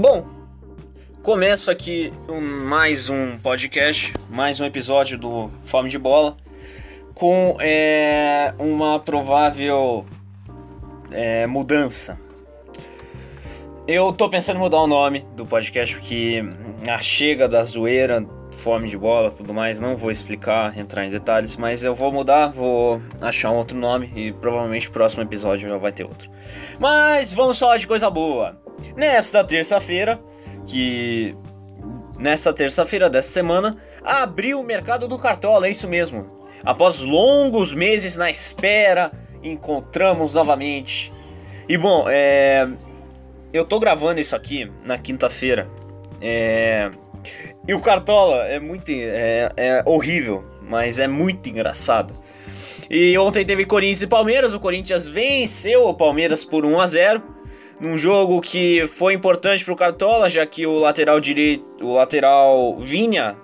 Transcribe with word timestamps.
Bom, 0.00 0.24
começo 1.24 1.72
aqui 1.72 2.12
um, 2.28 2.40
mais 2.40 3.10
um 3.10 3.36
podcast, 3.36 4.14
mais 4.30 4.60
um 4.60 4.64
episódio 4.64 5.18
do 5.18 5.50
Fome 5.64 5.90
de 5.90 5.98
Bola, 5.98 6.36
com 7.16 7.56
é, 7.60 8.54
uma 8.60 9.00
provável 9.00 10.06
é, 11.10 11.48
mudança. 11.48 12.16
Eu 13.88 14.12
tô 14.12 14.30
pensando 14.30 14.58
em 14.58 14.60
mudar 14.60 14.78
o 14.82 14.86
nome 14.86 15.26
do 15.34 15.44
podcast 15.44 15.96
porque 15.96 16.44
a 16.88 16.98
chega 16.98 17.48
da 17.48 17.64
zoeira, 17.64 18.24
fome 18.52 18.88
de 18.88 18.96
bola, 18.96 19.32
tudo 19.32 19.52
mais, 19.52 19.80
não 19.80 19.96
vou 19.96 20.12
explicar, 20.12 20.78
entrar 20.78 21.06
em 21.06 21.10
detalhes, 21.10 21.56
mas 21.56 21.84
eu 21.84 21.92
vou 21.92 22.12
mudar, 22.12 22.52
vou 22.52 23.02
achar 23.20 23.50
um 23.50 23.56
outro 23.56 23.76
nome 23.76 24.12
e 24.14 24.32
provavelmente 24.32 24.86
o 24.86 24.92
próximo 24.92 25.24
episódio 25.24 25.68
já 25.68 25.76
vai 25.76 25.90
ter 25.90 26.04
outro. 26.04 26.30
Mas 26.78 27.34
vamos 27.34 27.58
falar 27.58 27.78
de 27.78 27.88
coisa 27.88 28.08
boa. 28.08 28.67
Nesta 28.96 29.44
terça-feira, 29.44 30.20
que 30.66 31.36
nesta 32.18 32.52
terça-feira 32.52 33.08
desta 33.08 33.32
semana, 33.32 33.76
abriu 34.02 34.60
o 34.60 34.64
mercado 34.64 35.06
do 35.06 35.18
cartola, 35.18 35.66
é 35.66 35.70
isso 35.70 35.88
mesmo. 35.88 36.38
Após 36.64 37.02
longos 37.02 37.72
meses 37.72 38.16
na 38.16 38.30
espera, 38.30 39.12
encontramos 39.42 40.34
novamente. 40.34 41.12
E 41.68 41.78
bom, 41.78 42.06
é, 42.08 42.68
eu 43.52 43.64
tô 43.64 43.78
gravando 43.78 44.20
isso 44.20 44.34
aqui 44.34 44.70
na 44.84 44.98
quinta-feira. 44.98 45.68
É, 46.20 46.90
e 47.66 47.74
o 47.74 47.80
Cartola 47.80 48.46
é 48.46 48.58
muito. 48.58 48.90
É, 48.90 49.50
é 49.56 49.82
horrível, 49.84 50.44
mas 50.62 50.98
é 50.98 51.06
muito 51.06 51.48
engraçado. 51.48 52.12
E 52.90 53.16
ontem 53.18 53.44
teve 53.44 53.66
Corinthians 53.66 54.02
e 54.02 54.06
Palmeiras. 54.06 54.54
O 54.54 54.60
Corinthians 54.60 55.06
venceu 55.06 55.86
o 55.86 55.94
Palmeiras 55.94 56.44
por 56.44 56.64
1 56.64 56.80
a 56.80 56.86
0 56.86 57.22
num 57.80 57.96
jogo 57.96 58.40
que 58.40 58.86
foi 58.86 59.14
importante 59.14 59.64
para 59.64 59.74
o 59.74 59.76
Cartola, 59.76 60.28
já 60.28 60.44
que 60.44 60.66
o 60.66 60.78
lateral 60.78 61.20
direito, 61.20 61.64
o 61.80 61.94
lateral 61.94 62.76
Vinha, 62.78 63.36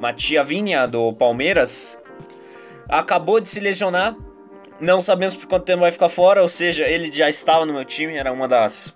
Matia 0.00 0.42
Vinha 0.42 0.86
do 0.86 1.12
Palmeiras, 1.12 1.98
acabou 2.88 3.40
de 3.40 3.48
se 3.48 3.60
lesionar. 3.60 4.16
Não 4.80 5.00
sabemos 5.00 5.36
por 5.36 5.46
quanto 5.46 5.64
tempo 5.64 5.80
vai 5.80 5.92
ficar 5.92 6.08
fora, 6.08 6.42
ou 6.42 6.48
seja, 6.48 6.86
ele 6.86 7.10
já 7.10 7.30
estava 7.30 7.64
no 7.64 7.72
meu 7.72 7.84
time, 7.84 8.16
era 8.16 8.32
uma 8.32 8.46
das 8.46 8.94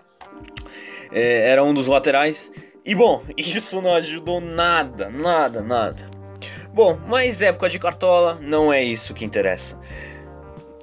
é, 1.12 1.50
era 1.50 1.64
um 1.64 1.72
dos 1.72 1.86
laterais. 1.86 2.52
E 2.84 2.94
bom, 2.94 3.22
isso 3.36 3.80
não 3.80 3.94
ajudou 3.94 4.40
nada, 4.40 5.08
nada, 5.08 5.62
nada. 5.62 6.08
Bom, 6.72 6.98
mas 7.06 7.42
época 7.42 7.68
de 7.68 7.78
cartola 7.78 8.38
não 8.40 8.72
é 8.72 8.82
isso 8.82 9.12
que 9.14 9.24
interessa 9.24 9.78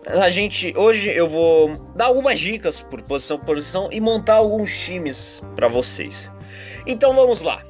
a 0.08 0.30
gente 0.30 0.74
hoje 0.78 1.10
eu 1.10 1.28
vou 1.28 1.76
dar 1.96 2.06
algumas 2.06 2.40
dicas 2.40 2.80
por 2.80 3.02
posição 3.02 3.38
por 3.38 3.48
posição 3.48 3.90
e 3.92 4.00
montar 4.00 4.36
alguns 4.36 4.78
times 4.78 5.42
para 5.56 5.68
vocês. 5.68 6.32
Então 6.86 7.14
vamos 7.14 7.42
lá. 7.42 7.62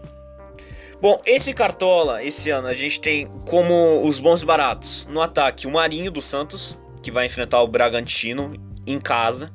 Bom, 1.02 1.20
esse 1.26 1.54
cartola 1.54 2.24
esse 2.24 2.50
ano 2.50 2.68
a 2.68 2.74
gente 2.74 3.00
tem 3.00 3.28
como 3.48 4.06
os 4.06 4.20
bons 4.20 4.44
baratos 4.44 5.08
no 5.10 5.22
ataque 5.22 5.68
o 5.68 5.72
Marinho 5.72 6.12
do 6.12 6.22
Santos 6.22 6.78
que 7.02 7.12
vai 7.12 7.26
enfrentar 7.26 7.62
o 7.62 7.68
Bragantino 7.68 8.56
em 8.86 9.00
casa. 9.00 9.52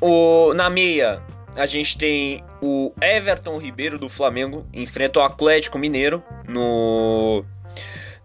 O 0.00 0.52
na 0.54 0.68
meia 0.68 1.22
a 1.54 1.66
gente 1.66 1.96
tem 1.96 2.42
o 2.60 2.92
Everton 3.00 3.58
Ribeiro 3.58 3.98
do 3.98 4.08
Flamengo 4.08 4.66
enfrenta 4.72 5.20
o 5.20 5.22
Atlético 5.22 5.78
Mineiro 5.78 6.22
no 6.48 7.44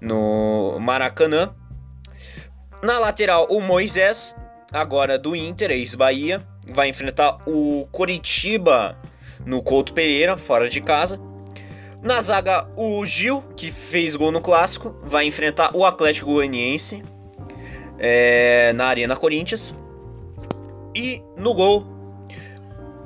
no 0.02 0.78
Maracanã. 0.80 1.54
Na 2.88 3.00
lateral, 3.00 3.46
o 3.50 3.60
Moisés, 3.60 4.34
agora 4.72 5.20
do 5.20 5.36
Inter, 5.36 5.72
ex-Bahia, 5.72 6.42
vai 6.70 6.88
enfrentar 6.88 7.38
o 7.46 7.86
Coritiba 7.92 8.98
no 9.46 9.62
Couto 9.62 9.94
Pereira, 9.94 10.38
fora 10.38 10.70
de 10.70 10.80
casa. 10.80 11.20
Na 12.02 12.22
zaga, 12.22 12.66
o 12.78 13.06
Gil, 13.06 13.44
que 13.58 13.70
fez 13.70 14.16
gol 14.16 14.32
no 14.32 14.40
clássico, 14.40 14.98
vai 15.04 15.26
enfrentar 15.26 15.76
o 15.76 15.84
Atlético 15.84 16.32
Goianiense 16.32 17.04
é, 18.00 18.72
na 18.72 18.86
Arena 18.86 19.18
Corinthians. 19.18 19.76
E 20.96 21.22
no 21.36 21.54
gol, 21.54 21.86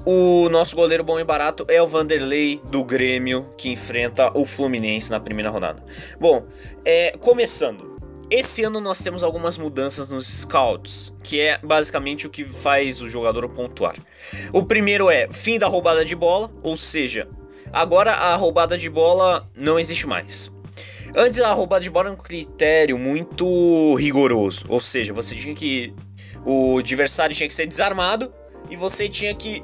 o 0.06 0.48
nosso 0.50 0.76
goleiro 0.76 1.04
bom 1.04 1.20
e 1.20 1.24
barato 1.24 1.66
é 1.68 1.82
o 1.82 1.88
Vanderlei 1.88 2.62
do 2.66 2.84
Grêmio, 2.84 3.50
que 3.58 3.72
enfrenta 3.72 4.30
o 4.38 4.46
Fluminense 4.46 5.10
na 5.10 5.20
primeira 5.20 5.50
rodada. 5.50 5.84
Bom, 6.20 6.46
é, 6.86 7.14
começando. 7.20 7.91
Esse 8.32 8.64
ano 8.64 8.80
nós 8.80 9.02
temos 9.02 9.24
algumas 9.24 9.58
mudanças 9.58 10.08
nos 10.08 10.26
scouts, 10.26 11.14
que 11.22 11.38
é 11.38 11.58
basicamente 11.62 12.26
o 12.26 12.30
que 12.30 12.46
faz 12.46 13.02
o 13.02 13.10
jogador 13.10 13.50
pontuar. 13.50 13.94
O 14.54 14.64
primeiro 14.64 15.10
é 15.10 15.28
fim 15.30 15.60
da 15.60 15.68
roubada 15.68 16.06
de 16.06 16.16
bola, 16.16 16.50
ou 16.64 16.78
seja, 16.78 17.28
agora 17.74 18.14
a 18.14 18.34
roubada 18.38 18.78
de 18.78 18.90
bola 18.90 19.46
não 19.54 19.78
existe 19.78 20.08
mais. 20.08 20.50
Antes 21.14 21.42
a 21.42 21.52
roubada 21.52 21.84
de 21.84 21.90
bola 21.90 22.06
era 22.08 22.14
um 22.14 22.18
critério 22.18 22.98
muito 22.98 23.96
rigoroso, 23.96 24.64
ou 24.70 24.80
seja, 24.80 25.12
você 25.12 25.36
tinha 25.36 25.54
que 25.54 25.94
o 26.46 26.78
adversário 26.78 27.36
tinha 27.36 27.50
que 27.50 27.54
ser 27.54 27.68
desarmado 27.68 28.32
e 28.70 28.78
você 28.78 29.10
tinha 29.10 29.36
que 29.36 29.62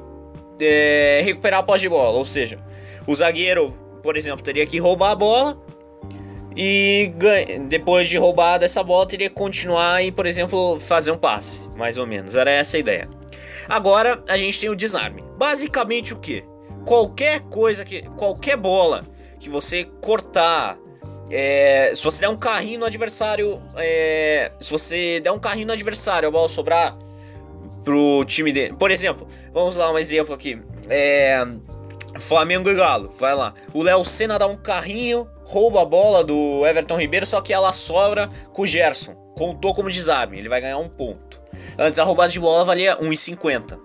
é, 0.60 1.22
recuperar 1.24 1.60
a 1.60 1.62
posse 1.62 1.80
de 1.80 1.88
bola, 1.88 2.18
ou 2.18 2.24
seja, 2.24 2.62
o 3.06 3.16
zagueiro, 3.16 3.70
por 4.02 4.14
exemplo, 4.14 4.42
teria 4.42 4.66
que 4.66 4.78
roubar 4.78 5.12
a 5.12 5.14
bola 5.14 5.67
e 6.60 7.12
depois 7.68 8.08
de 8.08 8.18
roubar 8.18 8.58
dessa 8.58 8.82
bola, 8.82 9.06
teria 9.06 9.28
que 9.28 9.34
continuar 9.36 10.02
e, 10.02 10.10
por 10.10 10.26
exemplo, 10.26 10.80
fazer 10.80 11.12
um 11.12 11.16
passe, 11.16 11.68
mais 11.76 11.98
ou 11.98 12.06
menos. 12.06 12.34
Era 12.34 12.50
essa 12.50 12.76
a 12.76 12.80
ideia. 12.80 13.08
Agora 13.68 14.20
a 14.28 14.36
gente 14.36 14.58
tem 14.58 14.68
o 14.68 14.74
desarme. 14.74 15.22
Basicamente 15.36 16.12
o 16.12 16.18
que? 16.18 16.42
Qualquer 16.84 17.42
coisa 17.42 17.84
que. 17.84 18.02
Qualquer 18.16 18.56
bola 18.56 19.06
que 19.38 19.48
você 19.48 19.84
cortar. 20.00 20.76
É, 21.30 21.92
se 21.94 22.02
você 22.02 22.22
der 22.22 22.28
um 22.28 22.36
carrinho 22.36 22.80
no 22.80 22.86
adversário. 22.86 23.62
É, 23.76 24.50
se 24.58 24.72
você 24.72 25.20
der 25.20 25.30
um 25.30 25.38
carrinho 25.38 25.68
no 25.68 25.74
adversário, 25.74 26.28
a 26.28 26.32
bola 26.32 26.48
sobrar 26.48 26.98
pro 27.84 28.24
time 28.24 28.52
dele. 28.52 28.74
Por 28.76 28.90
exemplo, 28.90 29.28
vamos 29.52 29.76
lá 29.76 29.92
um 29.92 29.98
exemplo 29.98 30.34
aqui. 30.34 30.60
É, 30.88 31.46
Flamengo 32.18 32.68
e 32.68 32.74
Galo, 32.74 33.10
vai 33.18 33.34
lá. 33.34 33.54
O 33.72 33.82
Léo 33.82 34.04
Senna 34.04 34.38
dá 34.38 34.46
um 34.46 34.56
carrinho, 34.56 35.28
rouba 35.44 35.82
a 35.82 35.84
bola 35.84 36.24
do 36.24 36.66
Everton 36.66 36.96
Ribeiro, 36.96 37.26
só 37.26 37.40
que 37.40 37.52
ela 37.52 37.72
sobra 37.72 38.28
com 38.52 38.62
o 38.62 38.66
Gerson. 38.66 39.14
Contou 39.36 39.74
como 39.74 39.90
desarme, 39.90 40.36
ele 40.36 40.48
vai 40.48 40.60
ganhar 40.60 40.78
um 40.78 40.88
ponto. 40.88 41.40
Antes 41.78 41.98
a 41.98 42.04
roubada 42.04 42.30
de 42.30 42.40
bola 42.40 42.64
valia 42.64 42.96
1,50. 42.98 43.78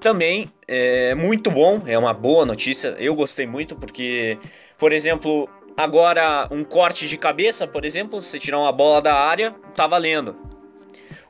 Também 0.00 0.50
é 0.68 1.14
muito 1.14 1.50
bom, 1.50 1.82
é 1.86 1.98
uma 1.98 2.14
boa 2.14 2.46
notícia. 2.46 2.94
Eu 2.98 3.14
gostei 3.14 3.46
muito 3.46 3.74
porque, 3.74 4.38
por 4.78 4.92
exemplo, 4.92 5.48
agora 5.76 6.46
um 6.50 6.62
corte 6.62 7.08
de 7.08 7.16
cabeça, 7.16 7.66
por 7.66 7.84
exemplo, 7.84 8.22
você 8.22 8.38
tirar 8.38 8.58
uma 8.58 8.72
bola 8.72 9.02
da 9.02 9.14
área, 9.14 9.54
tá 9.74 9.86
valendo. 9.86 10.36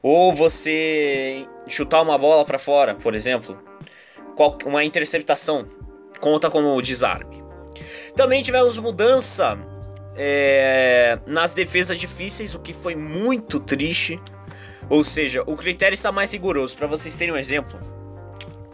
Ou 0.02 0.32
você 0.34 1.46
chutar 1.66 2.02
uma 2.02 2.18
bola 2.18 2.44
para 2.44 2.58
fora, 2.58 2.94
por 2.94 3.14
exemplo, 3.14 3.58
uma 4.66 4.84
interceptação 4.84 5.66
conta 6.20 6.50
como 6.50 6.80
desarme. 6.80 7.42
Também 8.16 8.42
tivemos 8.42 8.78
mudança 8.78 9.58
é, 10.16 11.18
nas 11.26 11.52
defesas 11.52 11.98
difíceis, 11.98 12.54
o 12.54 12.60
que 12.60 12.72
foi 12.72 12.94
muito 12.94 13.58
triste. 13.60 14.20
Ou 14.88 15.02
seja, 15.02 15.42
o 15.46 15.56
critério 15.56 15.94
está 15.94 16.12
mais 16.12 16.32
rigoroso. 16.32 16.76
Para 16.76 16.86
vocês 16.86 17.16
terem 17.16 17.34
um 17.34 17.36
exemplo, 17.36 17.80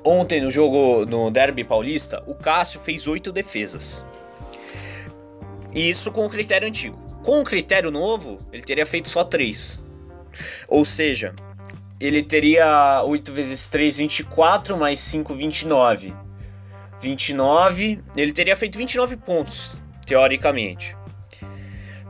ontem 0.04 0.40
no 0.40 0.50
jogo 0.50 1.06
no 1.06 1.30
Derby 1.30 1.64
Paulista, 1.64 2.22
o 2.26 2.34
Cássio 2.34 2.80
fez 2.80 3.06
oito 3.06 3.32
defesas. 3.32 4.04
Isso 5.72 6.10
com 6.10 6.26
o 6.26 6.30
critério 6.30 6.66
antigo. 6.66 6.98
Com 7.22 7.40
o 7.40 7.44
critério 7.44 7.90
novo, 7.90 8.38
ele 8.52 8.62
teria 8.62 8.86
feito 8.86 9.08
só 9.08 9.22
três. 9.22 9.82
Ou 10.68 10.84
seja, 10.84 11.34
ele 12.00 12.22
teria 12.22 13.02
8 13.04 13.32
vezes 13.32 13.68
3, 13.68 13.98
24, 13.98 14.76
mais 14.76 14.98
5, 15.00 15.34
29. 15.34 16.14
29, 17.00 18.00
ele 18.16 18.32
teria 18.32 18.56
feito 18.56 18.78
29 18.78 19.16
pontos, 19.18 19.76
teoricamente. 20.06 20.96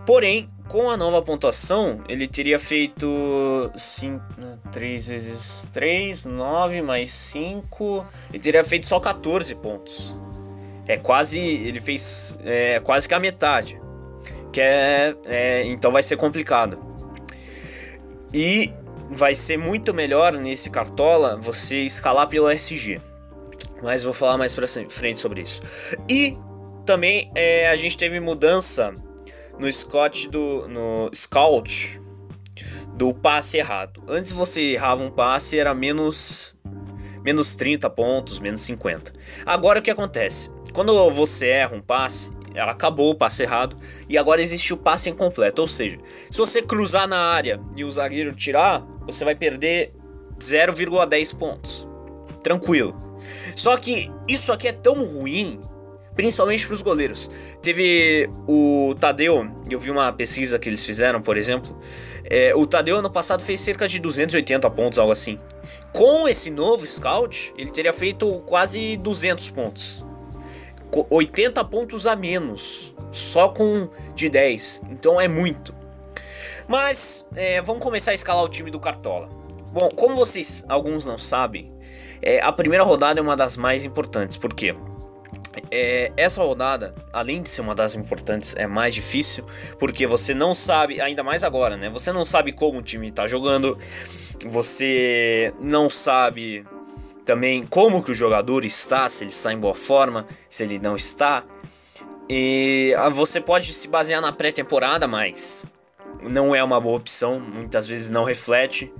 Porém, 0.06 0.48
com 0.68 0.88
a 0.88 0.96
nova 0.96 1.20
pontuação, 1.22 2.00
ele 2.08 2.28
teria 2.28 2.58
feito 2.58 3.70
5, 3.76 4.24
3 4.70 5.08
vezes 5.08 5.68
3, 5.72 6.26
9 6.26 6.82
mais 6.82 7.10
5, 7.10 8.06
ele 8.32 8.42
teria 8.42 8.62
feito 8.62 8.86
só 8.86 9.00
14 9.00 9.54
pontos. 9.56 10.16
É 10.86 10.96
quase, 10.96 11.38
ele 11.38 11.80
fez 11.80 12.36
é, 12.44 12.80
quase 12.80 13.08
que 13.08 13.14
a 13.14 13.20
metade. 13.20 13.80
Que 14.52 14.60
é, 14.60 15.14
é, 15.24 15.64
então 15.66 15.92
vai 15.92 16.02
ser 16.02 16.16
complicado. 16.16 16.78
E 18.32 18.72
vai 19.10 19.34
ser 19.34 19.58
muito 19.58 19.92
melhor 19.92 20.32
nesse 20.34 20.70
cartola 20.70 21.36
você 21.36 21.78
escalar 21.78 22.28
pelo 22.28 22.48
SG. 22.48 23.00
Mas 23.82 24.04
vou 24.04 24.12
falar 24.12 24.38
mais 24.38 24.54
pra 24.54 24.66
frente 24.68 25.18
sobre 25.18 25.42
isso. 25.42 25.60
E 26.08 26.36
também 26.84 27.30
é, 27.34 27.68
a 27.68 27.76
gente 27.76 27.96
teve 27.96 28.20
mudança 28.20 28.94
no 29.58 29.70
Scott 29.70 30.28
do 30.28 30.68
no 30.68 31.10
Scout 31.14 32.00
do 32.94 33.14
passe 33.14 33.58
errado. 33.58 34.02
Antes 34.06 34.32
você 34.32 34.60
errava 34.72 35.02
um 35.02 35.10
passe 35.10 35.58
era 35.58 35.74
menos 35.74 36.56
menos 37.24 37.54
30 37.54 37.88
pontos, 37.90 38.40
menos 38.40 38.60
50. 38.62 39.12
Agora 39.44 39.80
o 39.80 39.82
que 39.82 39.90
acontece? 39.90 40.50
Quando 40.72 41.10
você 41.10 41.48
erra 41.48 41.76
um 41.76 41.82
passe, 41.82 42.32
acabou 42.56 43.10
o 43.10 43.14
passe 43.14 43.42
errado 43.42 43.76
e 44.08 44.18
agora 44.18 44.42
existe 44.42 44.72
o 44.72 44.76
passe 44.76 45.10
incompleto. 45.10 45.62
Ou 45.62 45.68
seja, 45.68 45.98
se 46.30 46.38
você 46.38 46.62
cruzar 46.62 47.06
na 47.06 47.18
área 47.18 47.60
e 47.76 47.84
o 47.84 47.90
zagueiro 47.90 48.32
tirar, 48.32 48.84
você 49.06 49.24
vai 49.24 49.34
perder 49.34 49.92
0,10 50.38 51.36
pontos. 51.36 51.88
Tranquilo. 52.42 52.96
Só 53.54 53.76
que 53.76 54.10
isso 54.26 54.52
aqui 54.52 54.68
é 54.68 54.72
tão 54.72 55.04
ruim, 55.04 55.60
principalmente 56.14 56.66
para 56.66 56.74
os 56.74 56.82
goleiros. 56.82 57.30
Teve 57.62 58.30
o 58.48 58.94
Tadeu, 58.98 59.46
eu 59.68 59.78
vi 59.78 59.90
uma 59.90 60.12
pesquisa 60.12 60.58
que 60.58 60.68
eles 60.68 60.84
fizeram, 60.84 61.20
por 61.20 61.36
exemplo. 61.36 61.78
É, 62.24 62.54
o 62.54 62.66
Tadeu 62.66 62.96
ano 62.96 63.10
passado 63.10 63.42
fez 63.42 63.60
cerca 63.60 63.86
de 63.86 63.98
280 63.98 64.70
pontos, 64.70 64.98
algo 64.98 65.12
assim. 65.12 65.38
Com 65.92 66.28
esse 66.28 66.50
novo 66.50 66.86
scout, 66.86 67.52
ele 67.56 67.70
teria 67.70 67.92
feito 67.92 68.40
quase 68.46 68.96
200 68.96 69.50
pontos. 69.50 70.04
80 71.10 71.64
pontos 71.64 72.06
a 72.06 72.16
menos, 72.16 72.92
só 73.12 73.48
com 73.48 73.88
de 74.14 74.28
10. 74.28 74.82
Então 74.90 75.20
é 75.20 75.28
muito. 75.28 75.74
Mas 76.68 77.24
é, 77.34 77.60
vamos 77.60 77.82
começar 77.82 78.12
a 78.12 78.14
escalar 78.14 78.44
o 78.44 78.48
time 78.48 78.70
do 78.70 78.78
Cartola. 78.78 79.28
Bom, 79.72 79.88
como 79.90 80.16
vocês, 80.16 80.64
alguns 80.68 81.06
não 81.06 81.18
sabem, 81.18 81.72
é, 82.22 82.40
a 82.40 82.52
primeira 82.52 82.84
rodada 82.84 83.20
é 83.20 83.22
uma 83.22 83.36
das 83.36 83.56
mais 83.56 83.84
importantes. 83.84 84.36
Por 84.36 84.52
quê? 84.52 84.74
É, 85.70 86.12
essa 86.16 86.42
rodada, 86.42 86.94
além 87.12 87.42
de 87.42 87.48
ser 87.48 87.60
uma 87.60 87.74
das 87.74 87.94
importantes, 87.94 88.54
é 88.56 88.66
mais 88.66 88.94
difícil 88.94 89.44
porque 89.78 90.06
você 90.06 90.34
não 90.34 90.54
sabe, 90.54 91.00
ainda 91.00 91.22
mais 91.22 91.42
agora, 91.42 91.76
né? 91.76 91.88
Você 91.90 92.12
não 92.12 92.24
sabe 92.24 92.52
como 92.52 92.78
o 92.78 92.82
time 92.82 93.10
tá 93.10 93.26
jogando, 93.26 93.78
você 94.46 95.52
não 95.60 95.88
sabe 95.88 96.64
também 97.30 97.62
como 97.62 98.02
que 98.02 98.10
o 98.10 98.14
jogador 98.14 98.64
está, 98.64 99.08
se 99.08 99.22
ele 99.22 99.30
está 99.30 99.52
em 99.52 99.56
boa 99.56 99.74
forma, 99.74 100.26
se 100.48 100.64
ele 100.64 100.80
não 100.80 100.96
está. 100.96 101.44
E 102.28 102.92
ah, 102.98 103.08
você 103.08 103.40
pode 103.40 103.72
se 103.72 103.86
basear 103.86 104.20
na 104.20 104.32
pré-temporada, 104.32 105.06
mas 105.06 105.64
não 106.22 106.52
é 106.52 106.64
uma 106.64 106.80
boa 106.80 106.96
opção, 106.96 107.38
muitas 107.38 107.86
vezes 107.86 108.10
não 108.10 108.24
reflete. 108.24 108.92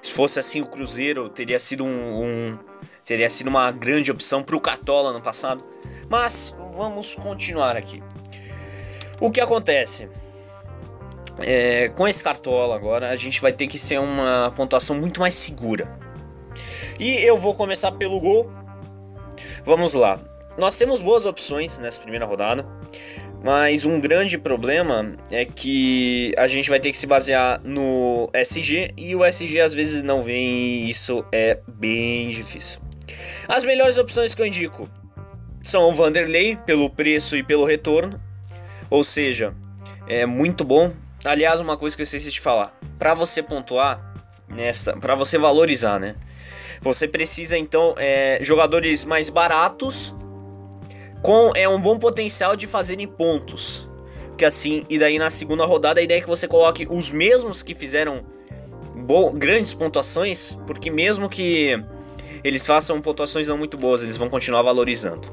Se 0.00 0.12
fosse 0.12 0.38
assim, 0.38 0.60
o 0.60 0.66
Cruzeiro 0.66 1.28
teria 1.28 1.58
sido 1.58 1.84
um, 1.84 2.22
um 2.24 2.58
teria 3.04 3.28
sido 3.28 3.48
uma 3.48 3.68
grande 3.72 4.12
opção 4.12 4.44
para 4.44 4.54
o 4.54 4.60
Catola 4.60 5.12
no 5.12 5.20
passado. 5.20 5.64
Mas 6.08 6.54
vamos 6.76 7.16
continuar 7.16 7.76
aqui. 7.76 8.00
O 9.20 9.28
que 9.28 9.40
acontece? 9.40 10.08
É, 11.40 11.88
com 11.88 12.06
esse 12.06 12.22
Cartola 12.22 12.76
agora, 12.76 13.10
a 13.10 13.16
gente 13.16 13.40
vai 13.40 13.52
ter 13.52 13.66
que 13.66 13.76
ser 13.76 13.98
uma 13.98 14.52
pontuação 14.54 14.94
muito 14.94 15.18
mais 15.18 15.34
segura. 15.34 16.01
E 17.02 17.16
eu 17.26 17.36
vou 17.36 17.52
começar 17.52 17.90
pelo 17.90 18.20
gol. 18.20 18.48
Vamos 19.64 19.92
lá. 19.92 20.20
Nós 20.56 20.76
temos 20.76 21.00
boas 21.00 21.26
opções 21.26 21.80
nessa 21.80 22.00
primeira 22.00 22.24
rodada, 22.24 22.64
mas 23.42 23.84
um 23.84 23.98
grande 23.98 24.38
problema 24.38 25.16
é 25.28 25.44
que 25.44 26.32
a 26.38 26.46
gente 26.46 26.70
vai 26.70 26.78
ter 26.78 26.92
que 26.92 26.96
se 26.96 27.08
basear 27.08 27.60
no 27.64 28.30
SG 28.32 28.92
e 28.96 29.16
o 29.16 29.24
SG 29.24 29.58
às 29.58 29.74
vezes 29.74 30.00
não 30.04 30.22
vem 30.22 30.46
e 30.46 30.90
isso 30.90 31.24
é 31.32 31.58
bem 31.66 32.30
difícil. 32.30 32.80
As 33.48 33.64
melhores 33.64 33.98
opções 33.98 34.32
que 34.32 34.40
eu 34.40 34.46
indico 34.46 34.88
são 35.60 35.88
o 35.88 35.94
Vanderlei 35.96 36.54
pelo 36.54 36.88
preço 36.88 37.36
e 37.36 37.42
pelo 37.42 37.64
retorno, 37.64 38.22
ou 38.88 39.02
seja, 39.02 39.56
é 40.06 40.24
muito 40.24 40.64
bom. 40.64 40.92
Aliás, 41.24 41.60
uma 41.60 41.76
coisa 41.76 41.96
que 41.96 42.02
eu 42.02 42.04
esqueci 42.04 42.30
de 42.30 42.40
falar, 42.40 42.78
para 42.96 43.12
você 43.12 43.42
pontuar 43.42 44.14
nessa, 44.48 44.96
para 44.96 45.16
você 45.16 45.36
valorizar, 45.36 45.98
né? 45.98 46.14
Você 46.82 47.06
precisa 47.06 47.56
então 47.56 47.94
é, 47.96 48.38
jogadores 48.42 49.04
mais 49.04 49.30
baratos 49.30 50.14
com 51.22 51.52
é 51.54 51.68
um 51.68 51.80
bom 51.80 51.98
potencial 51.98 52.56
de 52.56 52.66
fazerem 52.66 53.06
pontos. 53.06 53.88
Que 54.36 54.44
assim, 54.44 54.84
e 54.90 54.98
daí 54.98 55.18
na 55.18 55.30
segunda 55.30 55.64
rodada 55.64 56.00
a 56.00 56.02
ideia 56.02 56.18
é 56.18 56.20
que 56.20 56.26
você 56.26 56.48
coloque 56.48 56.86
os 56.90 57.10
mesmos 57.10 57.62
que 57.62 57.74
fizeram 57.74 58.24
grandes 59.34 59.74
pontuações, 59.74 60.58
porque 60.66 60.90
mesmo 60.90 61.28
que 61.28 61.80
eles 62.42 62.66
façam 62.66 63.00
pontuações 63.00 63.48
não 63.48 63.56
muito 63.56 63.76
boas, 63.76 64.02
eles 64.02 64.16
vão 64.16 64.28
continuar 64.28 64.62
valorizando. 64.62 65.28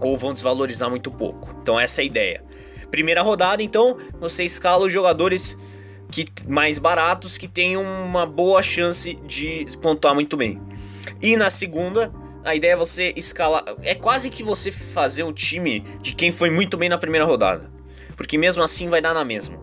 Ou 0.00 0.16
vão 0.16 0.34
desvalorizar 0.34 0.90
muito 0.90 1.10
pouco. 1.10 1.56
Então 1.62 1.80
essa 1.80 2.02
é 2.02 2.04
a 2.04 2.06
ideia. 2.06 2.44
Primeira 2.90 3.22
rodada, 3.22 3.62
então, 3.62 3.96
você 4.18 4.44
escala 4.44 4.86
os 4.86 4.92
jogadores 4.92 5.56
que 6.24 6.48
mais 6.48 6.78
baratos 6.78 7.36
que 7.36 7.48
tenham 7.48 7.82
uma 7.82 8.26
boa 8.26 8.62
chance 8.62 9.14
de 9.26 9.66
pontuar 9.80 10.14
muito 10.14 10.36
bem. 10.36 10.60
E 11.20 11.36
na 11.36 11.50
segunda, 11.50 12.12
a 12.44 12.54
ideia 12.54 12.72
é 12.72 12.76
você 12.76 13.12
escalar. 13.16 13.64
É 13.82 13.94
quase 13.94 14.30
que 14.30 14.42
você 14.42 14.70
fazer 14.70 15.22
um 15.24 15.32
time 15.32 15.80
de 16.00 16.14
quem 16.14 16.30
foi 16.30 16.50
muito 16.50 16.76
bem 16.76 16.88
na 16.88 16.98
primeira 16.98 17.24
rodada. 17.24 17.70
Porque 18.16 18.38
mesmo 18.38 18.62
assim 18.62 18.88
vai 18.88 19.00
dar 19.00 19.12
na 19.12 19.24
mesma. 19.24 19.58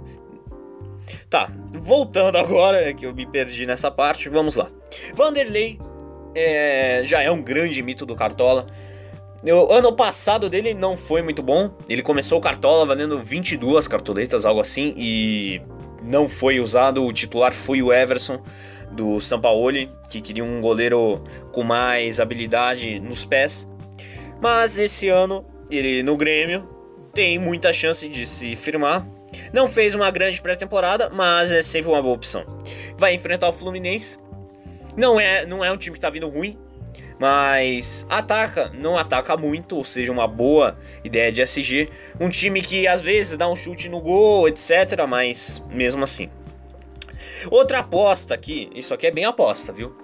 Tá, 1.29 1.49
voltando 1.71 2.37
agora, 2.39 2.77
é 2.89 2.93
que 2.93 3.05
eu 3.05 3.13
me 3.13 3.25
perdi 3.25 3.65
nessa 3.65 3.89
parte, 3.89 4.29
vamos 4.29 4.55
lá. 4.55 4.67
Vanderlei 5.15 5.79
é, 6.35 7.01
já 7.05 7.21
é 7.21 7.31
um 7.31 7.41
grande 7.41 7.81
mito 7.81 8.05
do 8.05 8.15
Cartola. 8.15 8.67
O 9.45 9.73
ano 9.73 9.91
passado 9.91 10.49
dele 10.49 10.73
não 10.73 10.95
foi 10.95 11.21
muito 11.21 11.43
bom. 11.43 11.75
Ele 11.89 12.01
começou 12.01 12.37
o 12.37 12.41
Cartola 12.41 12.85
valendo 12.85 13.19
22 13.19 13.87
cartoletas, 13.89 14.45
algo 14.45 14.61
assim, 14.61 14.93
e 14.95 15.61
não 16.09 16.27
foi 16.27 16.59
usado. 16.59 17.03
O 17.05 17.13
titular 17.13 17.53
foi 17.53 17.81
o 17.81 17.91
Everson 17.91 18.41
do 18.91 19.19
Sampaoli, 19.19 19.89
que 20.09 20.21
queria 20.21 20.43
um 20.43 20.61
goleiro 20.61 21.23
com 21.51 21.63
mais 21.63 22.19
habilidade 22.19 22.99
nos 22.99 23.25
pés. 23.25 23.67
Mas 24.41 24.77
esse 24.77 25.09
ano, 25.09 25.45
ele 25.69 26.03
no 26.03 26.15
Grêmio 26.15 26.69
tem 27.13 27.37
muita 27.39 27.71
chance 27.71 28.07
de 28.07 28.25
se 28.25 28.55
firmar. 28.55 29.07
Não 29.53 29.67
fez 29.67 29.95
uma 29.95 30.09
grande 30.11 30.41
pré-temporada, 30.41 31.09
mas 31.09 31.51
é 31.51 31.61
sempre 31.61 31.89
uma 31.89 32.01
boa 32.01 32.15
opção. 32.15 32.43
Vai 32.97 33.13
enfrentar 33.13 33.47
o 33.47 33.53
Fluminense. 33.53 34.17
Não 34.95 35.19
é, 35.19 35.45
não 35.45 35.63
é 35.63 35.71
um 35.71 35.77
time 35.77 35.95
que 35.95 36.01
tá 36.01 36.09
vindo 36.09 36.27
ruim, 36.29 36.57
mas 37.23 38.05
ataca, 38.09 38.69
não 38.73 38.97
ataca 38.97 39.37
muito, 39.37 39.77
ou 39.77 39.85
seja, 39.85 40.11
uma 40.11 40.27
boa 40.27 40.77
ideia 41.05 41.31
de 41.31 41.41
SG. 41.41 41.87
Um 42.19 42.27
time 42.27 42.61
que 42.61 42.85
às 42.85 42.99
vezes 42.99 43.37
dá 43.37 43.47
um 43.47 43.55
chute 43.55 43.87
no 43.87 44.01
gol, 44.01 44.45
etc, 44.45 45.07
mas 45.07 45.63
mesmo 45.69 46.03
assim. 46.03 46.29
Outra 47.49 47.79
aposta 47.79 48.33
aqui, 48.33 48.69
isso 48.75 48.93
aqui 48.93 49.07
é 49.07 49.11
bem 49.11 49.23
aposta, 49.23 49.71
viu? 49.71 49.95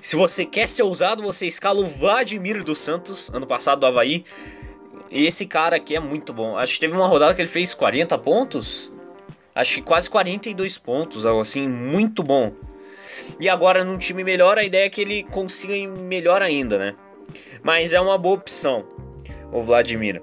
Se 0.00 0.16
você 0.16 0.46
quer 0.46 0.66
ser 0.66 0.82
ousado, 0.82 1.22
você 1.22 1.46
escala 1.46 1.78
o 1.78 1.86
Vladimir 1.86 2.64
dos 2.64 2.78
Santos, 2.78 3.28
ano 3.34 3.46
passado 3.46 3.80
do 3.80 3.86
Havaí. 3.86 4.24
Esse 5.10 5.44
cara 5.44 5.76
aqui 5.76 5.94
é 5.94 6.00
muito 6.00 6.32
bom. 6.32 6.56
Acho 6.56 6.72
que 6.72 6.80
teve 6.80 6.96
uma 6.96 7.06
rodada 7.06 7.34
que 7.34 7.42
ele 7.42 7.50
fez 7.50 7.74
40 7.74 8.16
pontos. 8.16 8.90
Acho 9.54 9.74
que 9.74 9.82
quase 9.82 10.08
42 10.08 10.78
pontos, 10.78 11.26
algo 11.26 11.42
assim, 11.42 11.68
muito 11.68 12.22
bom. 12.22 12.50
E 13.38 13.48
agora 13.48 13.84
num 13.84 13.98
time 13.98 14.24
melhor, 14.24 14.58
a 14.58 14.64
ideia 14.64 14.86
é 14.86 14.90
que 14.90 15.00
ele 15.00 15.22
consiga 15.24 15.74
ir 15.74 15.86
melhor 15.86 16.42
ainda, 16.42 16.78
né? 16.78 16.94
Mas 17.62 17.92
é 17.92 18.00
uma 18.00 18.18
boa 18.18 18.34
opção, 18.36 18.84
o 19.52 19.62
Vladimir. 19.62 20.22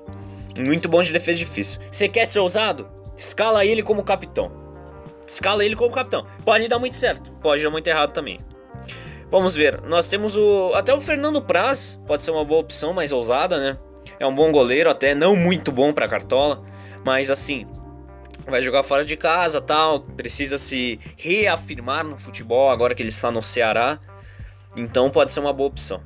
Muito 0.59 0.89
bom 0.89 1.01
de 1.01 1.13
defesa 1.13 1.37
difícil. 1.37 1.81
Você 1.91 2.09
quer 2.09 2.25
ser 2.25 2.39
ousado? 2.39 2.89
Escala 3.17 3.65
ele 3.65 3.83
como 3.83 4.03
capitão. 4.03 4.51
Escala 5.27 5.63
ele 5.63 5.75
como 5.75 5.93
capitão. 5.93 6.25
Pode 6.43 6.67
dar 6.67 6.79
muito 6.79 6.95
certo, 6.95 7.31
pode 7.41 7.63
dar 7.63 7.69
muito 7.69 7.87
errado 7.87 8.13
também. 8.13 8.39
Vamos 9.29 9.55
ver. 9.55 9.81
Nós 9.81 10.07
temos 10.07 10.35
o. 10.35 10.71
Até 10.73 10.93
o 10.93 10.99
Fernando 10.99 11.41
Praz 11.41 11.99
pode 12.07 12.21
ser 12.21 12.31
uma 12.31 12.43
boa 12.43 12.61
opção, 12.61 12.93
mais 12.93 13.11
ousada, 13.11 13.59
né? 13.59 13.77
É 14.19 14.25
um 14.25 14.33
bom 14.33 14.51
goleiro, 14.51 14.89
até 14.89 15.13
não 15.13 15.35
muito 15.35 15.71
bom 15.71 15.93
para 15.93 16.07
cartola, 16.07 16.63
mas 17.05 17.29
assim, 17.29 17.65
vai 18.49 18.61
jogar 18.61 18.83
fora 18.83 19.05
de 19.05 19.15
casa, 19.15 19.61
tal, 19.61 20.01
precisa 20.01 20.57
se 20.57 20.99
reafirmar 21.17 22.03
no 22.03 22.17
futebol 22.17 22.69
agora 22.69 22.95
que 22.95 23.01
ele 23.01 23.09
está 23.09 23.31
no 23.31 23.41
Ceará. 23.41 23.99
Então 24.75 25.09
pode 25.09 25.31
ser 25.31 25.39
uma 25.39 25.53
boa 25.53 25.69
opção. 25.69 26.01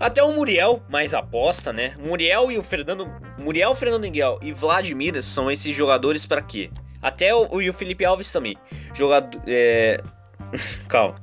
Até 0.00 0.22
o 0.22 0.32
Muriel, 0.32 0.80
mais 0.88 1.12
aposta, 1.12 1.72
né? 1.72 1.94
Muriel 1.98 2.52
e 2.52 2.58
o 2.58 2.62
Fernando, 2.62 3.10
Muriel, 3.36 3.74
Fernando 3.74 4.02
Miguel 4.02 4.38
e 4.40 4.52
Vladimir 4.52 5.20
são 5.22 5.50
esses 5.50 5.74
jogadores 5.74 6.24
para 6.24 6.40
quê? 6.40 6.70
Até 7.02 7.34
o, 7.34 7.60
e 7.60 7.68
o 7.68 7.72
Felipe 7.72 8.04
Alves 8.04 8.30
também. 8.30 8.56
Jogador, 8.94 9.40
é... 9.46 10.00
calma. 10.88 11.14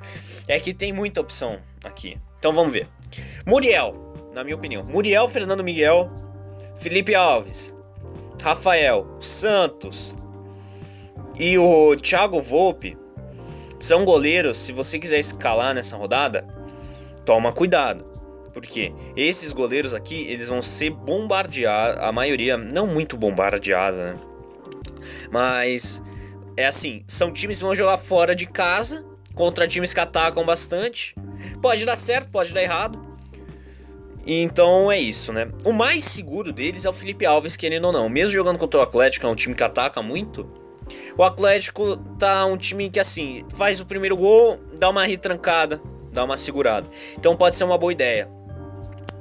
É 0.48 0.60
que 0.60 0.74
tem 0.74 0.91
muita 0.91 1.22
opção 1.22 1.58
aqui. 1.84 2.17
Então 2.38 2.51
vamos 2.53 2.74
ver. 2.74 2.88
Muriel, 3.46 4.13
na 4.34 4.44
minha 4.44 4.55
opinião. 4.55 4.84
Muriel, 4.84 5.27
Fernando 5.29 5.63
Miguel, 5.63 6.12
Felipe 6.77 7.15
Alves, 7.15 7.75
Rafael, 8.46 9.08
Santos 9.20 10.16
e 11.36 11.58
o 11.58 11.96
Thiago 11.96 12.40
Volpe 12.40 12.96
são 13.80 14.06
goleiros. 14.06 14.60
Se 14.60 14.72
você 14.72 15.00
quiser 15.00 15.18
escalar 15.18 15.74
nessa 15.74 15.98
rodada, 15.98 16.48
toma 17.25 17.52
cuidado. 17.52 18.06
Porque 18.54 18.94
esses 19.18 19.52
goleiros 19.52 19.96
aqui, 19.96 20.28
eles 20.30 20.48
vão 20.48 20.62
ser 20.62 20.92
bombardeados, 20.92 22.00
a 22.04 22.12
maioria 22.12 22.56
não 22.56 22.86
muito 22.86 23.18
bombardeada, 23.18 24.14
né? 24.14 24.20
Mas 25.32 26.04
é 26.56 26.68
assim, 26.68 27.04
são 27.08 27.34
times 27.34 27.58
que 27.58 27.64
vão 27.64 27.74
jogar 27.74 27.98
fora 27.98 28.36
de 28.36 28.46
casa 28.46 29.04
contra 29.34 29.66
times 29.66 29.92
que 29.92 30.00
atacam 30.00 30.46
bastante. 30.46 31.16
Pode 31.64 31.84
dar 31.84 31.96
certo, 31.96 32.30
pode 32.30 32.54
dar 32.54 32.62
errado. 32.62 33.15
Então 34.25 34.91
é 34.91 35.00
isso, 35.00 35.32
né? 35.32 35.50
O 35.63 35.72
mais 35.72 36.03
seguro 36.03 36.51
deles 36.51 36.86
é 36.86 36.89
o 36.89 36.94
Felipe 36.94 37.25
Alves, 37.25 37.55
querendo 37.55 37.86
ou 37.86 37.91
não. 37.91 38.10
Mesmo 38.10 38.32
jogando 38.32 38.58
contra 38.58 38.79
o 38.79 38.84
Atlético, 38.84 39.27
é 39.27 39.29
um 39.29 39.36
time 39.36 39.53
que 39.53 39.63
ataca 39.63 40.01
muito. 40.01 40.50
O 41.17 41.24
Atlético 41.24 41.96
tá 42.17 42.46
um 42.46 42.58
time 42.58 42.89
que, 42.89 43.00
assim, 43.00 43.44
faz 43.55 43.79
o 43.79 43.86
primeiro 43.86 44.17
gol, 44.17 44.60
dá 44.77 44.89
uma 44.89 45.05
retrancada, 45.05 45.82
dá 46.12 46.24
uma 46.24 46.38
segurada. 46.38 46.88
Então 47.17 47.36
pode 47.36 47.55
ser 47.55 47.63
uma 47.63 47.77
boa 47.77 47.91
ideia. 47.91 48.29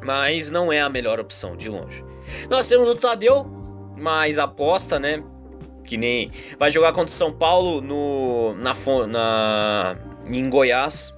Mas 0.04 0.50
não 0.50 0.72
é 0.72 0.80
a 0.80 0.88
melhor 0.88 1.20
opção, 1.20 1.56
de 1.56 1.68
longe. 1.68 2.04
Nós 2.48 2.68
temos 2.68 2.88
o 2.88 2.94
Tadeu, 2.94 3.44
mais 3.98 4.38
aposta, 4.38 4.98
né? 4.98 5.22
Que 5.84 5.96
nem 5.96 6.30
vai 6.58 6.70
jogar 6.70 6.92
contra 6.92 7.12
o 7.12 7.16
São 7.16 7.32
Paulo 7.32 7.80
no 7.80 8.54
na, 8.54 8.72
na 9.06 9.96
em 10.26 10.48
Goiás. 10.48 11.14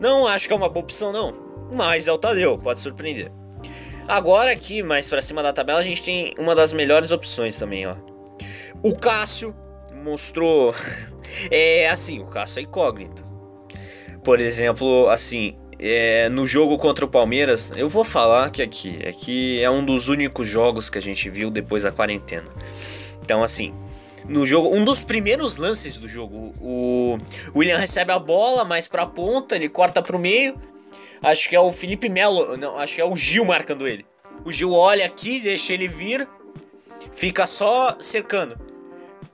Não 0.00 0.26
acho 0.26 0.46
que 0.46 0.52
é 0.52 0.56
uma 0.56 0.68
boa 0.68 0.84
opção 0.84 1.12
não, 1.12 1.32
mas 1.72 2.08
é 2.08 2.12
o 2.12 2.18
Tadeu, 2.18 2.58
pode 2.58 2.80
surpreender. 2.80 3.30
Agora 4.08 4.50
aqui, 4.50 4.82
mais 4.82 5.08
para 5.08 5.22
cima 5.22 5.42
da 5.42 5.52
tabela, 5.52 5.78
a 5.78 5.82
gente 5.82 6.02
tem 6.02 6.34
uma 6.38 6.54
das 6.54 6.72
melhores 6.72 7.12
opções 7.12 7.58
também, 7.58 7.86
ó. 7.86 7.94
O 8.82 8.94
Cássio 8.94 9.54
mostrou 10.04 10.74
é 11.50 11.88
assim, 11.88 12.20
o 12.20 12.26
Cássio 12.26 12.60
é 12.60 12.62
incógnito. 12.62 13.22
Por 14.24 14.40
exemplo, 14.40 15.08
assim, 15.08 15.56
é, 15.78 16.28
no 16.28 16.46
jogo 16.46 16.78
contra 16.78 17.04
o 17.04 17.08
Palmeiras, 17.08 17.72
eu 17.76 17.88
vou 17.88 18.04
falar 18.04 18.50
que 18.50 18.62
aqui 18.62 18.98
é 19.02 19.12
que 19.12 19.60
é 19.60 19.70
um 19.70 19.84
dos 19.84 20.08
únicos 20.08 20.46
jogos 20.46 20.90
que 20.90 20.98
a 20.98 21.02
gente 21.02 21.28
viu 21.28 21.50
depois 21.50 21.82
da 21.84 21.90
quarentena. 21.90 22.48
Então, 23.22 23.42
assim, 23.42 23.74
no 24.28 24.46
jogo, 24.46 24.74
um 24.74 24.84
dos 24.84 25.02
primeiros 25.02 25.56
lances 25.56 25.98
do 25.98 26.08
jogo, 26.08 26.52
o 26.60 27.18
William 27.54 27.78
recebe 27.78 28.12
a 28.12 28.18
bola 28.18 28.64
mais 28.64 28.86
pra 28.86 29.06
ponta, 29.06 29.56
ele 29.56 29.68
corta 29.68 30.00
pro 30.02 30.18
meio. 30.18 30.56
Acho 31.22 31.48
que 31.48 31.54
é 31.54 31.60
o 31.60 31.72
Felipe 31.72 32.08
Melo, 32.08 32.56
não, 32.56 32.78
acho 32.78 32.96
que 32.96 33.00
é 33.00 33.04
o 33.04 33.14
Gil 33.16 33.44
marcando 33.44 33.86
ele. 33.86 34.04
O 34.44 34.50
Gil 34.50 34.72
olha 34.72 35.06
aqui, 35.06 35.40
deixa 35.40 35.72
ele 35.72 35.86
vir, 35.86 36.28
fica 37.12 37.46
só 37.46 37.96
cercando. 38.00 38.58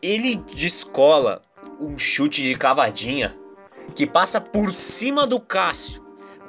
Ele 0.03 0.37
descola 0.37 1.43
um 1.81 1.99
chute 1.99 2.43
de 2.43 2.55
cavadinha 2.55 3.35
que 3.95 4.07
passa 4.07 4.41
por 4.41 4.71
cima 4.71 5.27
do 5.27 5.41
Cássio. 5.41 6.03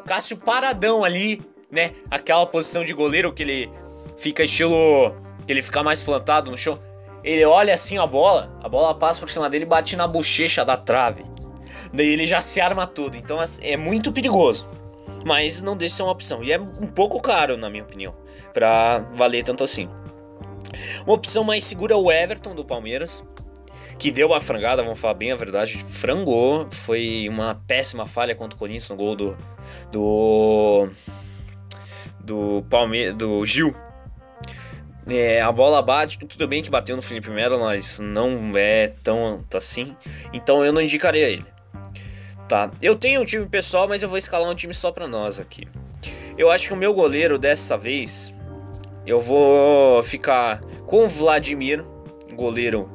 Cássio 0.05 0.37
paradão 0.37 1.03
ali, 1.03 1.41
né? 1.71 1.91
Aquela 2.11 2.45
posição 2.45 2.83
de 2.83 2.93
goleiro 2.93 3.33
que 3.33 3.43
ele 3.43 3.71
fica 4.17 4.43
estilo. 4.43 5.15
que 5.45 5.53
ele 5.53 5.61
fica 5.61 5.81
mais 5.81 6.03
plantado 6.03 6.51
no 6.51 6.57
chão. 6.57 6.79
Ele 7.23 7.45
olha 7.45 7.73
assim 7.73 7.97
a 7.97 8.05
bola, 8.05 8.55
a 8.61 8.69
bola 8.69 8.93
passa 8.93 9.19
por 9.21 9.29
cima 9.29 9.49
dele 9.49 9.63
e 9.63 9.67
bate 9.67 9.95
na 9.95 10.07
bochecha 10.07 10.65
da 10.65 10.75
trave. 10.75 11.23
Daí 11.93 12.07
ele 12.07 12.27
já 12.27 12.41
se 12.41 12.59
arma 12.59 12.85
todo. 12.85 13.15
Então 13.15 13.39
assim, 13.39 13.61
é 13.63 13.77
muito 13.77 14.11
perigoso. 14.11 14.67
Mas 15.25 15.61
não 15.61 15.75
deixa 15.75 15.97
ser 15.97 16.03
uma 16.03 16.11
opção. 16.11 16.43
E 16.43 16.51
é 16.51 16.59
um 16.59 16.87
pouco 16.87 17.21
caro, 17.21 17.57
na 17.57 17.69
minha 17.69 17.83
opinião, 17.83 18.15
pra 18.53 18.99
valer 19.15 19.43
tanto 19.43 19.63
assim. 19.63 19.89
Uma 21.05 21.15
opção 21.15 21.43
mais 21.43 21.63
segura 21.63 21.93
é 21.93 21.97
o 21.97 22.11
Everton 22.11 22.55
do 22.55 22.63
Palmeiras 22.63 23.23
que 23.99 24.11
deu 24.11 24.33
a 24.33 24.39
frangada, 24.39 24.81
vamos 24.81 24.97
falar 24.97 25.13
bem 25.13 25.31
a 25.33 25.35
verdade, 25.35 25.77
frangou. 25.77 26.65
Foi 26.71 27.27
uma 27.29 27.61
péssima 27.67 28.05
falha 28.07 28.33
contra 28.33 28.55
o 28.55 28.59
Corinthians 28.59 28.89
no 28.89 28.95
gol 28.95 29.15
do. 29.15 29.37
do. 29.91 30.89
do 32.21 32.65
Palmeiras. 32.69 33.15
do 33.15 33.45
Gil. 33.45 33.75
É, 35.07 35.41
a 35.41 35.51
bola 35.51 35.81
bate, 35.81 36.17
tudo 36.19 36.47
bem 36.47 36.61
que 36.61 36.69
bateu 36.69 36.95
no 36.95 37.01
Felipe 37.01 37.29
Melo, 37.29 37.59
mas 37.59 37.99
não 37.99 38.51
é 38.55 38.87
tão 39.03 39.43
assim. 39.53 39.95
Então 40.31 40.63
eu 40.63 40.71
não 40.71 40.81
indicaria 40.81 41.27
ele. 41.27 41.45
Tá, 42.49 42.71
eu 42.81 42.95
tenho 42.95 43.21
um 43.21 43.25
time 43.25 43.45
pessoal, 43.47 43.87
mas 43.87 44.01
eu 44.01 44.09
vou 44.09 44.17
escalar 44.17 44.49
um 44.49 44.55
time 44.55 44.73
só 44.73 44.91
pra 44.91 45.07
nós 45.07 45.39
aqui. 45.39 45.67
Eu 46.35 46.49
acho 46.49 46.67
que 46.67 46.73
o 46.73 46.75
meu 46.77 46.95
goleiro 46.95 47.37
dessa 47.37 47.77
vez, 47.77 48.33
eu 49.05 49.21
vou 49.21 50.01
ficar 50.01 50.59
com 50.87 51.05
o 51.05 51.07
Vladimir, 51.07 51.85
goleiro 52.33 52.89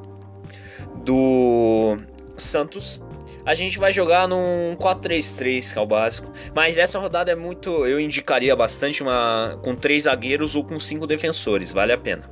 do 1.04 1.96
Santos. 2.36 3.00
A 3.46 3.54
gente 3.54 3.78
vai 3.78 3.92
jogar 3.92 4.26
num 4.26 4.74
4-3-3, 4.76 5.72
que 5.72 5.78
é 5.78 5.82
o 5.82 5.86
básico. 5.86 6.32
Mas 6.52 6.76
essa 6.76 6.98
rodada 6.98 7.30
é 7.30 7.36
muito. 7.36 7.86
Eu 7.86 8.00
indicaria 8.00 8.56
bastante 8.56 9.04
uma 9.04 9.56
com 9.62 9.76
três 9.76 10.02
zagueiros 10.02 10.56
ou 10.56 10.64
com 10.64 10.80
cinco 10.80 11.06
defensores. 11.06 11.70
Vale 11.70 11.92
a 11.92 11.98
pena. 11.98 12.22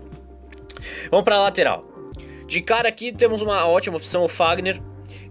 Vamos 1.09 1.25
para 1.25 1.39
lateral. 1.39 1.87
De 2.49 2.61
cara 2.61 2.89
aqui 2.89 3.13
temos 3.13 3.43
uma 3.43 3.65
ótima 3.65 3.97
opção, 3.97 4.25
o 4.25 4.29
Fagner. 4.29 4.83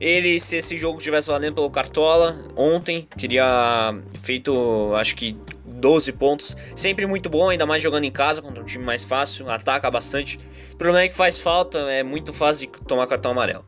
Ele, 0.01 0.39
se 0.39 0.57
esse 0.57 0.79
jogo 0.79 0.99
tivesse 0.99 1.27
valendo 1.27 1.53
pelo 1.53 1.69
Cartola, 1.69 2.35
ontem 2.57 3.07
teria 3.15 3.93
feito, 4.19 4.91
acho 4.95 5.15
que 5.15 5.37
12 5.63 6.11
pontos. 6.13 6.57
Sempre 6.75 7.05
muito 7.05 7.29
bom, 7.29 7.49
ainda 7.49 7.67
mais 7.67 7.83
jogando 7.83 8.05
em 8.05 8.11
casa 8.11 8.41
contra 8.41 8.63
um 8.63 8.65
time 8.65 8.83
mais 8.83 9.05
fácil, 9.05 9.47
ataca 9.47 9.91
bastante. 9.91 10.39
O 10.73 10.75
problema 10.75 11.05
é 11.05 11.09
que 11.09 11.15
faz 11.15 11.37
falta, 11.37 11.77
é 11.91 12.01
muito 12.01 12.33
fácil 12.33 12.71
de 12.71 12.79
tomar 12.85 13.05
cartão 13.05 13.29
amarelo. 13.29 13.63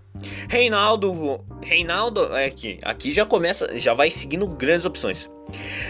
Reinaldo, 0.50 1.40
Reinaldo, 1.62 2.36
é 2.36 2.46
aqui, 2.46 2.80
aqui 2.84 3.12
já 3.12 3.26
começa, 3.28 3.80
já 3.80 3.94
vai 3.94 4.10
seguindo 4.10 4.48
grandes 4.48 4.86
opções. 4.86 5.30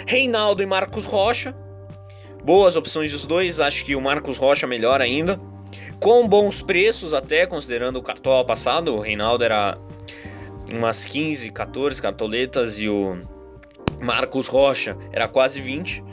Reinaldo 0.05 0.61
e 0.61 0.65
Marcos 0.65 1.05
Rocha, 1.05 1.55
boas 2.43 2.75
opções 2.75 3.13
dos 3.13 3.25
dois, 3.25 3.61
acho 3.61 3.85
que 3.85 3.95
o 3.95 4.01
Marcos 4.01 4.37
Rocha 4.37 4.67
melhor 4.67 4.99
ainda. 4.99 5.39
Com 6.01 6.27
bons 6.27 6.61
preços 6.61 7.13
até, 7.13 7.45
considerando 7.45 7.97
o 7.97 8.01
cartola 8.01 8.43
passado, 8.43 8.95
o 8.95 8.99
Reinaldo 8.99 9.43
era 9.43 9.77
umas 10.73 11.05
15, 11.05 11.51
14 11.51 12.01
cartoletas 12.01 12.79
e 12.79 12.89
o 12.89 13.19
Marcos 14.01 14.47
Rocha 14.47 14.97
era 15.11 15.27
quase 15.27 15.61
20. 15.61 16.03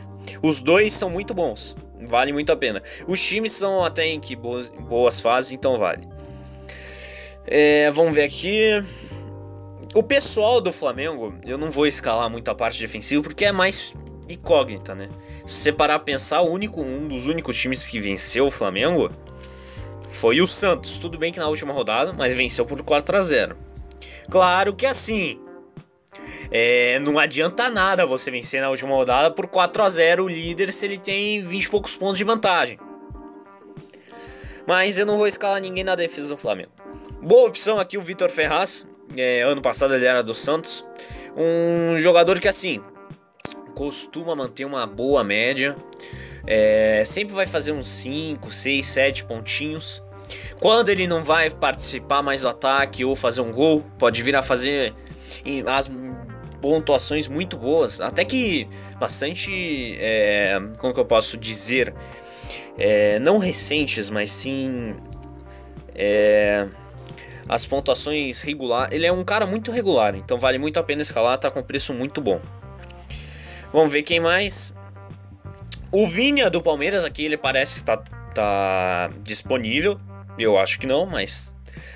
Os 0.42 0.60
dois 0.60 0.92
são 0.92 1.08
muito 1.08 1.32
bons, 1.32 1.76
vale 2.06 2.32
muito 2.32 2.52
a 2.52 2.56
pena. 2.56 2.82
Os 3.06 3.24
times 3.26 3.54
estão 3.54 3.84
até 3.84 4.06
em 4.06 4.20
que 4.20 4.36
boas, 4.36 4.68
boas 4.68 5.20
fases, 5.20 5.52
então 5.52 5.78
vale. 5.78 6.06
É, 7.46 7.90
vamos 7.90 8.12
ver 8.12 8.24
aqui. 8.24 8.82
O 9.94 10.02
pessoal 10.02 10.60
do 10.60 10.72
Flamengo, 10.72 11.34
eu 11.44 11.58
não 11.58 11.70
vou 11.70 11.86
escalar 11.86 12.30
muito 12.30 12.48
a 12.48 12.54
parte 12.54 12.78
defensiva 12.78 13.22
porque 13.22 13.44
é 13.44 13.50
mais 13.50 13.92
incógnita, 14.28 14.94
né? 14.94 15.08
Se 15.44 15.56
você 15.56 15.72
parar 15.72 15.96
a 15.96 15.98
pensar, 15.98 16.42
único, 16.42 16.80
um 16.80 17.08
dos 17.08 17.26
únicos 17.26 17.58
times 17.58 17.88
que 17.88 17.98
venceu 17.98 18.46
o 18.46 18.50
Flamengo 18.50 19.10
foi 20.08 20.40
o 20.40 20.46
Santos. 20.46 20.98
Tudo 20.98 21.18
bem 21.18 21.32
que 21.32 21.40
na 21.40 21.48
última 21.48 21.72
rodada, 21.72 22.12
mas 22.12 22.34
venceu 22.34 22.64
por 22.64 22.80
4 22.82 23.16
a 23.16 23.20
0. 23.20 23.56
Claro 24.30 24.74
que 24.74 24.86
assim, 24.86 25.40
é, 26.50 26.98
não 27.00 27.18
adianta 27.18 27.68
nada 27.68 28.06
você 28.06 28.30
vencer 28.30 28.60
na 28.60 28.70
última 28.70 28.94
rodada 28.94 29.30
por 29.30 29.46
4 29.46 29.82
a 29.82 29.88
0 29.88 30.24
o 30.24 30.28
líder 30.28 30.72
se 30.72 30.84
ele 30.86 30.98
tem 30.98 31.42
20 31.42 31.64
e 31.64 31.68
poucos 31.68 31.96
pontos 31.96 32.18
de 32.18 32.24
vantagem. 32.24 32.78
Mas 34.66 34.98
eu 34.98 35.06
não 35.06 35.16
vou 35.16 35.26
escalar 35.26 35.60
ninguém 35.60 35.82
na 35.82 35.94
defesa 35.94 36.28
do 36.28 36.36
Flamengo. 36.36 36.70
Boa 37.22 37.48
opção 37.48 37.80
aqui 37.80 37.98
o 37.98 38.02
Vitor 38.02 38.30
Ferraz. 38.30 38.86
É, 39.16 39.42
ano 39.42 39.60
passado 39.60 39.94
ele 39.94 40.06
era 40.06 40.22
do 40.22 40.32
Santos. 40.32 40.84
Um 41.36 42.00
jogador 42.00 42.38
que 42.38 42.48
assim 42.48 42.80
costuma 43.74 44.34
manter 44.36 44.64
uma 44.64 44.86
boa 44.86 45.24
média. 45.24 45.76
É, 46.46 47.02
sempre 47.04 47.34
vai 47.34 47.46
fazer 47.46 47.72
uns 47.72 47.88
5, 47.88 48.52
6, 48.52 48.86
7 48.86 49.24
pontinhos. 49.24 50.02
Quando 50.60 50.90
ele 50.90 51.06
não 51.06 51.24
vai 51.24 51.48
participar 51.50 52.22
mais 52.22 52.42
do 52.42 52.48
ataque 52.48 53.04
ou 53.04 53.16
fazer 53.16 53.40
um 53.40 53.50
gol, 53.50 53.82
pode 53.98 54.22
vir 54.22 54.36
a 54.36 54.42
fazer 54.42 54.94
as 55.66 55.90
pontuações 56.60 57.26
muito 57.28 57.56
boas, 57.56 58.00
até 58.00 58.24
que 58.24 58.68
bastante, 58.98 59.96
é, 59.98 60.60
como 60.78 60.92
que 60.92 61.00
eu 61.00 61.04
posso 61.06 61.38
dizer, 61.38 61.94
é, 62.78 63.18
não 63.20 63.38
recentes, 63.38 64.10
mas 64.10 64.30
sim 64.30 64.94
é, 65.94 66.68
as 67.48 67.64
pontuações 67.64 68.42
regular. 68.42 68.92
Ele 68.92 69.06
é 69.06 69.12
um 69.12 69.24
cara 69.24 69.46
muito 69.46 69.70
regular, 69.70 70.14
então 70.14 70.38
vale 70.38 70.58
muito 70.58 70.78
a 70.78 70.82
pena 70.82 71.00
escalar, 71.00 71.38
tá 71.38 71.50
com 71.50 71.62
preço 71.62 71.94
muito 71.94 72.20
bom. 72.20 72.38
Vamos 73.72 73.92
ver 73.92 74.02
quem 74.02 74.20
mais. 74.20 74.74
O 75.90 76.06
Vinha 76.06 76.50
do 76.50 76.60
Palmeiras 76.60 77.04
aqui, 77.04 77.24
ele 77.24 77.36
parece 77.36 77.76
estar 77.80 77.96
tá, 77.96 78.10
tá 78.34 79.10
disponível. 79.22 79.98
Eu 80.40 80.58
acho 80.58 80.78
que 80.78 80.86
não, 80.86 81.06
mas 81.06 81.54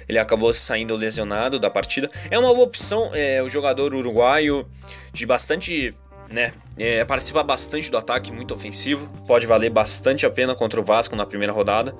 ele 0.08 0.18
acabou 0.18 0.52
saindo 0.52 0.94
lesionado 0.94 1.58
da 1.58 1.70
partida. 1.70 2.10
É 2.30 2.38
uma 2.38 2.52
boa 2.52 2.64
opção, 2.66 3.10
é, 3.14 3.42
o 3.42 3.48
jogador 3.48 3.94
uruguaio 3.94 4.68
de 5.12 5.26
bastante. 5.26 5.94
Né, 6.30 6.52
é, 6.78 7.04
participa 7.04 7.42
bastante 7.42 7.90
do 7.90 7.98
ataque, 7.98 8.32
muito 8.32 8.54
ofensivo. 8.54 9.12
Pode 9.26 9.46
valer 9.46 9.70
bastante 9.70 10.24
a 10.26 10.30
pena 10.30 10.54
contra 10.54 10.80
o 10.80 10.84
Vasco 10.84 11.14
na 11.14 11.26
primeira 11.26 11.52
rodada. 11.52 11.94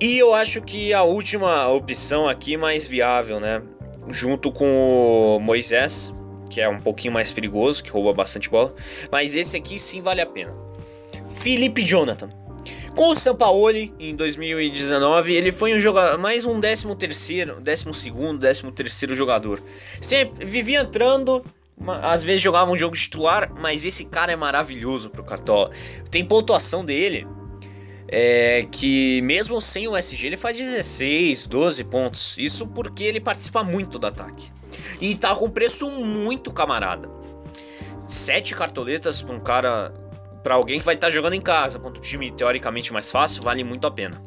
E 0.00 0.18
eu 0.18 0.34
acho 0.34 0.60
que 0.60 0.92
a 0.92 1.02
última 1.02 1.68
opção 1.68 2.28
aqui 2.28 2.56
mais 2.56 2.86
viável, 2.86 3.38
né? 3.38 3.62
Junto 4.08 4.50
com 4.50 5.36
o 5.36 5.38
Moisés, 5.38 6.12
que 6.50 6.60
é 6.60 6.68
um 6.68 6.80
pouquinho 6.80 7.14
mais 7.14 7.30
perigoso, 7.30 7.82
que 7.82 7.90
rouba 7.90 8.12
bastante 8.12 8.50
bola. 8.50 8.74
Mas 9.10 9.36
esse 9.36 9.56
aqui 9.56 9.78
sim 9.78 10.02
vale 10.02 10.20
a 10.20 10.26
pena. 10.26 10.52
Felipe 11.24 11.82
Jonathan. 11.82 12.41
Com 12.94 13.08
o 13.08 13.16
Sampaoli 13.16 13.92
em 13.98 14.14
2019, 14.14 15.32
ele 15.32 15.50
foi 15.50 15.74
um 15.74 15.80
jogador, 15.80 16.18
mais 16.18 16.44
um 16.44 16.60
13 16.60 16.94
terceiro, 16.96 17.60
12 17.60 17.84
décimo 18.38 18.70
13 18.70 18.72
terceiro 18.74 19.14
jogador. 19.14 19.62
Sempre 20.00 20.44
vivia 20.44 20.80
entrando 20.80 21.42
às 22.02 22.22
vezes 22.22 22.40
jogava 22.40 22.70
um 22.70 22.76
jogo 22.76 22.94
titular, 22.94 23.50
mas 23.58 23.84
esse 23.84 24.04
cara 24.04 24.32
é 24.32 24.36
maravilhoso 24.36 25.10
pro 25.10 25.24
Cartola. 25.24 25.70
Tem 26.10 26.24
pontuação 26.24 26.84
dele 26.84 27.26
é, 28.08 28.66
que 28.70 29.22
mesmo 29.22 29.58
sem 29.60 29.88
o 29.88 29.96
SG 29.96 30.26
ele 30.26 30.36
faz 30.36 30.58
16, 30.58 31.46
12 31.46 31.84
pontos. 31.84 32.36
Isso 32.38 32.66
porque 32.68 33.04
ele 33.04 33.20
participa 33.20 33.64
muito 33.64 33.98
do 33.98 34.06
ataque. 34.06 34.50
E 35.00 35.14
tá 35.14 35.34
com 35.34 35.48
preço 35.48 35.90
muito 35.90 36.52
camarada. 36.52 37.08
Sete 38.06 38.54
cartoletas 38.54 39.22
pra 39.22 39.34
um 39.34 39.40
cara. 39.40 39.92
Para 40.42 40.54
alguém 40.54 40.78
que 40.78 40.84
vai 40.84 40.94
estar 40.94 41.06
tá 41.08 41.10
jogando 41.12 41.34
em 41.34 41.40
casa, 41.40 41.78
contra 41.78 41.98
um 41.98 42.02
time 42.02 42.30
teoricamente 42.30 42.92
mais 42.92 43.10
fácil, 43.10 43.42
vale 43.42 43.62
muito 43.64 43.86
a 43.86 43.90
pena. 43.90 44.20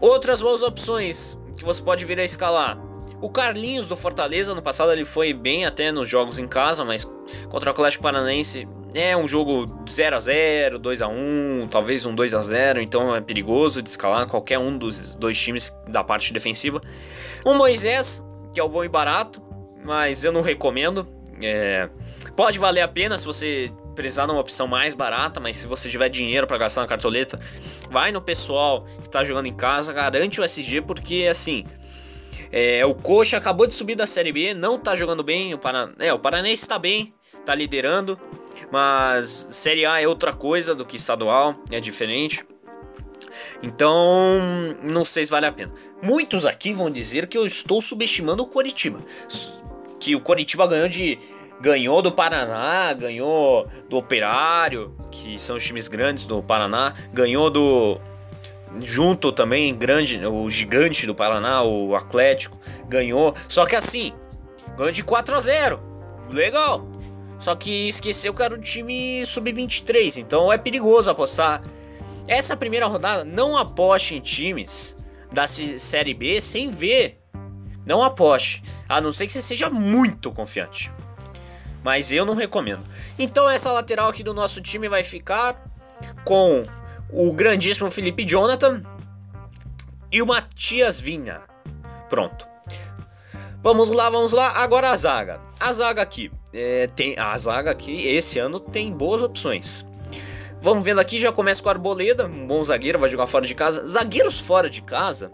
Outras 0.00 0.42
boas 0.42 0.62
opções 0.62 1.38
que 1.56 1.64
você 1.64 1.82
pode 1.82 2.04
vir 2.04 2.18
a 2.18 2.24
escalar. 2.24 2.78
O 3.20 3.30
Carlinhos 3.30 3.86
do 3.86 3.96
Fortaleza, 3.96 4.52
no 4.52 4.60
passado 4.60 4.90
ele 4.90 5.04
foi 5.04 5.32
bem 5.32 5.64
até 5.64 5.92
nos 5.92 6.08
jogos 6.08 6.40
em 6.40 6.48
casa, 6.48 6.84
mas 6.84 7.04
contra 7.48 7.70
o 7.70 7.72
Atlético 7.72 8.02
Paranaense 8.02 8.66
é 8.92 9.16
um 9.16 9.28
jogo 9.28 9.72
0 9.88 10.16
a 10.16 10.18
0 10.18 10.78
2 10.78 11.02
a 11.02 11.08
1 11.08 11.68
talvez 11.70 12.04
um 12.04 12.14
2 12.14 12.34
a 12.34 12.40
0 12.40 12.80
então 12.80 13.14
é 13.14 13.20
perigoso 13.20 13.80
de 13.80 13.88
escalar 13.88 14.26
qualquer 14.26 14.58
um 14.58 14.76
dos 14.76 15.16
dois 15.16 15.38
times 15.38 15.72
da 15.86 16.02
parte 16.02 16.32
defensiva. 16.32 16.82
O 17.44 17.54
Moisés, 17.54 18.20
que 18.52 18.58
é 18.58 18.62
o 18.64 18.68
bom 18.68 18.82
e 18.82 18.88
barato, 18.88 19.40
mas 19.84 20.24
eu 20.24 20.32
não 20.32 20.42
recomendo. 20.42 21.06
É, 21.40 21.88
pode 22.36 22.58
valer 22.58 22.82
a 22.82 22.88
pena 22.88 23.16
se 23.16 23.24
você 23.24 23.72
precisar 23.94 24.26
de 24.26 24.32
uma 24.32 24.40
opção 24.40 24.66
mais 24.66 24.94
barata, 24.94 25.40
mas 25.40 25.56
se 25.56 25.66
você 25.66 25.88
tiver 25.88 26.08
dinheiro 26.08 26.46
para 26.46 26.58
gastar 26.58 26.82
na 26.82 26.86
cartoleta, 26.86 27.38
vai 27.90 28.12
no 28.12 28.20
pessoal 28.20 28.86
que 29.02 29.08
tá 29.08 29.22
jogando 29.24 29.46
em 29.46 29.54
casa, 29.54 29.92
garante 29.92 30.40
o 30.40 30.44
SG, 30.44 30.82
porque 30.82 31.26
assim. 31.30 31.64
É, 32.54 32.84
o 32.84 32.94
Coxa 32.94 33.38
acabou 33.38 33.66
de 33.66 33.72
subir 33.72 33.94
da 33.94 34.06
Série 34.06 34.30
B, 34.30 34.52
não 34.52 34.78
tá 34.78 34.94
jogando 34.94 35.22
bem. 35.22 35.54
O, 35.54 35.58
Paran... 35.58 35.92
é, 35.98 36.12
o 36.12 36.18
Paranense 36.18 36.68
tá 36.68 36.78
bem, 36.78 37.14
tá 37.46 37.54
liderando. 37.54 38.20
Mas 38.70 39.48
Série 39.50 39.86
A 39.86 40.02
é 40.02 40.06
outra 40.06 40.34
coisa 40.34 40.74
do 40.74 40.84
que 40.84 40.96
estadual, 40.96 41.54
é 41.70 41.80
diferente. 41.80 42.44
Então, 43.62 44.38
não 44.82 45.04
sei 45.04 45.24
se 45.24 45.30
vale 45.30 45.46
a 45.46 45.52
pena. 45.52 45.72
Muitos 46.02 46.44
aqui 46.44 46.72
vão 46.72 46.90
dizer 46.90 47.26
que 47.26 47.38
eu 47.38 47.46
estou 47.46 47.80
subestimando 47.80 48.42
o 48.42 48.46
Coritiba. 48.46 49.00
Que 49.98 50.14
o 50.14 50.20
Coritiba 50.20 50.66
ganhou 50.66 50.88
de 50.88 51.18
ganhou 51.62 52.02
do 52.02 52.10
Paraná, 52.10 52.92
ganhou 52.92 53.68
do 53.88 53.96
Operário, 53.96 54.96
que 55.12 55.38
são 55.38 55.56
os 55.56 55.64
times 55.64 55.86
grandes 55.86 56.26
do 56.26 56.42
Paraná, 56.42 56.92
ganhou 57.12 57.48
do 57.48 58.00
junto 58.80 59.30
também 59.30 59.72
grande, 59.76 60.26
o 60.26 60.50
gigante 60.50 61.06
do 61.06 61.14
Paraná, 61.14 61.62
o 61.62 61.94
Atlético, 61.94 62.58
ganhou. 62.88 63.32
Só 63.48 63.64
que 63.64 63.76
assim, 63.76 64.12
ganhou 64.76 64.90
de 64.90 65.04
4 65.04 65.36
a 65.36 65.40
0. 65.40 65.82
Legal. 66.30 66.84
Só 67.38 67.54
que 67.54 67.86
esqueceu 67.88 68.34
que 68.34 68.42
era 68.42 68.54
o 68.54 68.58
time 68.58 69.24
sub-23, 69.24 70.16
então 70.16 70.52
é 70.52 70.58
perigoso 70.58 71.10
apostar. 71.10 71.60
Essa 72.26 72.56
primeira 72.56 72.86
rodada, 72.86 73.24
não 73.24 73.56
aposte 73.56 74.16
em 74.16 74.20
times 74.20 74.96
da 75.30 75.46
Série 75.46 76.14
B 76.14 76.40
sem 76.40 76.70
ver. 76.70 77.20
Não 77.86 78.02
aposte, 78.02 78.64
a 78.88 79.00
não 79.00 79.12
ser 79.12 79.26
que 79.26 79.32
você 79.32 79.42
seja 79.42 79.70
muito 79.70 80.32
confiante 80.32 80.90
mas 81.82 82.12
eu 82.12 82.24
não 82.24 82.34
recomendo. 82.34 82.84
Então 83.18 83.48
essa 83.48 83.72
lateral 83.72 84.08
aqui 84.08 84.22
do 84.22 84.34
nosso 84.34 84.60
time 84.60 84.88
vai 84.88 85.02
ficar 85.02 85.62
com 86.24 86.62
o 87.10 87.32
grandíssimo 87.32 87.90
Felipe 87.90 88.24
Jonathan 88.24 88.82
e 90.10 90.22
o 90.22 90.26
Matias 90.26 90.98
Vinha. 91.00 91.40
Pronto. 92.08 92.46
Vamos 93.62 93.90
lá, 93.90 94.10
vamos 94.10 94.32
lá. 94.32 94.48
Agora 94.56 94.90
a 94.90 94.96
zaga. 94.96 95.40
A 95.60 95.72
zaga 95.72 96.02
aqui. 96.02 96.30
É, 96.52 96.86
tem, 96.88 97.18
a 97.18 97.36
zaga 97.38 97.70
aqui, 97.70 98.06
esse 98.08 98.38
ano, 98.38 98.60
tem 98.60 98.92
boas 98.92 99.22
opções. 99.22 99.86
Vamos 100.60 100.84
vendo 100.84 101.00
aqui, 101.00 101.18
já 101.18 101.32
começa 101.32 101.62
com 101.62 101.68
a 101.68 101.72
Arboleda, 101.72 102.26
um 102.26 102.46
bom 102.46 102.62
zagueiro, 102.62 102.98
vai 102.98 103.08
jogar 103.08 103.26
fora 103.26 103.44
de 103.44 103.54
casa. 103.54 103.86
Zagueiros 103.86 104.38
fora 104.38 104.68
de 104.68 104.82
casa 104.82 105.30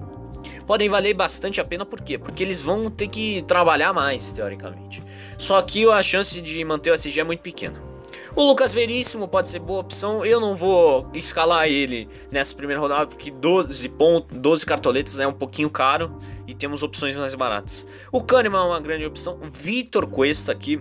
podem 0.68 0.86
valer 0.86 1.14
bastante 1.14 1.62
a 1.62 1.64
pena, 1.64 1.86
por 1.86 2.02
quê? 2.02 2.18
Porque 2.18 2.42
eles 2.42 2.60
vão 2.60 2.90
ter 2.90 3.08
que 3.08 3.40
trabalhar 3.48 3.94
mais, 3.94 4.32
teoricamente. 4.32 5.02
Só 5.38 5.62
que 5.62 5.88
a 5.88 6.02
chance 6.02 6.38
de 6.42 6.62
manter 6.62 6.90
o 6.90 6.94
SG 6.94 7.20
é 7.20 7.24
muito 7.24 7.40
pequena. 7.40 7.82
O 8.36 8.44
Lucas 8.44 8.74
Veríssimo 8.74 9.26
pode 9.26 9.48
ser 9.48 9.60
boa 9.60 9.80
opção. 9.80 10.26
Eu 10.26 10.38
não 10.38 10.54
vou 10.54 11.10
escalar 11.14 11.66
ele 11.66 12.06
nessa 12.30 12.54
primeira 12.54 12.78
rodada 12.78 13.06
porque 13.06 13.30
12 13.30 13.88
pontos, 13.88 14.36
12 14.38 14.66
cartoletas 14.66 15.18
é 15.18 15.26
um 15.26 15.32
pouquinho 15.32 15.70
caro 15.70 16.18
e 16.46 16.52
temos 16.52 16.82
opções 16.82 17.16
mais 17.16 17.34
baratas. 17.34 17.86
O 18.12 18.22
Kahneman 18.22 18.58
é 18.58 18.66
uma 18.66 18.80
grande 18.80 19.06
opção. 19.06 19.40
Vitor 19.50 20.06
Cuesta 20.06 20.52
aqui. 20.52 20.78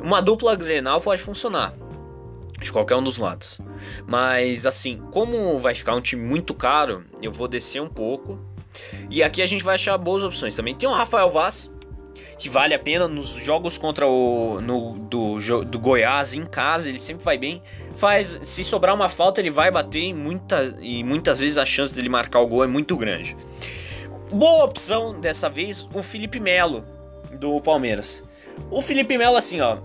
Uma 0.00 0.22
dupla 0.22 0.54
Grenal 0.54 1.00
pode 1.00 1.20
funcionar 1.20 1.74
de 2.60 2.70
qualquer 2.70 2.94
um 2.94 3.02
dos 3.02 3.18
lados. 3.18 3.60
Mas 4.06 4.66
assim, 4.66 4.98
como 5.10 5.58
vai 5.58 5.74
ficar 5.74 5.96
um 5.96 6.00
time 6.00 6.22
muito 6.22 6.54
caro, 6.54 7.04
eu 7.20 7.32
vou 7.32 7.48
descer 7.48 7.82
um 7.82 7.88
pouco 7.88 8.53
e 9.10 9.22
aqui 9.22 9.42
a 9.42 9.46
gente 9.46 9.62
vai 9.62 9.74
achar 9.74 9.96
boas 9.98 10.22
opções 10.22 10.54
também. 10.54 10.74
Tem 10.74 10.88
o 10.88 10.92
Rafael 10.92 11.30
Vaz, 11.30 11.70
que 12.38 12.48
vale 12.48 12.74
a 12.74 12.78
pena 12.78 13.06
nos 13.06 13.30
jogos 13.30 13.78
contra 13.78 14.06
o 14.06 14.60
no, 14.60 14.98
do, 14.98 15.64
do 15.64 15.78
Goiás 15.78 16.34
em 16.34 16.44
casa, 16.44 16.88
ele 16.88 16.98
sempre 16.98 17.24
vai 17.24 17.38
bem. 17.38 17.62
Faz, 17.94 18.38
se 18.42 18.64
sobrar 18.64 18.94
uma 18.94 19.08
falta, 19.08 19.40
ele 19.40 19.50
vai 19.50 19.70
bater 19.70 20.02
e, 20.02 20.14
muita, 20.14 20.74
e 20.80 21.02
muitas 21.04 21.40
vezes 21.40 21.58
a 21.58 21.64
chance 21.64 21.94
dele 21.94 22.08
marcar 22.08 22.40
o 22.40 22.46
gol 22.46 22.64
é 22.64 22.66
muito 22.66 22.96
grande. 22.96 23.36
Boa 24.32 24.64
opção 24.64 25.20
dessa 25.20 25.48
vez, 25.48 25.86
o 25.94 26.02
Felipe 26.02 26.40
Melo 26.40 26.84
do 27.32 27.60
Palmeiras. 27.60 28.22
O 28.70 28.80
Felipe 28.82 29.16
Melo 29.16 29.36
assim, 29.36 29.60
ó, 29.60 29.78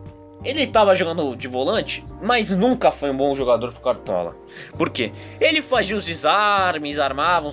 ele 0.44 0.64
estava 0.64 0.96
jogando 0.96 1.36
de 1.36 1.48
volante, 1.48 2.06
mas 2.22 2.50
nunca 2.52 2.92
foi 2.92 3.12
um 3.12 3.18
bom 3.18 3.36
jogador 3.36 3.72
pro 3.72 3.82
Cartola. 3.82 4.36
Por 4.78 4.90
quê? 4.90 5.12
Ele 5.40 5.62
fazia 5.62 5.98
os 5.98 6.06
desarmes, 6.06 6.98
armava, 6.98 7.52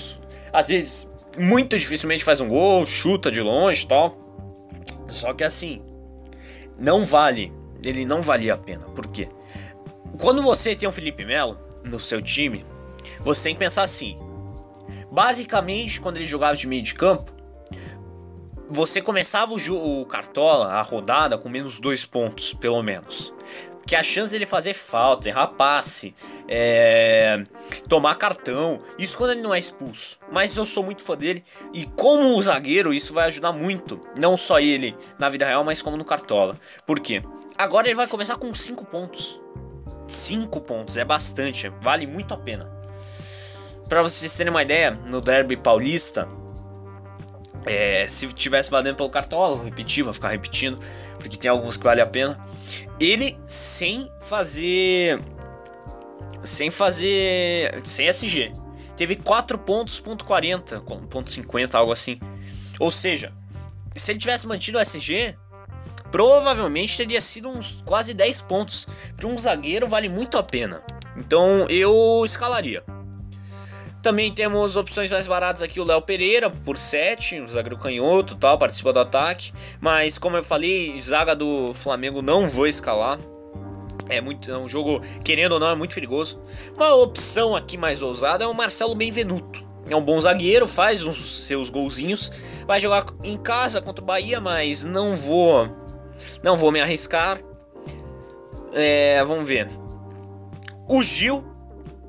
às 0.52 0.68
vezes 0.68 1.08
muito 1.38 1.78
dificilmente 1.78 2.24
faz 2.24 2.40
um 2.40 2.48
gol, 2.48 2.84
chuta 2.86 3.30
de 3.30 3.40
longe 3.40 3.86
tal. 3.86 4.18
Só 5.08 5.32
que 5.32 5.44
assim, 5.44 5.82
não 6.78 7.04
vale, 7.04 7.52
ele 7.82 8.04
não 8.04 8.22
valia 8.22 8.54
a 8.54 8.58
pena. 8.58 8.86
Por 8.86 9.06
quê? 9.06 9.28
Quando 10.20 10.42
você 10.42 10.74
tem 10.74 10.88
um 10.88 10.92
Felipe 10.92 11.24
Melo 11.24 11.58
no 11.84 12.00
seu 12.00 12.22
time, 12.22 12.64
você 13.20 13.44
tem 13.44 13.54
que 13.54 13.58
pensar 13.58 13.82
assim. 13.82 14.18
Basicamente, 15.10 16.00
quando 16.00 16.16
ele 16.16 16.26
jogava 16.26 16.56
de 16.56 16.66
meio 16.66 16.82
de 16.82 16.94
campo, 16.94 17.32
você 18.68 19.00
começava 19.00 19.52
o, 19.52 20.00
o 20.00 20.06
Cartola, 20.06 20.72
a 20.72 20.82
rodada, 20.82 21.38
com 21.38 21.48
menos 21.48 21.78
dois 21.78 22.04
pontos, 22.04 22.52
pelo 22.54 22.82
menos 22.82 23.32
que 23.86 23.94
a 23.94 24.02
chance 24.02 24.32
dele 24.32 24.44
fazer 24.44 24.74
falta, 24.74 25.28
errar 25.28 25.46
passe, 25.46 26.12
é, 26.48 27.42
tomar 27.88 28.16
cartão, 28.16 28.80
isso 28.98 29.16
quando 29.16 29.30
ele 29.30 29.42
não 29.42 29.54
é 29.54 29.58
expulso. 29.58 30.18
Mas 30.30 30.56
eu 30.56 30.64
sou 30.64 30.82
muito 30.82 31.02
fã 31.02 31.16
dele 31.16 31.44
e 31.72 31.86
como 31.86 32.40
zagueiro 32.42 32.92
isso 32.92 33.14
vai 33.14 33.26
ajudar 33.26 33.52
muito, 33.52 34.00
não 34.18 34.36
só 34.36 34.58
ele 34.58 34.96
na 35.18 35.28
vida 35.28 35.46
real, 35.46 35.62
mas 35.62 35.80
como 35.80 35.96
no 35.96 36.04
Cartola. 36.04 36.58
Por 36.84 36.98
quê? 36.98 37.22
Agora 37.56 37.86
ele 37.86 37.94
vai 37.94 38.08
começar 38.08 38.36
com 38.36 38.52
5 38.52 38.84
pontos. 38.86 39.40
5 40.08 40.60
pontos, 40.60 40.96
é 40.96 41.04
bastante, 41.04 41.68
vale 41.80 42.06
muito 42.06 42.34
a 42.34 42.36
pena. 42.36 42.70
Para 43.88 44.02
vocês 44.02 44.36
terem 44.36 44.50
uma 44.50 44.62
ideia, 44.62 44.90
no 45.08 45.20
Derby 45.20 45.56
Paulista, 45.56 46.28
é, 47.66 48.06
se 48.08 48.26
tivesse 48.28 48.70
valendo 48.70 48.96
pelo 48.96 49.10
Cartola, 49.10 49.56
vou 49.56 49.64
repetir, 49.64 50.04
vou 50.04 50.12
ficar 50.12 50.28
repetindo 50.28 50.78
porque 51.18 51.36
tem 51.36 51.50
alguns 51.50 51.76
que 51.76 51.84
vale 51.84 52.00
a 52.00 52.06
pena. 52.06 52.38
Ele 53.00 53.36
sem 53.46 54.10
fazer 54.20 55.20
sem 56.42 56.70
fazer 56.70 57.80
sem 57.84 58.08
SG. 58.08 58.52
Teve 58.96 59.16
4 59.16 59.58
pontos, 59.58 60.00
ponto 60.00 60.24
40, 60.24 60.80
ponto 60.80 61.30
50, 61.30 61.76
algo 61.76 61.92
assim. 61.92 62.18
Ou 62.78 62.90
seja, 62.90 63.32
se 63.94 64.12
ele 64.12 64.18
tivesse 64.18 64.46
mantido 64.46 64.78
o 64.78 64.80
SG, 64.80 65.34
provavelmente 66.10 66.96
teria 66.96 67.20
sido 67.20 67.50
uns 67.50 67.82
quase 67.84 68.14
10 68.14 68.42
pontos. 68.42 68.86
Para 69.16 69.26
um 69.26 69.36
zagueiro 69.36 69.88
vale 69.88 70.08
muito 70.08 70.38
a 70.38 70.42
pena. 70.42 70.82
Então 71.16 71.66
eu 71.68 72.22
escalaria. 72.24 72.82
Também 74.06 74.30
temos 74.30 74.76
opções 74.76 75.10
mais 75.10 75.26
baratas 75.26 75.64
aqui, 75.64 75.80
o 75.80 75.84
Léo 75.84 76.00
Pereira 76.00 76.48
por 76.48 76.76
7, 76.76 77.40
o 77.40 77.48
zagueiro 77.48 77.76
canhoto 77.76 78.36
tal, 78.36 78.56
participa 78.56 78.92
do 78.92 79.00
ataque. 79.00 79.52
Mas 79.80 80.16
como 80.16 80.36
eu 80.36 80.44
falei, 80.44 80.96
zaga 81.00 81.34
do 81.34 81.74
Flamengo 81.74 82.22
não 82.22 82.46
vou 82.46 82.68
escalar. 82.68 83.18
É 84.08 84.20
muito 84.20 84.48
é 84.48 84.56
um 84.56 84.68
jogo, 84.68 85.00
querendo 85.24 85.54
ou 85.54 85.58
não, 85.58 85.70
é 85.70 85.74
muito 85.74 85.92
perigoso. 85.92 86.40
Uma 86.76 86.94
opção 86.94 87.56
aqui 87.56 87.76
mais 87.76 88.00
ousada 88.00 88.44
é 88.44 88.46
o 88.46 88.54
Marcelo 88.54 88.94
Benvenuto. 88.94 89.68
É 89.90 89.96
um 89.96 90.04
bom 90.04 90.20
zagueiro, 90.20 90.68
faz 90.68 91.02
os 91.02 91.44
seus 91.44 91.68
golzinhos. 91.68 92.30
Vai 92.64 92.78
jogar 92.78 93.06
em 93.24 93.36
casa 93.36 93.82
contra 93.82 94.04
o 94.04 94.06
Bahia, 94.06 94.40
mas 94.40 94.84
não 94.84 95.16
vou. 95.16 95.68
Não 96.44 96.56
vou 96.56 96.70
me 96.70 96.80
arriscar. 96.80 97.40
É, 98.72 99.24
vamos 99.24 99.48
ver. 99.48 99.68
O 100.88 101.02
Gil 101.02 101.55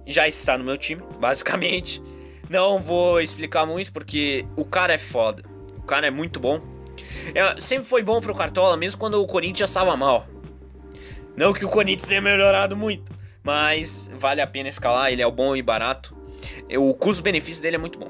já 0.08 0.28
está 0.28 0.58
no 0.58 0.64
meu 0.64 0.78
time, 0.78 1.02
basicamente. 1.20 2.02
Não 2.50 2.80
vou 2.80 3.20
explicar 3.20 3.66
muito 3.66 3.92
porque 3.92 4.46
o 4.56 4.64
cara 4.64 4.94
é 4.94 4.98
foda. 4.98 5.44
O 5.78 5.82
cara 5.82 6.08
é 6.08 6.12
muito 6.12 6.40
bom. 6.40 6.62
É, 7.36 7.60
sempre 7.60 7.88
foi 7.88 8.04
bom 8.04 8.22
pro 8.22 8.34
Cartola, 8.34 8.78
mesmo 8.78 9.00
quando 9.00 9.22
o 9.22 9.28
Corinthians 9.28 9.70
estava 9.70 9.96
mal. 9.98 10.26
Não 11.36 11.54
que 11.54 11.66
o 11.66 11.70
Corinthians 11.70 12.08
tenha 12.08 12.22
melhorado 12.22 12.76
muito, 12.76 13.12
mas 13.44 14.10
vale 14.14 14.42
a 14.42 14.48
pena 14.48 14.70
escalar, 14.70 15.12
ele 15.12 15.22
é 15.22 15.32
bom 15.32 15.56
e 15.56 15.62
barato. 15.62 16.18
O 16.78 16.94
custo-benefício 16.96 17.62
dele 17.62 17.76
é 17.76 17.80
muito 17.80 18.00
bom. 18.00 18.10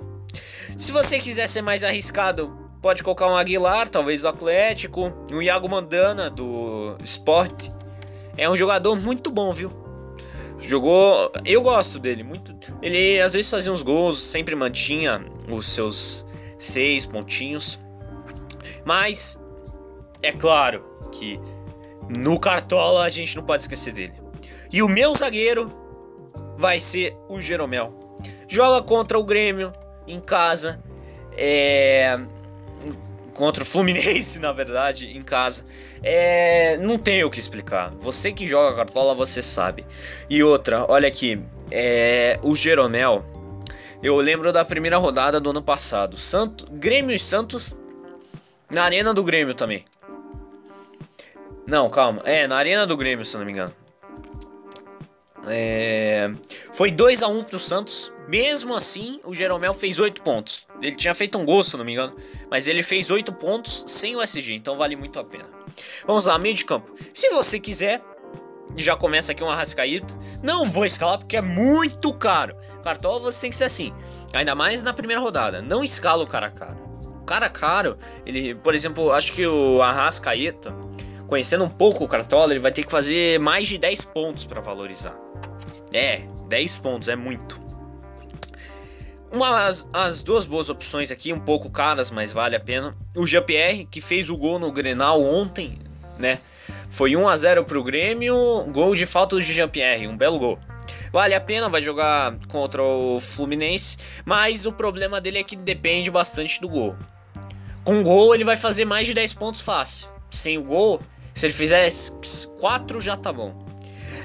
Se 0.78 0.92
você 0.92 1.20
quiser 1.20 1.48
ser 1.48 1.62
mais 1.62 1.84
arriscado, 1.84 2.56
pode 2.82 3.04
colocar 3.04 3.28
um 3.28 3.36
Aguilar, 3.36 3.90
talvez 3.90 4.24
o 4.24 4.28
Atlético, 4.28 5.12
um 5.32 5.42
Iago 5.42 5.68
Mandana 5.68 6.30
do 6.30 6.98
Sport. 7.04 7.70
É 8.38 8.50
um 8.50 8.56
jogador 8.56 8.96
muito 8.96 9.32
bom, 9.32 9.54
viu? 9.54 9.87
Jogou, 10.60 11.32
eu 11.46 11.62
gosto 11.62 12.00
dele 12.00 12.24
muito. 12.24 12.56
Ele 12.82 13.22
às 13.22 13.34
vezes 13.34 13.50
fazia 13.50 13.72
uns 13.72 13.84
gols, 13.84 14.20
sempre 14.20 14.56
mantinha 14.56 15.24
os 15.50 15.68
seus 15.68 16.26
seis 16.58 17.06
pontinhos. 17.06 17.80
Mas 18.84 19.40
é 20.22 20.32
claro 20.32 20.84
que 21.12 21.40
no 22.10 22.40
Cartola 22.40 23.04
a 23.04 23.10
gente 23.10 23.36
não 23.36 23.44
pode 23.44 23.62
esquecer 23.62 23.94
dele. 23.94 24.14
E 24.72 24.82
o 24.82 24.88
meu 24.88 25.16
zagueiro 25.16 25.72
vai 26.58 26.80
ser 26.80 27.16
o 27.30 27.40
Jeromel. 27.40 27.94
Joga 28.48 28.82
contra 28.82 29.18
o 29.20 29.24
Grêmio 29.24 29.74
em 30.08 30.20
casa. 30.20 30.82
É, 31.38 32.18
contra 33.38 33.64
o 33.64 33.66
Fluminense, 33.66 34.40
na 34.42 34.52
verdade, 34.52 35.16
em 35.16 35.22
casa. 35.22 35.64
É, 36.04 36.76
não 36.78 36.98
tem 36.98 37.24
o 37.24 37.30
que 37.30 37.40
explicar. 37.40 37.92
Você 38.00 38.34
que 38.34 38.46
joga 38.46 38.76
cartola, 38.76 39.14
você 39.16 39.42
sabe. 39.42 39.86
E 40.30 40.44
outra, 40.44 40.86
olha 40.90 41.08
aqui, 41.08 41.40
é, 41.72 42.38
o 42.44 42.56
Jeromel. 42.56 43.24
Eu 44.04 44.16
lembro 44.18 44.52
da 44.52 44.66
primeira 44.66 44.98
rodada 44.98 45.40
do 45.40 45.52
ano 45.52 45.62
passado. 45.62 46.18
Santo, 46.18 46.70
Grêmio 46.72 47.16
e 47.16 47.20
Santos 47.20 47.78
na 48.70 48.84
arena 48.84 49.14
do 49.14 49.24
Grêmio 49.24 49.54
também. 49.54 49.86
Não, 51.66 51.90
calma. 51.90 52.22
É, 52.26 52.48
na 52.48 52.58
arena 52.58 52.86
do 52.86 52.98
Grêmio, 52.98 53.26
se 53.26 53.38
não 53.38 53.46
me 53.46 53.52
engano. 53.52 53.74
É... 55.46 56.32
Foi 56.74 56.90
2 56.92 57.22
a 57.24 57.28
1 57.28 57.40
um 57.40 57.44
pro 57.44 57.60
Santos. 57.60 58.12
Mesmo 58.28 58.76
assim, 58.76 59.20
o 59.24 59.34
Jeromel 59.34 59.74
fez 59.74 60.00
8 60.00 60.22
pontos. 60.22 60.66
Ele 60.82 60.96
tinha 60.96 61.14
feito 61.14 61.38
um 61.38 61.46
gol, 61.46 61.64
se 61.64 61.78
não 61.78 61.86
me 61.86 61.94
engano. 61.94 62.16
Mas 62.50 62.68
ele 62.68 62.84
fez 62.84 63.10
8 63.10 63.32
pontos 63.34 63.84
sem 63.88 64.16
o 64.16 64.22
SG, 64.22 64.54
então 64.54 64.78
vale 64.78 64.96
muito 64.96 65.20
a 65.20 65.24
pena. 65.24 65.50
Vamos 66.06 66.26
lá, 66.26 66.38
meio 66.38 66.54
de 66.54 66.66
campo. 66.66 66.94
Se 67.14 67.30
você 67.30 67.60
quiser, 67.60 68.02
já 68.76 68.96
começa 68.96 69.32
aqui 69.32 69.44
um 69.44 69.50
Arrascaíta. 69.50 70.14
Não 70.44 70.70
vou 70.70 70.86
escalar 70.86 71.18
porque 71.18 71.38
é 71.38 71.42
muito 71.42 72.14
caro. 72.14 72.56
Cartola 72.84 73.20
você 73.20 73.42
tem 73.42 73.50
que 73.50 73.56
ser 73.56 73.66
assim. 73.66 73.94
Ainda 74.34 74.56
mais 74.56 74.84
na 74.84 74.94
primeira 74.94 75.22
rodada. 75.22 75.62
Não 75.62 75.84
escala 75.84 76.24
o 76.24 76.28
cara 76.28 76.52
caro. 76.52 76.78
O 77.22 77.26
cara 77.26 77.50
caro, 77.50 77.98
ele, 78.26 78.56
por 78.56 78.74
exemplo, 78.74 79.12
acho 79.12 79.34
que 79.34 79.46
o 79.46 79.82
Arrascaíta, 79.82 80.74
conhecendo 81.28 81.66
um 81.66 81.70
pouco 81.70 82.04
o 82.04 82.08
Cartola, 82.08 82.54
ele 82.54 82.60
vai 82.60 82.72
ter 82.72 82.84
que 82.84 82.92
fazer 82.92 83.40
mais 83.40 83.68
de 83.68 83.78
10 83.78 84.06
pontos 84.06 84.46
para 84.46 84.62
valorizar. 84.62 85.27
É, 85.94 86.22
10 86.48 86.78
pontos, 86.78 87.10
é 87.10 87.16
muito. 87.16 87.60
Umas 89.32 89.88
as 89.92 90.22
duas 90.22 90.46
boas 90.46 90.70
opções 90.70 91.12
aqui, 91.12 91.34
um 91.34 91.40
pouco 91.40 91.70
caras, 91.70 92.10
mas 92.10 92.32
vale 92.32 92.56
a 92.56 92.60
pena. 92.60 92.96
O 93.16 93.26
GPR, 93.26 93.86
que 93.86 94.00
fez 94.00 94.30
o 94.30 94.38
gol 94.38 94.58
no 94.58 94.72
Grenal 94.72 95.22
ontem, 95.22 95.78
né? 96.18 96.40
Foi 96.90 97.16
1 97.16 97.28
a 97.28 97.36
0 97.36 97.66
pro 97.66 97.84
Grêmio, 97.84 98.36
gol 98.72 98.96
de 98.96 99.06
falta 99.06 99.36
do 99.36 99.42
Jean-Pierre, 99.42 100.08
um 100.08 100.16
belo 100.16 100.40
gol. 100.40 100.60
Vale 101.12 101.34
a 101.34 101.42
pena, 101.42 101.68
vai 101.68 101.82
jogar 101.82 102.38
contra 102.48 102.82
o 102.82 103.20
Fluminense, 103.20 103.98
mas 104.26 104.66
o 104.66 104.72
problema 104.72 105.20
dele 105.20 105.40
é 105.40 105.44
que 105.44 105.56
depende 105.56 106.10
bastante 106.10 106.62
do 106.62 106.70
gol. 106.70 106.96
Com 107.84 108.04
gol 108.04 108.34
ele 108.34 108.44
vai 108.44 108.56
fazer 108.56 108.86
mais 108.86 109.08
de 109.08 109.14
10 109.14 109.34
pontos 109.34 109.62
fácil. 109.62 110.10
Sem 110.30 110.58
o 110.58 110.64
gol, 110.64 111.02
se 111.34 111.46
ele 111.46 111.54
fizer 111.54 111.90
4 112.60 113.02
já 113.02 113.16
tá 113.18 113.32
bom. 113.32 113.67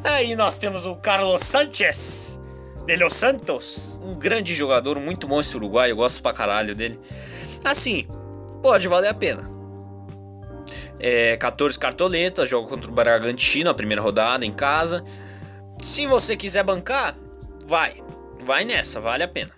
Aí 0.04 0.34
nós 0.34 0.58
temos 0.58 0.84
o 0.84 0.96
Carlos 0.96 1.42
Sanchez 1.42 2.40
de 2.84 2.96
Los 2.96 3.14
Santos, 3.14 4.00
um 4.02 4.14
grande 4.14 4.52
jogador, 4.52 4.98
muito 4.98 5.28
bom 5.28 5.38
esse 5.38 5.56
uruguaio, 5.56 5.92
eu 5.92 5.96
gosto 5.96 6.20
pra 6.20 6.32
caralho 6.32 6.74
dele. 6.74 6.98
Assim, 7.64 8.06
pode 8.60 8.88
valer 8.88 9.08
a 9.08 9.14
pena. 9.14 9.48
É, 10.98 11.36
14 11.36 11.78
cartoletas, 11.78 12.48
joga 12.48 12.68
contra 12.68 12.90
o 12.90 12.94
Bragantino, 12.94 13.70
a 13.70 13.74
primeira 13.74 14.02
rodada 14.02 14.44
em 14.44 14.52
casa. 14.52 15.04
Se 15.80 16.06
você 16.06 16.36
quiser 16.36 16.64
bancar, 16.64 17.16
vai. 17.66 18.02
Vai 18.44 18.64
nessa, 18.64 19.00
vale 19.00 19.22
a 19.22 19.28
pena. 19.28 19.52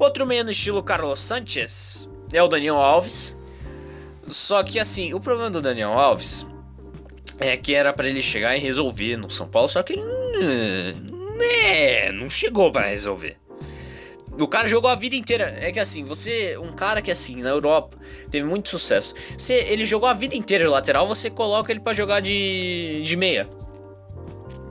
Outro 0.00 0.26
meio 0.26 0.44
no 0.44 0.50
estilo 0.50 0.82
Carlos 0.82 1.20
Sanchez 1.20 2.08
é 2.32 2.42
o 2.42 2.48
Daniel 2.48 2.76
Alves. 2.76 3.36
Só 4.28 4.64
que 4.64 4.80
assim, 4.80 5.14
o 5.14 5.20
problema 5.20 5.50
do 5.50 5.62
Daniel 5.62 5.92
Alves 5.92 6.44
é 7.40 7.56
que 7.56 7.74
era 7.74 7.92
para 7.92 8.08
ele 8.08 8.22
chegar 8.22 8.56
e 8.56 8.60
resolver 8.60 9.16
no 9.16 9.30
São 9.30 9.48
Paulo, 9.48 9.68
só 9.68 9.82
que 9.82 9.94
ele 9.94 10.02
né, 11.36 12.12
não 12.12 12.30
chegou 12.30 12.70
para 12.70 12.86
resolver. 12.86 13.36
O 14.38 14.48
cara 14.48 14.66
jogou 14.66 14.90
a 14.90 14.94
vida 14.94 15.14
inteira. 15.14 15.56
É 15.60 15.70
que 15.70 15.78
assim, 15.78 16.04
você, 16.04 16.58
um 16.58 16.72
cara 16.72 17.00
que 17.00 17.10
assim, 17.10 17.40
na 17.40 17.50
Europa, 17.50 17.96
teve 18.30 18.44
muito 18.46 18.68
sucesso. 18.68 19.14
Se 19.38 19.52
ele 19.52 19.84
jogou 19.84 20.08
a 20.08 20.12
vida 20.12 20.34
inteira 20.34 20.64
de 20.64 20.70
lateral, 20.70 21.06
você 21.06 21.30
coloca 21.30 21.70
ele 21.70 21.80
para 21.80 21.92
jogar 21.92 22.20
de, 22.20 23.02
de 23.04 23.16
meia. 23.16 23.48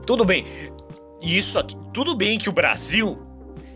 Tudo 0.06 0.26
bem. 0.26 0.46
Isso 1.22 1.58
aqui, 1.58 1.78
tudo 1.94 2.16
bem 2.16 2.38
que 2.38 2.50
o 2.50 2.52
Brasil 2.52 3.26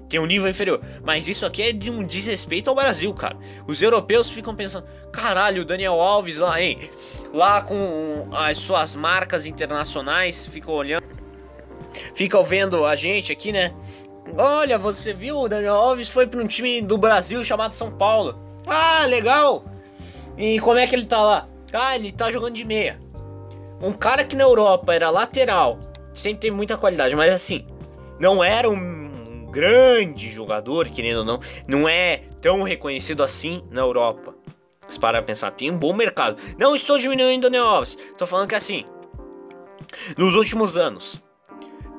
tem 0.07 0.19
um 0.19 0.25
nível 0.25 0.49
inferior, 0.49 0.81
mas 1.03 1.27
isso 1.27 1.45
aqui 1.45 1.61
é 1.61 1.71
de 1.71 1.91
um 1.91 2.03
desrespeito 2.03 2.69
ao 2.69 2.75
Brasil, 2.75 3.13
cara. 3.13 3.37
Os 3.67 3.81
europeus 3.81 4.29
ficam 4.29 4.55
pensando, 4.55 4.85
caralho, 5.11 5.63
o 5.63 5.65
Daniel 5.65 5.99
Alves 5.99 6.39
lá, 6.39 6.61
hein? 6.61 6.79
Lá 7.33 7.61
com 7.61 8.27
as 8.31 8.57
suas 8.57 8.95
marcas 8.95 9.45
internacionais, 9.45 10.47
ficam 10.47 10.73
olhando, 10.73 11.03
ficam 12.13 12.43
vendo 12.43 12.85
a 12.85 12.95
gente 12.95 13.33
aqui, 13.33 13.51
né? 13.51 13.73
Olha, 14.37 14.77
você 14.77 15.13
viu, 15.13 15.39
o 15.39 15.49
Daniel 15.49 15.75
Alves 15.75 16.09
foi 16.09 16.25
para 16.25 16.41
um 16.41 16.47
time 16.47 16.81
do 16.81 16.97
Brasil 16.97 17.43
chamado 17.43 17.73
São 17.73 17.91
Paulo. 17.91 18.39
Ah, 18.65 19.05
legal! 19.05 19.63
E 20.37 20.59
como 20.59 20.77
é 20.77 20.87
que 20.87 20.95
ele 20.95 21.05
tá 21.05 21.21
lá? 21.21 21.47
Ah, 21.73 21.95
ele 21.95 22.11
tá 22.11 22.31
jogando 22.31 22.53
de 22.53 22.63
meia. 22.63 22.99
Um 23.81 23.91
cara 23.91 24.23
que 24.23 24.35
na 24.35 24.43
Europa 24.43 24.93
era 24.93 25.09
lateral, 25.09 25.79
sem 26.13 26.35
ter 26.35 26.51
muita 26.51 26.77
qualidade, 26.77 27.15
mas 27.15 27.33
assim, 27.33 27.65
não 28.19 28.43
era 28.43 28.69
um 28.69 29.06
grande 29.51 30.31
jogador, 30.31 30.89
querendo 30.89 31.19
ou 31.19 31.25
não, 31.25 31.39
não 31.67 31.89
é 31.89 32.21
tão 32.41 32.63
reconhecido 32.63 33.23
assim 33.23 33.63
na 33.71 33.81
Europa. 33.81 34.35
Se 34.87 34.99
para 34.99 35.21
pensar, 35.21 35.51
tem 35.51 35.71
um 35.71 35.77
bom 35.77 35.93
mercado. 35.93 36.41
Não 36.57 36.75
estou 36.75 36.97
diminuindo 36.97 37.47
o 37.47 37.49
Daniel 37.49 37.81
estou 37.83 38.27
falando 38.27 38.47
que 38.47 38.55
assim, 38.55 38.85
nos 40.17 40.35
últimos 40.35 40.77
anos, 40.77 41.21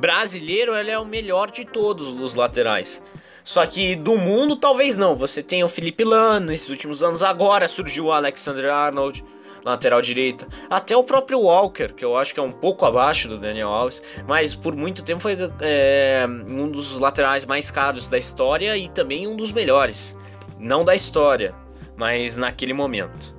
brasileiro 0.00 0.74
ele 0.74 0.90
é 0.90 0.98
o 0.98 1.04
melhor 1.04 1.50
de 1.50 1.64
todos 1.64 2.08
os 2.20 2.34
laterais. 2.34 3.02
Só 3.44 3.66
que 3.66 3.96
do 3.96 4.16
mundo 4.16 4.56
talvez 4.56 4.96
não. 4.98 5.16
Você 5.16 5.42
tem 5.42 5.64
o 5.64 5.68
Felipe 5.68 6.04
Lano 6.04 6.46
nesses 6.46 6.68
últimos 6.68 7.02
anos. 7.02 7.22
Agora 7.22 7.66
surgiu 7.66 8.06
o 8.06 8.12
Alexander 8.12 8.70
Arnold, 8.70 9.24
lateral 9.68 10.00
direita. 10.02 10.46
Até 10.68 10.96
o 10.96 11.04
próprio 11.04 11.40
Walker, 11.40 11.92
que 11.92 12.04
eu 12.04 12.16
acho 12.16 12.34
que 12.34 12.40
é 12.40 12.42
um 12.42 12.52
pouco 12.52 12.84
abaixo 12.84 13.28
do 13.28 13.38
Daniel 13.38 13.68
Alves. 13.68 14.02
Mas 14.26 14.54
por 14.54 14.74
muito 14.74 15.02
tempo 15.02 15.20
foi 15.20 15.36
é, 15.60 16.26
um 16.50 16.70
dos 16.70 16.98
laterais 16.98 17.44
mais 17.44 17.70
caros 17.70 18.08
da 18.08 18.18
história 18.18 18.76
e 18.76 18.88
também 18.88 19.26
um 19.26 19.36
dos 19.36 19.52
melhores. 19.52 20.16
Não 20.58 20.84
da 20.84 20.94
história, 20.94 21.54
mas 21.96 22.36
naquele 22.36 22.72
momento. 22.72 23.34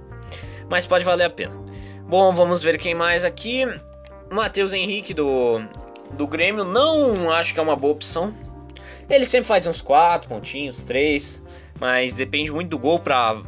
Mas 0.69 0.85
pode 0.85 1.03
valer 1.03 1.25
a 1.25 1.29
pena. 1.29 1.55
Bom, 2.07 2.33
vamos 2.33 2.63
ver 2.63 2.77
quem 2.77 2.95
mais 2.95 3.25
aqui. 3.25 3.65
Matheus 4.31 4.73
Henrique 4.73 5.13
do 5.13 5.61
do 6.11 6.25
Grêmio 6.25 6.63
não 6.63 7.31
acho 7.31 7.53
que 7.53 7.59
é 7.59 7.63
uma 7.63 7.75
boa 7.75 7.93
opção. 7.93 8.33
Ele 9.09 9.25
sempre 9.25 9.47
faz 9.47 9.65
uns 9.65 9.81
4 9.81 10.29
pontinhos, 10.29 10.83
3, 10.83 11.43
mas 11.79 12.15
depende 12.15 12.51
muito 12.51 12.69
do 12.69 12.79
gol 12.79 12.99
para 12.99 13.41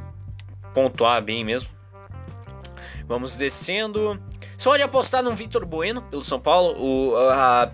pontuar 0.74 1.22
bem 1.22 1.44
mesmo. 1.44 1.70
Vamos 3.12 3.36
descendo. 3.36 4.18
Você 4.58 4.70
pode 4.70 4.82
apostar 4.82 5.22
no 5.22 5.36
Vitor 5.36 5.66
Bueno 5.66 6.02
pelo 6.02 6.24
São 6.24 6.40
Paulo, 6.40 6.82
o, 6.82 7.14
a, 7.18 7.70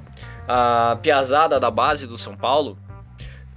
a 0.48 0.96
piazada 0.96 1.60
da 1.60 1.70
base 1.70 2.08
do 2.08 2.18
São 2.18 2.36
Paulo 2.36 2.76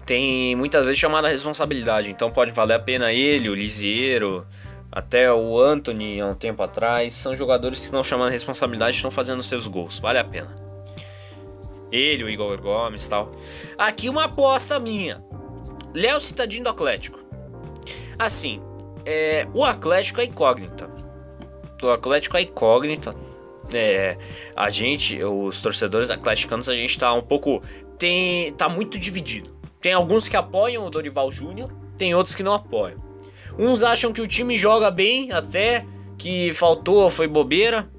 tem 0.04 0.54
muitas 0.54 0.84
vezes 0.84 1.00
chamada 1.00 1.28
responsabilidade, 1.28 2.10
então 2.10 2.30
pode 2.30 2.52
valer 2.52 2.74
a 2.74 2.78
pena 2.78 3.14
ele, 3.14 3.48
o 3.48 3.54
Lisieiro, 3.54 4.46
até 4.92 5.32
o 5.32 5.58
Anthony 5.58 6.20
há 6.20 6.26
um 6.26 6.34
tempo 6.34 6.62
atrás, 6.62 7.14
são 7.14 7.34
jogadores 7.34 7.78
que 7.78 7.86
estão 7.86 8.04
chamando 8.04 8.30
responsabilidade 8.30 8.96
estão 8.96 9.10
fazendo 9.10 9.42
seus 9.42 9.66
gols, 9.66 10.00
vale 10.00 10.18
a 10.18 10.24
pena. 10.24 10.54
Ele, 11.90 12.24
o 12.24 12.28
Igor 12.28 12.60
Gomes 12.60 13.06
tal. 13.08 13.32
Aqui 13.78 14.10
uma 14.10 14.24
aposta 14.24 14.78
minha. 14.78 15.24
Léo 15.94 16.20
Citadinho 16.20 16.64
do 16.64 16.70
Atlético. 16.70 17.18
Assim, 18.18 18.60
é, 19.06 19.46
o 19.54 19.64
Atlético 19.64 20.20
é 20.20 20.24
incógnita. 20.24 20.99
O 21.82 21.90
Atlético 21.90 22.36
é 22.36 22.42
incógnita. 22.42 23.14
É, 23.72 24.18
a 24.56 24.68
gente, 24.68 25.22
os 25.22 25.60
torcedores 25.60 26.10
atleticanos, 26.10 26.68
a 26.68 26.76
gente 26.76 26.98
tá 26.98 27.12
um 27.12 27.22
pouco. 27.22 27.62
Tem, 27.98 28.52
tá 28.52 28.68
muito 28.68 28.98
dividido. 28.98 29.54
Tem 29.80 29.92
alguns 29.92 30.28
que 30.28 30.36
apoiam 30.36 30.86
o 30.86 30.90
Dorival 30.90 31.30
Júnior, 31.32 31.72
tem 31.96 32.14
outros 32.14 32.34
que 32.34 32.42
não 32.42 32.52
apoiam. 32.52 33.02
Uns 33.58 33.82
acham 33.82 34.12
que 34.12 34.20
o 34.20 34.26
time 34.26 34.56
joga 34.56 34.90
bem, 34.90 35.32
até 35.32 35.84
que 36.18 36.52
faltou, 36.52 37.08
foi 37.10 37.26
bobeira, 37.26 37.90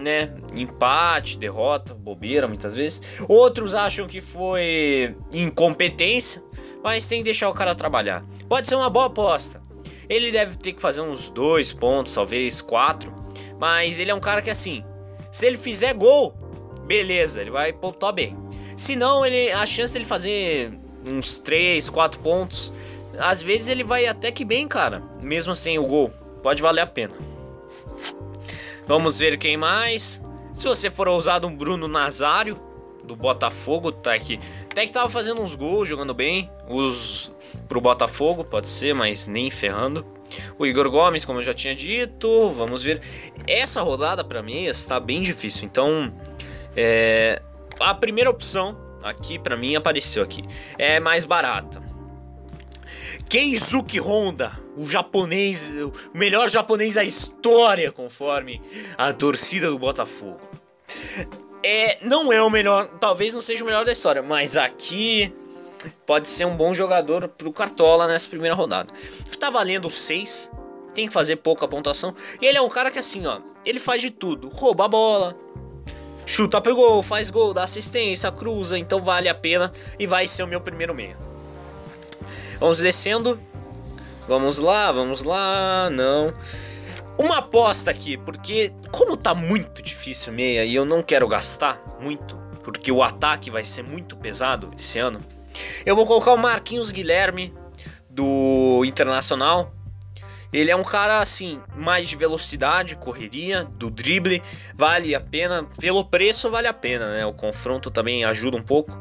né? 0.00 0.34
Empate, 0.56 1.38
derrota, 1.38 1.94
bobeira 1.94 2.48
muitas 2.48 2.74
vezes. 2.74 3.02
Outros 3.28 3.74
acham 3.74 4.06
que 4.06 4.20
foi 4.20 5.14
incompetência, 5.34 6.42
mas 6.82 7.06
tem 7.06 7.18
que 7.18 7.24
deixar 7.24 7.48
o 7.48 7.54
cara 7.54 7.74
trabalhar. 7.74 8.24
Pode 8.48 8.68
ser 8.68 8.76
uma 8.76 8.90
boa 8.90 9.06
aposta. 9.06 9.65
Ele 10.08 10.30
deve 10.30 10.56
ter 10.56 10.72
que 10.72 10.80
fazer 10.80 11.00
uns 11.00 11.28
dois 11.28 11.72
pontos, 11.72 12.14
talvez 12.14 12.60
quatro. 12.60 13.12
Mas 13.58 13.98
ele 13.98 14.10
é 14.10 14.14
um 14.14 14.20
cara 14.20 14.42
que 14.42 14.50
assim, 14.50 14.84
se 15.30 15.46
ele 15.46 15.56
fizer 15.56 15.94
gol, 15.94 16.34
beleza, 16.86 17.40
ele 17.40 17.50
vai 17.50 17.72
pontuar 17.72 18.12
bem. 18.12 18.36
Se 18.76 18.94
não, 18.94 19.24
ele, 19.24 19.50
a 19.52 19.64
chance 19.64 19.92
dele 19.92 20.04
fazer 20.04 20.70
uns 21.04 21.38
3, 21.38 21.88
4 21.88 22.20
pontos, 22.20 22.72
às 23.18 23.42
vezes 23.42 23.68
ele 23.68 23.82
vai 23.82 24.06
até 24.06 24.30
que 24.30 24.44
bem, 24.44 24.68
cara. 24.68 25.02
Mesmo 25.22 25.54
sem 25.54 25.78
o 25.78 25.86
gol, 25.86 26.10
pode 26.42 26.60
valer 26.60 26.82
a 26.82 26.86
pena. 26.86 27.14
Vamos 28.86 29.18
ver 29.18 29.36
quem 29.38 29.56
mais. 29.56 30.22
Se 30.54 30.68
você 30.68 30.90
for 30.90 31.08
ousado, 31.08 31.46
um 31.46 31.56
Bruno 31.56 31.88
Nazário, 31.88 32.60
do 33.02 33.16
Botafogo, 33.16 33.90
tá 33.90 34.14
aqui. 34.14 34.38
Até 34.76 34.84
que 34.84 34.92
tava 34.92 35.08
fazendo 35.08 35.40
uns 35.40 35.54
gols, 35.54 35.88
jogando 35.88 36.12
bem. 36.12 36.50
Os 36.68 37.32
pro 37.66 37.80
Botafogo, 37.80 38.44
pode 38.44 38.68
ser, 38.68 38.94
mas 38.94 39.26
nem 39.26 39.50
ferrando. 39.50 40.04
O 40.58 40.66
Igor 40.66 40.90
Gomes, 40.90 41.24
como 41.24 41.38
eu 41.38 41.42
já 41.42 41.54
tinha 41.54 41.74
dito, 41.74 42.50
vamos 42.50 42.82
ver. 42.82 43.00
Essa 43.46 43.80
rodada 43.80 44.22
para 44.22 44.42
mim 44.42 44.66
está 44.66 45.00
bem 45.00 45.22
difícil. 45.22 45.64
Então, 45.64 46.12
é, 46.76 47.40
a 47.80 47.94
primeira 47.94 48.28
opção 48.28 48.78
aqui 49.02 49.38
para 49.38 49.56
mim 49.56 49.74
apareceu 49.74 50.22
aqui. 50.22 50.44
É 50.76 51.00
mais 51.00 51.24
barata. 51.24 51.82
Keizuki 53.30 53.98
Honda, 53.98 54.52
o 54.76 54.86
japonês, 54.86 55.70
o 55.70 55.90
melhor 56.12 56.50
japonês 56.50 56.92
da 56.92 57.02
história, 57.02 57.90
conforme 57.90 58.60
a 58.98 59.10
torcida 59.14 59.70
do 59.70 59.78
Botafogo. 59.78 60.55
É, 61.68 61.98
não 62.00 62.32
é 62.32 62.40
o 62.40 62.48
melhor, 62.48 62.86
talvez 63.00 63.34
não 63.34 63.40
seja 63.40 63.64
o 63.64 63.66
melhor 63.66 63.84
da 63.84 63.90
história, 63.90 64.22
mas 64.22 64.56
aqui 64.56 65.34
pode 66.06 66.28
ser 66.28 66.44
um 66.44 66.56
bom 66.56 66.72
jogador 66.72 67.26
pro 67.26 67.52
Cartola 67.52 68.06
nessa 68.06 68.28
primeira 68.28 68.54
rodada. 68.54 68.94
Tá 69.40 69.50
valendo 69.50 69.90
6, 69.90 70.48
tem 70.94 71.08
que 71.08 71.12
fazer 71.12 71.34
pouca 71.34 71.66
pontuação. 71.66 72.14
E 72.40 72.46
ele 72.46 72.56
é 72.56 72.62
um 72.62 72.68
cara 72.68 72.88
que 72.88 73.00
assim, 73.00 73.26
ó, 73.26 73.40
ele 73.64 73.80
faz 73.80 74.00
de 74.00 74.10
tudo, 74.10 74.48
rouba 74.48 74.84
a 74.84 74.88
bola, 74.88 75.36
chuta 76.24 76.60
pro 76.60 76.76
gol, 76.76 77.02
faz 77.02 77.30
gol, 77.30 77.52
dá 77.52 77.64
assistência, 77.64 78.30
cruza, 78.30 78.78
então 78.78 79.02
vale 79.02 79.28
a 79.28 79.34
pena 79.34 79.72
e 79.98 80.06
vai 80.06 80.28
ser 80.28 80.44
o 80.44 80.46
meu 80.46 80.60
primeiro 80.60 80.94
meia. 80.94 81.18
Vamos 82.60 82.78
descendo. 82.78 83.36
Vamos 84.28 84.58
lá, 84.58 84.92
vamos 84.92 85.24
lá, 85.24 85.90
não. 85.90 86.32
Uma 87.18 87.38
aposta 87.38 87.90
aqui, 87.90 88.16
porque 88.16 88.72
como 88.90 89.16
tá 89.16 89.34
muito 89.34 89.82
difícil 89.82 90.32
meia 90.32 90.64
e 90.64 90.74
eu 90.74 90.84
não 90.84 91.02
quero 91.02 91.26
gastar 91.26 91.80
muito, 92.00 92.36
porque 92.62 92.92
o 92.92 93.02
ataque 93.02 93.50
vai 93.50 93.64
ser 93.64 93.82
muito 93.82 94.16
pesado 94.16 94.70
esse 94.76 94.98
ano, 94.98 95.20
eu 95.84 95.96
vou 95.96 96.06
colocar 96.06 96.32
o 96.32 96.38
Marquinhos 96.38 96.90
Guilherme 96.90 97.54
do 98.10 98.82
Internacional 98.84 99.72
ele 100.52 100.70
é 100.70 100.76
um 100.76 100.84
cara 100.84 101.18
assim, 101.18 101.60
mais 101.74 102.08
de 102.08 102.16
velocidade, 102.16 102.96
correria, 102.96 103.64
do 103.64 103.90
drible, 103.90 104.42
vale 104.74 105.14
a 105.14 105.20
pena. 105.20 105.64
Pelo 105.78 106.04
preço, 106.04 106.50
vale 106.50 106.66
a 106.66 106.72
pena, 106.72 107.10
né? 107.10 107.26
O 107.26 107.32
confronto 107.32 107.90
também 107.90 108.24
ajuda 108.24 108.56
um 108.56 108.62
pouco. 108.62 108.96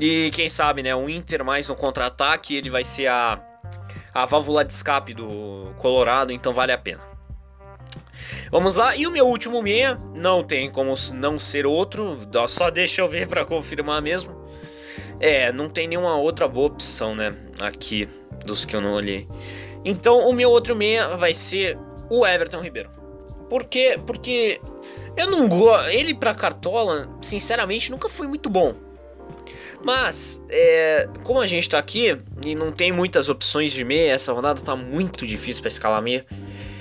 E 0.00 0.30
quem 0.34 0.48
sabe, 0.48 0.82
né? 0.82 0.94
O 0.94 1.08
Inter 1.08 1.44
mais 1.44 1.68
no 1.68 1.76
contra-ataque, 1.76 2.56
ele 2.56 2.70
vai 2.70 2.84
ser 2.84 3.06
a, 3.06 3.40
a 4.12 4.24
válvula 4.24 4.64
de 4.64 4.72
escape 4.72 5.14
do 5.14 5.72
Colorado, 5.78 6.32
então 6.32 6.52
vale 6.52 6.72
a 6.72 6.78
pena. 6.78 7.15
Vamos 8.50 8.76
lá, 8.76 8.96
e 8.96 9.06
o 9.06 9.10
meu 9.10 9.26
último 9.26 9.62
meia, 9.62 9.98
não 10.16 10.42
tem 10.42 10.70
como 10.70 10.94
não 11.14 11.38
ser 11.38 11.66
outro, 11.66 12.16
só 12.48 12.70
deixa 12.70 13.02
eu 13.02 13.08
ver 13.08 13.26
para 13.26 13.44
confirmar 13.44 14.00
mesmo. 14.00 14.46
É, 15.18 15.52
não 15.52 15.68
tem 15.68 15.88
nenhuma 15.88 16.16
outra 16.16 16.46
boa 16.46 16.66
opção, 16.66 17.14
né? 17.14 17.34
Aqui, 17.60 18.08
dos 18.44 18.64
que 18.64 18.76
eu 18.76 18.80
não 18.80 18.94
olhei. 18.94 19.26
Então 19.84 20.28
o 20.28 20.32
meu 20.32 20.50
outro 20.50 20.74
meia 20.74 21.16
vai 21.16 21.32
ser 21.32 21.78
o 22.10 22.26
Everton 22.26 22.60
Ribeiro. 22.60 22.90
Por 23.48 23.64
quê? 23.64 23.98
Porque 24.06 24.60
eu 25.16 25.30
não 25.30 25.48
gosto. 25.48 25.88
Ele 25.88 26.14
pra 26.14 26.34
Cartola, 26.34 27.08
sinceramente, 27.22 27.90
nunca 27.90 28.08
foi 28.08 28.26
muito 28.26 28.50
bom. 28.50 28.74
Mas, 29.84 30.42
é, 30.48 31.08
como 31.22 31.40
a 31.40 31.46
gente 31.46 31.68
tá 31.68 31.78
aqui 31.78 32.18
e 32.44 32.54
não 32.54 32.72
tem 32.72 32.90
muitas 32.90 33.28
opções 33.28 33.72
de 33.72 33.84
meia, 33.84 34.12
essa 34.12 34.32
rodada 34.32 34.60
tá 34.60 34.74
muito 34.74 35.26
difícil 35.26 35.62
para 35.62 35.68
escalar 35.68 36.02
meia. 36.02 36.26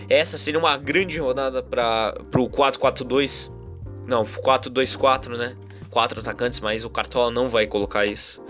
Essa 0.09 0.37
seria 0.37 0.59
uma 0.59 0.77
grande 0.77 1.19
rodada 1.19 1.61
para 1.63 2.13
pro 2.31 2.47
4-4-2. 2.47 3.51
Não, 4.07 4.23
4-2-4, 4.23 5.37
né? 5.37 5.55
Quatro 5.89 6.19
atacantes, 6.19 6.59
mas 6.59 6.83
o 6.83 6.89
Cartola 6.89 7.31
não 7.31 7.49
vai 7.49 7.65
colocar 7.65 8.05
isso. 8.05 8.43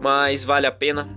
Mas 0.00 0.44
vale 0.44 0.66
a 0.66 0.72
pena 0.72 1.08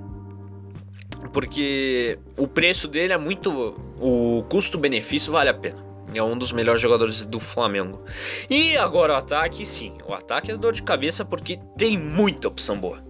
porque 1.32 2.20
o 2.38 2.48
preço 2.48 2.88
dele 2.88 3.14
é 3.14 3.18
muito. 3.18 3.76
O 4.00 4.46
custo-benefício 4.50 5.32
vale 5.34 5.50
a 5.50 5.54
pena. 5.54 5.84
É 6.14 6.22
um 6.22 6.38
dos 6.38 6.52
melhores 6.52 6.80
jogadores 6.80 7.26
do 7.26 7.40
Flamengo. 7.40 8.00
E 8.50 8.78
agora 8.78 9.14
o 9.14 9.16
ataque, 9.18 9.66
sim. 9.66 9.94
O 10.08 10.14
ataque 10.14 10.52
é 10.52 10.58
dor 10.58 10.72
de 10.72 10.84
cabeça 10.84 11.26
porque 11.26 11.60
tem 11.78 11.98
muita 11.98 12.48
opção 12.48 12.78
boa. 12.78 13.04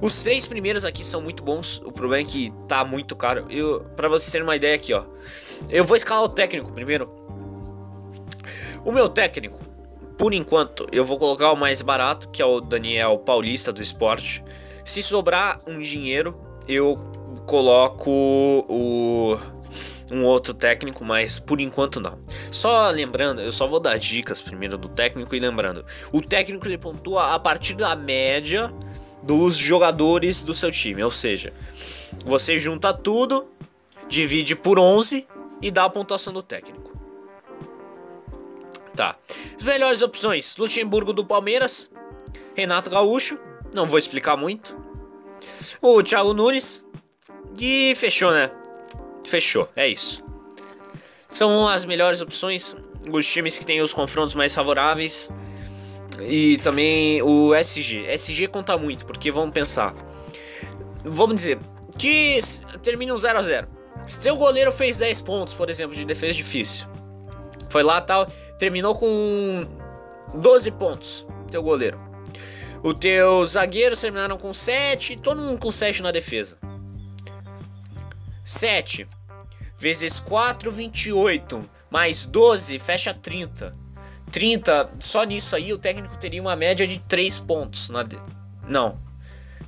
Os 0.00 0.22
três 0.22 0.46
primeiros 0.46 0.84
aqui 0.84 1.04
são 1.04 1.20
muito 1.20 1.42
bons. 1.42 1.80
O 1.84 1.92
problema 1.92 2.26
é 2.26 2.30
que 2.30 2.52
tá 2.66 2.84
muito 2.84 3.14
caro. 3.14 3.46
Eu, 3.48 3.80
para 3.94 4.08
vocês 4.08 4.32
terem 4.32 4.46
uma 4.46 4.56
ideia 4.56 4.74
aqui, 4.74 4.92
ó. 4.92 5.04
Eu 5.68 5.84
vou 5.84 5.96
escalar 5.96 6.24
o 6.24 6.28
técnico 6.28 6.72
primeiro. 6.72 7.12
O 8.84 8.92
meu 8.92 9.08
técnico, 9.08 9.60
por 10.18 10.32
enquanto, 10.32 10.86
eu 10.92 11.04
vou 11.04 11.18
colocar 11.18 11.50
o 11.52 11.56
mais 11.56 11.82
barato, 11.82 12.28
que 12.28 12.42
é 12.42 12.44
o 12.44 12.60
Daniel 12.60 13.18
Paulista 13.18 13.72
do 13.72 13.82
esporte. 13.82 14.44
Se 14.84 15.02
sobrar 15.02 15.58
um 15.66 15.78
dinheiro, 15.78 16.38
eu 16.68 16.96
coloco 17.46 18.10
o 18.10 19.38
um 20.12 20.24
outro 20.24 20.52
técnico, 20.54 21.04
mas 21.04 21.38
por 21.38 21.60
enquanto 21.60 22.00
não. 22.00 22.18
Só 22.50 22.90
lembrando, 22.90 23.40
eu 23.40 23.50
só 23.50 23.66
vou 23.66 23.80
dar 23.80 23.98
dicas 23.98 24.40
primeiro 24.40 24.76
do 24.76 24.88
técnico 24.88 25.34
e 25.34 25.40
lembrando, 25.40 25.84
o 26.12 26.20
técnico 26.20 26.66
ele 26.66 26.78
pontua 26.78 27.34
a 27.34 27.38
partir 27.38 27.74
da 27.74 27.96
média 27.96 28.72
dos 29.22 29.56
jogadores 29.56 30.42
do 30.42 30.52
seu 30.52 30.70
time, 30.70 31.02
ou 31.02 31.10
seja, 31.10 31.50
você 32.24 32.58
junta 32.58 32.92
tudo, 32.92 33.46
divide 34.06 34.54
por 34.54 34.78
11 34.78 35.26
e 35.60 35.70
dá 35.70 35.84
a 35.84 35.90
pontuação 35.90 36.32
do 36.32 36.42
técnico. 36.42 36.92
Tá. 38.94 39.16
As 39.56 39.62
melhores 39.62 40.02
opções: 40.02 40.56
Luxemburgo 40.56 41.12
do 41.12 41.24
Palmeiras, 41.24 41.90
Renato 42.54 42.90
Gaúcho, 42.90 43.38
não 43.74 43.86
vou 43.86 43.98
explicar 43.98 44.36
muito. 44.36 44.76
O 45.82 46.02
Thiago 46.02 46.32
Nunes, 46.32 46.86
e 47.58 47.94
fechou, 47.94 48.32
né? 48.32 48.50
Fechou, 49.24 49.68
é 49.76 49.88
isso. 49.88 50.22
São 51.28 51.66
as 51.68 51.84
melhores 51.84 52.20
opções, 52.20 52.76
os 53.12 53.26
times 53.26 53.58
que 53.58 53.66
têm 53.66 53.80
os 53.80 53.92
confrontos 53.92 54.34
mais 54.34 54.54
favoráveis. 54.54 55.30
E 56.20 56.56
também 56.58 57.20
o 57.22 57.52
SG. 57.54 58.06
SG 58.06 58.46
conta 58.46 58.76
muito, 58.76 59.04
porque 59.04 59.30
vamos 59.32 59.52
pensar. 59.52 59.94
Vamos 61.04 61.36
dizer 61.36 61.58
que 61.98 62.38
termina 62.82 63.12
um 63.12 63.18
0 63.18 63.38
a 63.38 63.42
0 63.42 63.68
Se 64.06 64.20
teu 64.20 64.36
goleiro 64.36 64.70
fez 64.70 64.98
10 64.98 65.20
pontos, 65.22 65.54
por 65.54 65.70
exemplo, 65.70 65.94
de 65.94 66.04
defesa 66.04 66.32
difícil. 66.32 66.88
Foi 67.68 67.82
lá 67.82 68.00
tal, 68.00 68.26
terminou 68.58 68.94
com 68.94 69.66
12 70.34 70.70
pontos, 70.72 71.26
teu 71.50 71.62
goleiro. 71.62 72.00
O 72.82 72.92
teu 72.92 73.44
zagueiros 73.46 74.00
terminaram 74.00 74.36
com 74.36 74.52
7, 74.52 75.16
todo 75.16 75.40
mundo 75.40 75.58
com 75.58 75.72
7 75.72 76.02
na 76.02 76.10
defesa. 76.10 76.58
7 78.44 79.08
vezes 79.78 80.20
4, 80.20 80.70
28. 80.70 81.70
Mais 81.90 82.26
12, 82.26 82.78
fecha 82.78 83.14
30. 83.14 83.74
30, 84.30 84.94
só 84.98 85.24
nisso 85.24 85.54
aí 85.54 85.72
o 85.72 85.78
técnico 85.78 86.16
teria 86.16 86.40
uma 86.40 86.56
média 86.56 86.86
de 86.86 86.98
3 86.98 87.38
pontos. 87.40 87.90
Na 87.90 88.02
de... 88.02 88.18
Não. 88.68 88.98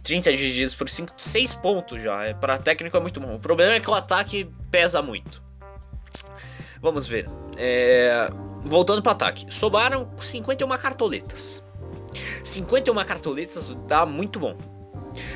30 0.07 0.31
divididos 0.31 0.73
por 0.73 0.89
5, 0.89 1.15
6 1.17 1.55
pontos 1.57 2.01
já. 2.01 2.25
É, 2.25 2.33
Para 2.33 2.57
técnico 2.57 2.97
é 2.97 3.01
muito 3.01 3.19
bom. 3.19 3.35
O 3.35 3.41
problema 3.41 3.73
é 3.73 3.81
que 3.81 3.91
o 3.91 3.95
ataque 3.95 4.49
pesa 4.71 5.03
muito. 5.03 5.43
Vamos 6.81 7.09
ver. 7.09 7.29
É... 7.57 8.29
Voltando 8.63 9.03
para 9.03 9.13
ataque. 9.13 9.53
Sobraram 9.53 10.09
51 10.17 10.69
cartoletas. 10.79 11.61
51 12.45 13.05
cartoletas 13.05 13.77
dá 13.89 14.07
muito 14.07 14.39
bom. 14.39 14.57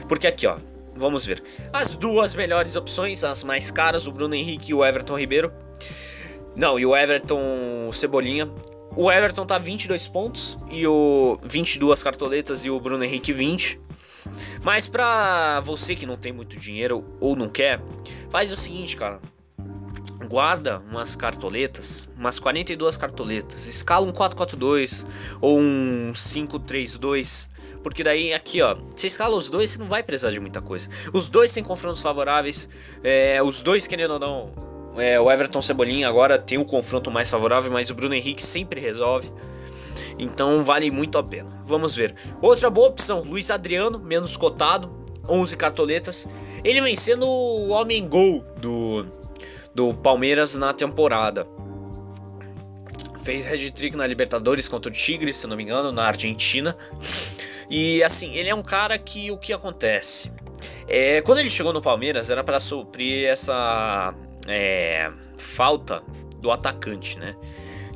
Porque 0.09 0.29
aqui, 0.29 0.47
ó. 0.47 0.57
Vamos 0.95 1.27
ver. 1.27 1.43
As 1.73 1.97
duas 1.97 2.37
melhores 2.37 2.77
opções, 2.77 3.25
as 3.25 3.43
mais 3.43 3.73
caras, 3.73 4.07
o 4.07 4.13
Bruno 4.13 4.37
Henrique 4.37 4.71
e 4.71 4.75
o 4.75 4.85
Everton 4.85 5.19
Ribeiro. 5.19 5.53
Não, 6.55 6.79
e 6.79 6.87
o 6.87 6.97
Everton 6.97 7.91
Cebolinha. 7.91 8.49
O 8.95 9.11
Everton 9.11 9.45
tá 9.45 9.59
22 9.59 10.07
pontos 10.07 10.57
e 10.71 10.87
o 10.87 11.41
22 11.43 12.03
cartoletas 12.05 12.65
e 12.65 12.71
o 12.71 12.79
Bruno 12.79 13.03
Henrique 13.03 13.33
20. 13.33 13.81
Mas 14.63 14.87
pra 14.87 15.61
você 15.61 15.95
que 15.95 16.07
não 16.07 16.17
tem 16.17 16.33
muito 16.33 16.59
dinheiro 16.59 17.05
ou 17.21 17.35
não 17.35 17.49
quer, 17.49 17.81
Faz 18.31 18.53
o 18.53 18.57
seguinte, 18.57 18.97
cara. 18.97 19.21
Guarda 20.29 20.79
umas 20.89 21.17
cartoletas, 21.17 22.09
umas 22.17 22.39
42 22.39 22.97
cartoletas, 22.97 23.67
escala 23.67 24.07
um 24.07 24.13
442 24.13 25.05
ou 25.41 25.59
um 25.59 26.13
532, 26.15 27.49
porque 27.83 28.05
daí 28.05 28.33
aqui 28.33 28.63
ó, 28.63 28.77
você 28.95 29.09
escala 29.09 29.35
os 29.35 29.49
dois, 29.49 29.71
você 29.71 29.79
não 29.79 29.87
vai 29.87 30.03
precisar 30.03 30.31
de 30.31 30.39
muita 30.39 30.61
coisa. 30.61 30.89
Os 31.13 31.29
dois 31.29 31.53
têm 31.53 31.65
confrontos 31.65 32.01
favoráveis, 32.01 32.69
é, 33.03 33.43
os 33.43 33.63
dois 33.63 33.87
querendo 33.87 34.13
ou 34.13 34.21
não, 34.21 34.53
é, 34.97 35.19
o 35.19 35.31
Everton 35.31 35.63
Cebolinha 35.63 36.09
agora 36.09 36.39
tem 36.39 36.59
um 36.59 36.65
confronto 36.65 37.11
mais 37.11 37.29
favorável, 37.29 37.73
mas 37.73 37.91
o 37.91 37.95
Bruno 37.95 38.15
Henrique 38.15 38.43
sempre 38.43 38.81
resolve. 38.81 39.33
Então 40.19 40.65
vale 40.65 40.91
muito 40.91 41.19
a 41.19 41.23
pena. 41.23 41.61
Vamos 41.65 41.95
ver. 41.95 42.15
Outra 42.41 42.71
boa 42.71 42.89
opção, 42.89 43.23
Luiz 43.23 43.51
Adriano, 43.51 43.99
menos 43.99 44.37
cotado, 44.37 44.93
11 45.29 45.57
cartoletas. 45.57 46.29
Ele 46.65 46.81
vem 46.81 46.97
sendo 46.97 47.27
o 47.27 47.69
homem 47.69 48.07
gol 48.07 48.45
do, 48.61 49.07
do 49.75 49.95
Palmeiras 49.95 50.57
na 50.57 50.73
temporada. 50.73 51.47
Fez 53.23 53.47
hat-trick 53.47 53.97
na 53.97 54.07
Libertadores 54.07 54.67
contra 54.69 54.91
o 54.91 54.95
Tigre, 54.95 55.33
se 55.33 55.47
não 55.47 55.57
me 55.57 55.63
engano, 55.63 55.93
na 55.93 56.05
Argentina. 56.05 56.77
E 57.69 58.03
assim, 58.03 58.35
ele 58.35 58.49
é 58.49 58.55
um 58.55 58.63
cara 58.63 58.99
que 58.99 59.31
o 59.31 59.39
que 59.39 59.53
acontece? 59.53 60.33
É, 60.89 61.23
quando 61.23 61.39
ele 61.39 61.49
chegou 61.49 61.73
no 61.73 61.81
Palmeiras 61.81 62.31
era 62.31 62.43
para 62.43 62.59
suprir 62.59 63.29
essa 63.29 64.13
é, 64.49 65.11
falta 65.39 66.03
do 66.39 66.51
atacante, 66.51 67.19
né? 67.19 67.37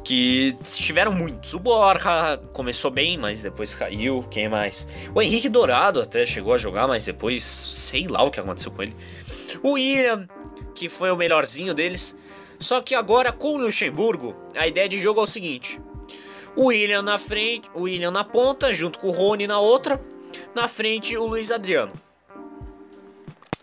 Que 0.04 0.54
tiveram 0.62 1.12
muitos. 1.12 1.54
O 1.54 1.58
Borja 1.58 2.38
começou 2.52 2.90
bem, 2.90 3.16
mas 3.16 3.40
depois 3.40 3.74
caiu. 3.74 4.22
Quem 4.30 4.48
mais? 4.48 4.86
O 5.14 5.22
Henrique 5.22 5.48
Dourado 5.48 6.00
até 6.00 6.26
chegou 6.26 6.52
a 6.52 6.58
jogar, 6.58 6.86
mas 6.86 7.06
depois 7.06 7.42
sei 7.42 8.06
lá 8.06 8.22
o 8.22 8.30
que 8.30 8.38
aconteceu 8.38 8.70
com 8.70 8.82
ele. 8.82 8.94
O 9.62 9.72
William, 9.72 10.28
que 10.74 10.88
foi 10.88 11.10
o 11.10 11.16
melhorzinho 11.16 11.72
deles. 11.72 12.14
Só 12.60 12.80
que 12.80 12.94
agora 12.94 13.32
com 13.32 13.54
o 13.54 13.58
Luxemburgo, 13.58 14.36
a 14.54 14.68
ideia 14.68 14.88
de 14.88 14.98
jogo 14.98 15.20
é 15.20 15.24
o 15.24 15.26
seguinte: 15.26 15.80
o 16.54 16.66
William 16.66 17.02
na 17.02 17.18
frente, 17.18 17.68
o 17.74 17.82
William 17.82 18.10
na 18.10 18.22
ponta, 18.22 18.72
junto 18.72 18.98
com 18.98 19.08
o 19.08 19.12
Rony 19.12 19.46
na 19.46 19.58
outra. 19.58 20.00
Na 20.54 20.68
frente, 20.68 21.16
o 21.16 21.26
Luiz 21.26 21.50
Adriano. 21.50 21.92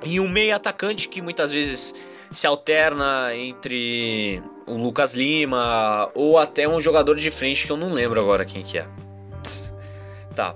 E 0.03 0.19
um 0.19 0.27
meio 0.27 0.55
atacante 0.55 1.07
que 1.07 1.21
muitas 1.21 1.51
vezes 1.51 1.93
se 2.31 2.47
alterna 2.47 3.35
entre 3.35 4.41
o 4.67 4.75
Lucas 4.75 5.13
Lima 5.13 6.09
ou 6.13 6.37
até 6.37 6.67
um 6.67 6.79
jogador 6.79 7.15
de 7.15 7.29
frente 7.31 7.65
que 7.65 7.71
eu 7.71 7.77
não 7.77 7.93
lembro 7.93 8.19
agora 8.19 8.45
quem 8.45 8.63
que 8.63 8.77
é. 8.77 8.87
Tá. 10.35 10.55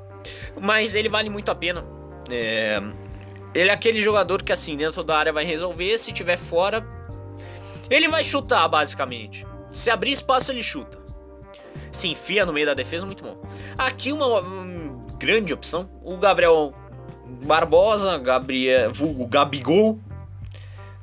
Mas 0.61 0.95
ele 0.95 1.09
vale 1.09 1.29
muito 1.29 1.51
a 1.51 1.55
pena. 1.55 1.83
É... 2.29 2.81
Ele 3.53 3.69
é 3.69 3.73
aquele 3.73 4.01
jogador 4.01 4.41
que 4.41 4.51
assim, 4.51 4.75
dentro 4.75 5.03
da 5.03 5.17
área 5.17 5.33
vai 5.33 5.45
resolver, 5.45 5.97
se 5.97 6.11
tiver 6.11 6.37
fora, 6.37 6.85
ele 7.89 8.07
vai 8.07 8.23
chutar 8.23 8.67
basicamente. 8.67 9.45
Se 9.69 9.89
abrir 9.89 10.11
espaço 10.11 10.51
ele 10.51 10.63
chuta. 10.63 10.97
Se 11.91 12.09
enfia 12.09 12.45
no 12.45 12.51
meio 12.51 12.65
da 12.65 12.73
defesa, 12.73 13.05
muito 13.05 13.23
bom. 13.23 13.37
Aqui 13.77 14.11
uma, 14.11 14.41
uma 14.41 15.05
grande 15.17 15.53
opção, 15.53 15.89
o 16.03 16.17
Gabriel 16.17 16.73
Barbosa, 17.43 18.17
Gabriel, 18.17 18.91
vulgo 18.91 19.27
Gabigol, 19.27 19.99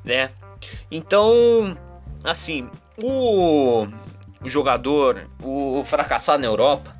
né? 0.03 0.29
Então, 0.91 1.77
assim, 2.23 2.69
o, 2.97 3.87
o 4.41 4.49
jogador, 4.49 5.27
o, 5.41 5.79
o 5.79 5.83
fracassado 5.83 6.41
na 6.41 6.47
Europa, 6.47 6.95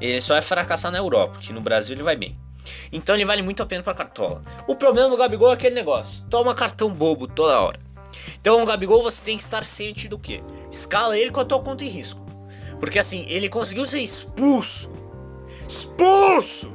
ele 0.00 0.20
só 0.20 0.36
é 0.36 0.42
fracassar 0.42 0.90
na 0.90 0.98
Europa, 0.98 1.38
que 1.38 1.52
no 1.52 1.60
Brasil 1.60 1.94
ele 1.94 2.02
vai 2.02 2.16
bem. 2.16 2.36
Então 2.92 3.14
ele 3.14 3.24
vale 3.24 3.42
muito 3.42 3.62
a 3.62 3.66
pena 3.66 3.82
para 3.82 3.94
cartola. 3.94 4.42
O 4.66 4.74
problema 4.74 5.08
do 5.08 5.16
Gabigol 5.16 5.50
é 5.50 5.54
aquele 5.54 5.74
negócio: 5.74 6.24
toma 6.30 6.54
cartão 6.54 6.90
bobo 6.90 7.26
toda 7.26 7.60
hora. 7.60 7.80
Então 8.40 8.62
o 8.62 8.66
Gabigol 8.66 9.02
você 9.02 9.24
tem 9.26 9.36
que 9.36 9.42
estar 9.42 9.64
ciente 9.64 10.08
do 10.08 10.18
que? 10.18 10.42
Escala 10.70 11.18
ele 11.18 11.30
com 11.30 11.40
a 11.40 11.44
tua 11.44 11.60
conta 11.60 11.84
em 11.84 11.88
risco. 11.88 12.24
Porque 12.78 12.98
assim, 12.98 13.24
ele 13.28 13.48
conseguiu 13.48 13.84
ser 13.84 14.00
expulso. 14.00 14.90
Expulso! 15.68 16.72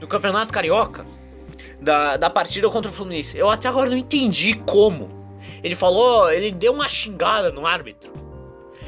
No 0.00 0.06
Campeonato 0.06 0.52
Carioca. 0.52 1.06
Da, 1.80 2.16
da 2.16 2.28
partida 2.28 2.68
contra 2.68 2.90
o 2.90 2.94
Fluminense. 2.94 3.38
Eu 3.38 3.48
até 3.48 3.68
agora 3.68 3.88
não 3.88 3.96
entendi 3.96 4.54
como. 4.66 5.17
Ele 5.62 5.74
falou, 5.74 6.30
ele 6.30 6.50
deu 6.50 6.72
uma 6.72 6.88
xingada 6.88 7.50
no 7.50 7.66
árbitro. 7.66 8.12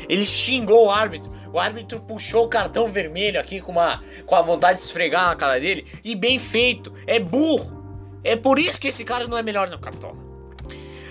Ele 0.09 0.27
xingou 0.27 0.87
o 0.87 0.91
árbitro. 0.91 1.31
O 1.53 1.59
árbitro 1.59 2.01
puxou 2.01 2.45
o 2.45 2.49
cartão 2.49 2.91
vermelho 2.91 3.41
aqui 3.41 3.61
com, 3.61 3.73
uma, 3.73 4.01
com 4.27 4.35
a 4.35 4.43
vontade 4.43 4.79
de 4.79 4.85
esfregar 4.85 5.29
na 5.29 5.37
cara 5.37 5.59
dele. 5.59 5.87
E 6.05 6.15
bem 6.15 6.39
feito. 6.39 6.93
É 7.07 7.19
burro. 7.19 7.81
É 8.23 8.37
por 8.37 8.59
isso 8.59 8.81
que 8.81 8.89
esse 8.89 9.05
cara 9.05 9.27
não 9.27 9.37
é 9.37 9.43
melhor 9.43 9.69
no 9.69 9.79
cartola. 9.79 10.31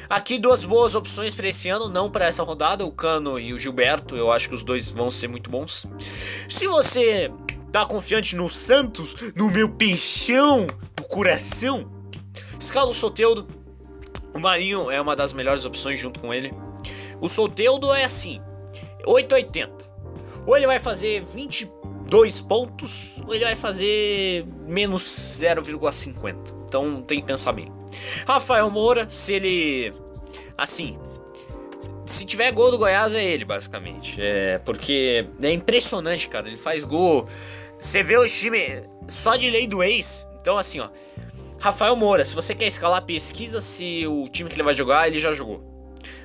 Aqui 0.09 0.39
duas 0.39 0.65
boas 0.65 0.95
opções 0.95 1.35
para 1.35 1.47
esse 1.47 1.69
ano, 1.69 1.87
não 1.87 2.09
para 2.09 2.25
essa 2.25 2.41
rodada, 2.41 2.83
o 2.83 2.91
Cano 2.91 3.39
e 3.39 3.53
o 3.53 3.59
Gilberto. 3.59 4.15
Eu 4.15 4.31
acho 4.31 4.49
que 4.49 4.55
os 4.55 4.63
dois 4.63 4.89
vão 4.89 5.09
ser 5.09 5.27
muito 5.27 5.51
bons. 5.51 5.85
Se 6.49 6.67
você 6.67 7.31
tá 7.71 7.85
confiante 7.85 8.35
no 8.35 8.49
Santos, 8.49 9.15
no 9.35 9.51
meu 9.51 9.69
peixão, 9.69 10.65
no 10.97 11.03
coração, 11.07 11.91
escala 12.59 12.89
o 12.89 12.93
Soteudo 12.93 13.47
o 14.33 14.39
Marinho 14.39 14.91
é 14.91 15.01
uma 15.01 15.15
das 15.15 15.33
melhores 15.33 15.65
opções 15.65 15.99
junto 15.99 16.19
com 16.19 16.33
ele. 16.33 16.53
O 17.21 17.27
Solteudo 17.27 17.93
é 17.93 18.03
assim, 18.03 18.41
880. 19.05 19.89
Ou 20.45 20.55
ele 20.55 20.67
vai 20.67 20.79
fazer 20.79 21.23
22 21.23 22.41
pontos, 22.41 23.21
ou 23.27 23.35
ele 23.35 23.43
vai 23.43 23.55
fazer 23.55 24.45
menos 24.67 25.03
0,50. 25.03 26.53
Então 26.63 27.01
tem 27.01 27.19
que 27.19 27.25
pensar 27.25 27.51
bem. 27.51 27.71
Rafael 28.27 28.69
Moura, 28.69 29.07
se 29.09 29.33
ele. 29.33 29.93
Assim. 30.57 30.97
Se 32.05 32.25
tiver 32.25 32.51
gol 32.51 32.71
do 32.71 32.77
Goiás, 32.79 33.13
é 33.13 33.23
ele, 33.23 33.45
basicamente. 33.45 34.17
É, 34.19 34.57
porque 34.59 35.27
é 35.41 35.51
impressionante, 35.51 36.27
cara. 36.27 36.47
Ele 36.47 36.57
faz 36.57 36.83
gol. 36.83 37.27
Você 37.77 38.01
vê 38.01 38.17
o 38.17 38.25
time 38.25 38.83
só 39.07 39.35
de 39.35 39.49
lei 39.49 39.67
do 39.67 39.83
ex. 39.83 40.27
Então, 40.41 40.57
assim, 40.57 40.79
ó. 40.79 40.89
Rafael 41.59 41.95
Moura, 41.95 42.23
se 42.23 42.33
você 42.33 42.55
quer 42.55 42.67
escalar, 42.67 43.01
pesquisa 43.01 43.59
se 43.59 44.07
o 44.07 44.29
time 44.29 44.49
que 44.49 44.55
ele 44.55 44.63
vai 44.63 44.73
jogar, 44.73 45.07
ele 45.07 45.19
já 45.19 45.33
jogou. 45.33 45.61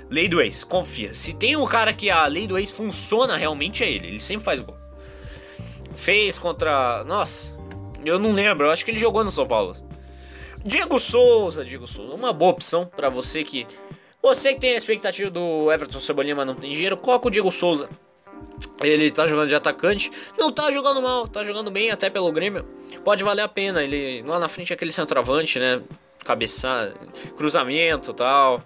Lei 0.09 0.29
do 0.29 0.41
ex, 0.41 0.63
confia. 0.63 1.13
Se 1.13 1.35
tem 1.35 1.57
um 1.57 1.67
cara 1.67 1.93
que 1.93 2.09
a 2.09 2.27
lei 2.27 2.47
do 2.47 2.57
ex 2.57 2.71
funciona 2.71 3.37
realmente 3.37 3.83
é 3.83 3.91
ele. 3.91 4.09
Ele 4.09 4.21
sempre 4.21 4.45
faz 4.45 4.61
gol. 4.61 4.77
Fez 5.93 6.39
contra. 6.39 7.03
Nossa, 7.05 7.57
eu 8.05 8.19
não 8.19 8.33
lembro. 8.33 8.67
Eu 8.67 8.71
acho 8.71 8.85
que 8.85 8.91
ele 8.91 8.99
jogou 8.99 9.25
no 9.25 9.31
São 9.31 9.47
Paulo. 9.47 9.75
Diego 10.65 11.01
Souza, 11.01 11.65
Diego 11.65 11.87
Souza. 11.87 12.15
Uma 12.15 12.33
boa 12.33 12.53
opção 12.53 12.87
para 12.87 13.09
você 13.09 13.43
que. 13.43 13.67
Você 14.23 14.55
que 14.55 14.61
tem 14.61 14.75
a 14.75 14.77
expectativa 14.77 15.31
do 15.31 15.71
Everton 15.71 16.01
Cebolinha, 16.01 16.35
mas 16.35 16.47
não 16.47 16.55
tem 16.55 16.73
dinheiro, 16.73 16.97
coloca 16.97 17.29
o 17.29 17.31
Diego 17.31 17.51
Souza. 17.51 17.91
Ele 18.83 19.11
tá 19.11 19.27
jogando 19.27 19.49
de 19.49 19.55
atacante. 19.55 20.11
Não 20.39 20.53
tá 20.53 20.71
jogando 20.71 21.01
mal, 21.01 21.27
tá 21.27 21.43
jogando 21.43 21.71
bem 21.71 21.91
até 21.91 22.11
pelo 22.11 22.31
Grêmio. 22.33 22.65
Pode 23.05 23.25
valer 23.25 23.43
a 23.43 23.49
pena. 23.49 23.83
Ele 23.83 24.23
lá 24.27 24.39
na 24.39 24.49
frente 24.49 24.73
é 24.73 24.75
aquele 24.75 24.93
centroavante, 24.93 25.59
né? 25.59 25.81
Cabeçar, 26.25 26.93
cruzamento 27.37 28.13
tal. 28.13 28.63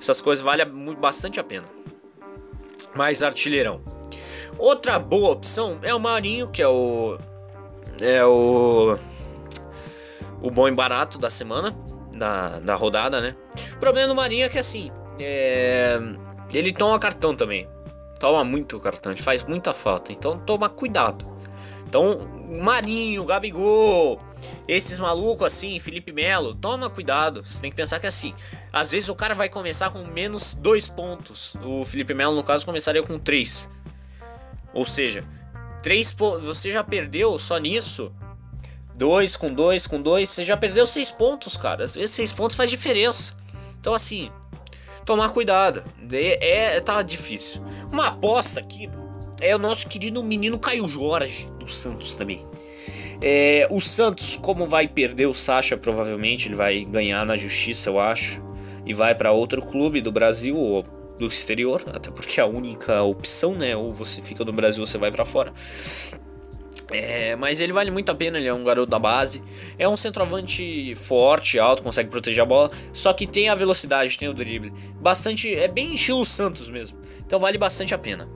Essas 0.00 0.20
coisas 0.20 0.44
valem 0.44 0.66
bastante 0.98 1.40
a 1.40 1.44
pena. 1.44 1.64
Mais 2.94 3.22
artilheirão. 3.22 3.82
Outra 4.58 4.98
boa 4.98 5.32
opção 5.32 5.78
é 5.82 5.94
o 5.94 6.00
Marinho, 6.00 6.48
que 6.48 6.62
é 6.62 6.68
o. 6.68 7.18
É 8.00 8.24
o. 8.24 8.96
O 10.42 10.50
bom 10.50 10.68
e 10.68 10.72
barato 10.72 11.18
da 11.18 11.30
semana. 11.30 11.74
Da, 12.16 12.60
da 12.60 12.74
rodada, 12.74 13.20
né? 13.20 13.36
O 13.74 13.78
problema 13.78 14.08
do 14.08 14.14
Marinho 14.14 14.46
é 14.46 14.48
que 14.48 14.58
assim. 14.58 14.90
É, 15.18 15.98
ele 16.52 16.72
toma 16.72 16.98
cartão 16.98 17.36
também. 17.36 17.68
Toma 18.18 18.44
muito 18.44 18.80
cartão, 18.80 19.12
ele 19.12 19.22
faz 19.22 19.42
muita 19.42 19.74
falta. 19.74 20.12
Então 20.12 20.38
toma 20.38 20.68
cuidado. 20.68 21.36
Então, 21.88 22.18
Marinho, 22.62 23.24
Gabigol, 23.24 24.20
esses 24.66 24.98
malucos 24.98 25.46
assim, 25.46 25.78
Felipe 25.78 26.12
Melo, 26.12 26.54
toma 26.54 26.90
cuidado. 26.90 27.42
Você 27.44 27.60
tem 27.60 27.70
que 27.70 27.76
pensar 27.76 28.00
que 28.00 28.06
assim, 28.06 28.34
às 28.72 28.90
vezes 28.90 29.08
o 29.08 29.14
cara 29.14 29.34
vai 29.34 29.48
começar 29.48 29.90
com 29.90 30.02
menos 30.04 30.54
dois 30.54 30.88
pontos. 30.88 31.54
O 31.62 31.84
Felipe 31.84 32.12
Melo, 32.12 32.34
no 32.34 32.42
caso, 32.42 32.66
começaria 32.66 33.02
com 33.02 33.18
três. 33.18 33.70
Ou 34.74 34.84
seja, 34.84 35.24
três 35.82 36.12
pontos. 36.12 36.44
Você 36.44 36.70
já 36.70 36.82
perdeu 36.82 37.38
só 37.38 37.58
nisso. 37.58 38.12
Dois 38.96 39.36
com 39.36 39.52
dois 39.52 39.86
com 39.86 40.00
dois, 40.00 40.30
você 40.30 40.44
já 40.44 40.56
perdeu 40.56 40.86
seis 40.86 41.10
pontos, 41.10 41.56
cara. 41.56 41.84
Às 41.84 41.94
vezes 41.94 42.10
seis 42.10 42.32
pontos 42.32 42.56
faz 42.56 42.70
diferença. 42.70 43.36
Então 43.78 43.94
assim, 43.94 44.30
tomar 45.06 45.30
cuidado. 45.30 45.82
É, 46.12 46.74
é 46.74 46.80
tá 46.80 47.00
difícil. 47.00 47.64
Uma 47.90 48.08
aposta 48.08 48.60
aqui 48.60 48.90
é 49.40 49.54
o 49.54 49.58
nosso 49.58 49.88
querido 49.88 50.22
menino 50.22 50.58
Caio 50.58 50.86
Jorge 50.86 51.48
do 51.58 51.68
Santos 51.68 52.14
também. 52.14 52.44
É, 53.22 53.66
o 53.70 53.80
Santos, 53.80 54.36
como 54.36 54.66
vai 54.66 54.86
perder 54.86 55.26
o 55.26 55.32
Sacha, 55.32 55.76
provavelmente 55.78 56.48
ele 56.48 56.54
vai 56.54 56.84
ganhar 56.84 57.24
na 57.24 57.36
justiça, 57.36 57.88
eu 57.88 57.98
acho, 57.98 58.42
e 58.84 58.92
vai 58.92 59.14
para 59.14 59.32
outro 59.32 59.62
clube 59.62 60.02
do 60.02 60.12
Brasil 60.12 60.56
ou 60.56 60.82
do 61.18 61.26
exterior, 61.26 61.82
até 61.94 62.10
porque 62.10 62.38
é 62.38 62.42
a 62.42 62.46
única 62.46 63.02
opção, 63.02 63.54
né? 63.54 63.74
Ou 63.74 63.90
você 63.90 64.20
fica 64.20 64.44
no 64.44 64.52
Brasil 64.52 64.82
ou 64.82 64.86
você 64.86 64.98
vai 64.98 65.10
para 65.10 65.24
fora. 65.24 65.52
É, 66.92 67.34
mas 67.34 67.60
ele 67.60 67.72
vale 67.72 67.90
muito 67.90 68.12
a 68.12 68.14
pena, 68.14 68.38
ele 68.38 68.46
é 68.46 68.54
um 68.54 68.62
garoto 68.62 68.90
da 68.90 68.98
base. 68.98 69.42
É 69.78 69.88
um 69.88 69.96
centroavante 69.96 70.94
forte, 70.94 71.58
alto, 71.58 71.82
consegue 71.82 72.10
proteger 72.10 72.42
a 72.42 72.46
bola. 72.46 72.70
Só 72.92 73.12
que 73.12 73.26
tem 73.26 73.48
a 73.48 73.54
velocidade, 73.54 74.16
tem 74.16 74.28
o 74.28 74.34
drible. 74.34 74.72
Bastante. 75.00 75.52
É 75.54 75.68
bem 75.68 75.94
estilo 75.94 76.24
Santos 76.24 76.68
mesmo. 76.68 76.98
Então 77.24 77.38
vale 77.38 77.58
bastante 77.58 77.94
a 77.94 77.98
pena. 77.98 78.28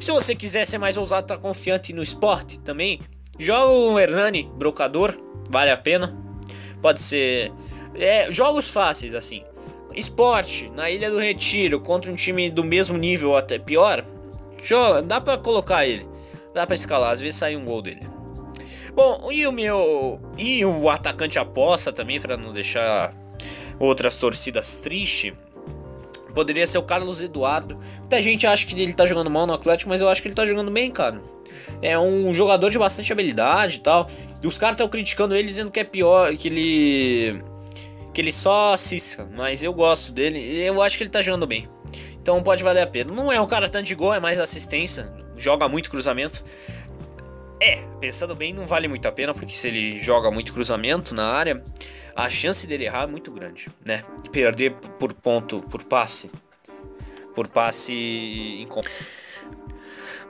Se 0.00 0.10
você 0.10 0.34
quiser 0.34 0.66
ser 0.66 0.78
mais 0.78 0.96
ousado, 0.96 1.26
tá 1.26 1.36
confiante 1.36 1.92
no 1.92 2.02
esporte 2.02 2.58
também, 2.60 3.00
joga 3.38 3.70
o 3.70 3.98
Hernani, 3.98 4.50
brocador, 4.56 5.14
vale 5.50 5.70
a 5.70 5.76
pena. 5.76 6.16
Pode 6.80 7.00
ser. 7.00 7.52
É, 7.94 8.32
jogos 8.32 8.70
fáceis, 8.70 9.14
assim. 9.14 9.44
Esporte, 9.94 10.70
na 10.70 10.88
Ilha 10.88 11.10
do 11.10 11.18
Retiro, 11.18 11.80
contra 11.80 12.10
um 12.10 12.14
time 12.14 12.48
do 12.48 12.64
mesmo 12.64 12.96
nível 12.96 13.36
até 13.36 13.58
pior. 13.58 14.04
Joga, 14.62 15.02
dá 15.02 15.20
pra 15.20 15.36
colocar 15.36 15.86
ele. 15.86 16.09
Dá 16.54 16.66
pra 16.66 16.74
escalar, 16.74 17.12
às 17.12 17.20
vezes 17.20 17.38
sai 17.38 17.56
um 17.56 17.64
gol 17.64 17.80
dele. 17.82 18.06
Bom, 18.94 19.30
e 19.30 19.46
o 19.46 19.52
meu. 19.52 20.20
E 20.36 20.64
o 20.64 20.88
atacante 20.90 21.38
aposta 21.38 21.92
também, 21.92 22.20
para 22.20 22.36
não 22.36 22.52
deixar 22.52 23.14
outras 23.78 24.18
torcidas 24.18 24.76
tristes. 24.76 25.32
Poderia 26.34 26.66
ser 26.66 26.78
o 26.78 26.82
Carlos 26.82 27.20
Eduardo. 27.20 27.78
Muita 27.98 28.22
gente 28.22 28.46
acha 28.46 28.66
que 28.66 28.80
ele 28.80 28.92
tá 28.92 29.06
jogando 29.06 29.30
mal 29.30 29.46
no 29.46 29.52
Atlético, 29.52 29.90
mas 29.90 30.00
eu 30.00 30.08
acho 30.08 30.22
que 30.22 30.28
ele 30.28 30.34
tá 30.34 30.46
jogando 30.46 30.70
bem, 30.70 30.90
cara. 30.90 31.20
É 31.82 31.98
um 31.98 32.32
jogador 32.34 32.70
de 32.70 32.78
bastante 32.78 33.12
habilidade 33.12 33.76
e 33.76 33.80
tal. 33.80 34.08
E 34.42 34.46
os 34.46 34.58
caras 34.58 34.74
estão 34.74 34.88
criticando 34.88 35.34
ele 35.34 35.48
dizendo 35.48 35.70
que 35.70 35.80
é 35.80 35.84
pior, 35.84 36.34
que 36.36 36.48
ele. 36.48 37.42
que 38.12 38.20
ele 38.20 38.32
só 38.32 38.76
cisca. 38.76 39.28
Mas 39.32 39.62
eu 39.62 39.72
gosto 39.72 40.12
dele 40.12 40.38
eu 40.38 40.80
acho 40.82 40.96
que 40.96 41.04
ele 41.04 41.10
tá 41.10 41.22
jogando 41.22 41.46
bem. 41.46 41.68
Então 42.20 42.42
pode 42.42 42.62
valer 42.62 42.82
a 42.82 42.86
pena. 42.86 43.12
Não 43.12 43.32
é 43.32 43.40
um 43.40 43.46
cara 43.46 43.68
tanto 43.68 43.86
de 43.86 43.94
gol, 43.94 44.14
é 44.14 44.20
mais 44.20 44.38
assistência. 44.38 45.12
Joga 45.40 45.66
muito 45.68 45.90
cruzamento. 45.90 46.44
É, 47.58 47.82
pensando 47.98 48.34
bem, 48.34 48.52
não 48.52 48.66
vale 48.66 48.86
muito 48.86 49.06
a 49.08 49.12
pena, 49.12 49.32
porque 49.32 49.52
se 49.52 49.68
ele 49.68 49.98
joga 49.98 50.30
muito 50.30 50.52
cruzamento 50.52 51.14
na 51.14 51.26
área, 51.26 51.62
a 52.14 52.28
chance 52.28 52.66
dele 52.66 52.84
errar 52.84 53.04
é 53.04 53.06
muito 53.06 53.32
grande, 53.32 53.68
né? 53.84 54.04
Perder 54.30 54.72
por 54.98 55.14
ponto, 55.14 55.62
por 55.62 55.82
passe. 55.84 56.30
Por 57.34 57.48
passe 57.48 57.94
em 57.94 58.68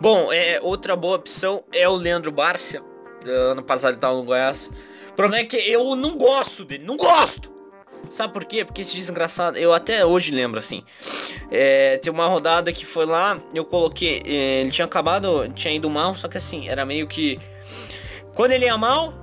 Bom, 0.00 0.32
é, 0.32 0.60
outra 0.62 0.94
boa 0.94 1.16
opção 1.16 1.64
é 1.72 1.88
o 1.88 1.96
Leandro 1.96 2.30
Bárcia. 2.30 2.82
Ano 3.24 3.62
passado 3.62 3.90
ele 3.90 3.98
estava 3.98 4.14
no 4.14 4.22
Goiás. 4.22 4.70
O 5.10 5.14
problema 5.14 5.42
é 5.42 5.46
que 5.46 5.56
eu 5.56 5.96
não 5.96 6.16
gosto 6.16 6.64
dele, 6.64 6.84
não 6.84 6.96
gosto! 6.96 7.59
Sabe 8.10 8.32
por 8.32 8.44
quê? 8.44 8.64
Porque 8.64 8.80
esse 8.80 8.96
desgraçado, 8.96 9.56
eu 9.56 9.72
até 9.72 10.04
hoje 10.04 10.32
lembro 10.32 10.58
assim. 10.58 10.82
É, 11.48 11.96
tem 11.98 12.12
uma 12.12 12.26
rodada 12.26 12.72
que 12.72 12.84
foi 12.84 13.06
lá, 13.06 13.40
eu 13.54 13.64
coloquei. 13.64 14.20
É, 14.26 14.60
ele 14.62 14.70
tinha 14.70 14.84
acabado, 14.84 15.48
tinha 15.54 15.72
ido 15.72 15.88
mal, 15.88 16.12
só 16.14 16.26
que 16.26 16.36
assim, 16.36 16.68
era 16.68 16.84
meio 16.84 17.06
que. 17.06 17.38
Quando 18.34 18.50
ele 18.50 18.64
ia 18.64 18.76
mal, 18.76 19.14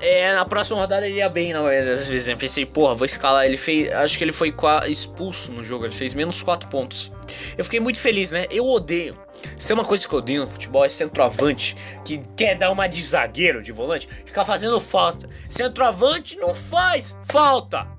é, 0.00 0.34
na 0.34 0.44
próxima 0.44 0.80
rodada 0.80 1.06
ele 1.06 1.18
ia 1.18 1.28
bem, 1.28 1.52
na 1.52 1.62
maioria 1.62 1.92
das 1.92 2.06
vezes. 2.06 2.28
Eu 2.28 2.36
pensei, 2.36 2.66
porra, 2.66 2.94
vou 2.94 3.04
escalar. 3.04 3.46
Ele 3.46 3.56
fez. 3.56 3.92
Acho 3.92 4.18
que 4.18 4.24
ele 4.24 4.32
foi 4.32 4.52
expulso 4.88 5.52
no 5.52 5.62
jogo, 5.62 5.84
ele 5.84 5.94
fez 5.94 6.12
menos 6.12 6.42
4 6.42 6.68
pontos. 6.68 7.12
Eu 7.56 7.64
fiquei 7.64 7.78
muito 7.78 8.00
feliz, 8.00 8.32
né? 8.32 8.46
Eu 8.50 8.66
odeio. 8.66 9.16
Se 9.56 9.68
tem 9.68 9.74
uma 9.74 9.84
coisa 9.84 10.06
que 10.06 10.12
eu 10.12 10.18
odeio 10.18 10.40
no 10.40 10.46
futebol 10.48 10.84
é 10.84 10.88
centroavante 10.88 11.76
que 12.04 12.18
quer 12.36 12.56
dar 12.56 12.72
uma 12.72 12.88
de 12.88 13.00
zagueiro, 13.00 13.62
de 13.62 13.70
volante, 13.70 14.08
ficar 14.24 14.44
fazendo 14.44 14.80
falta. 14.80 15.28
Centroavante 15.48 16.36
não 16.36 16.52
faz 16.52 17.16
falta. 17.22 17.97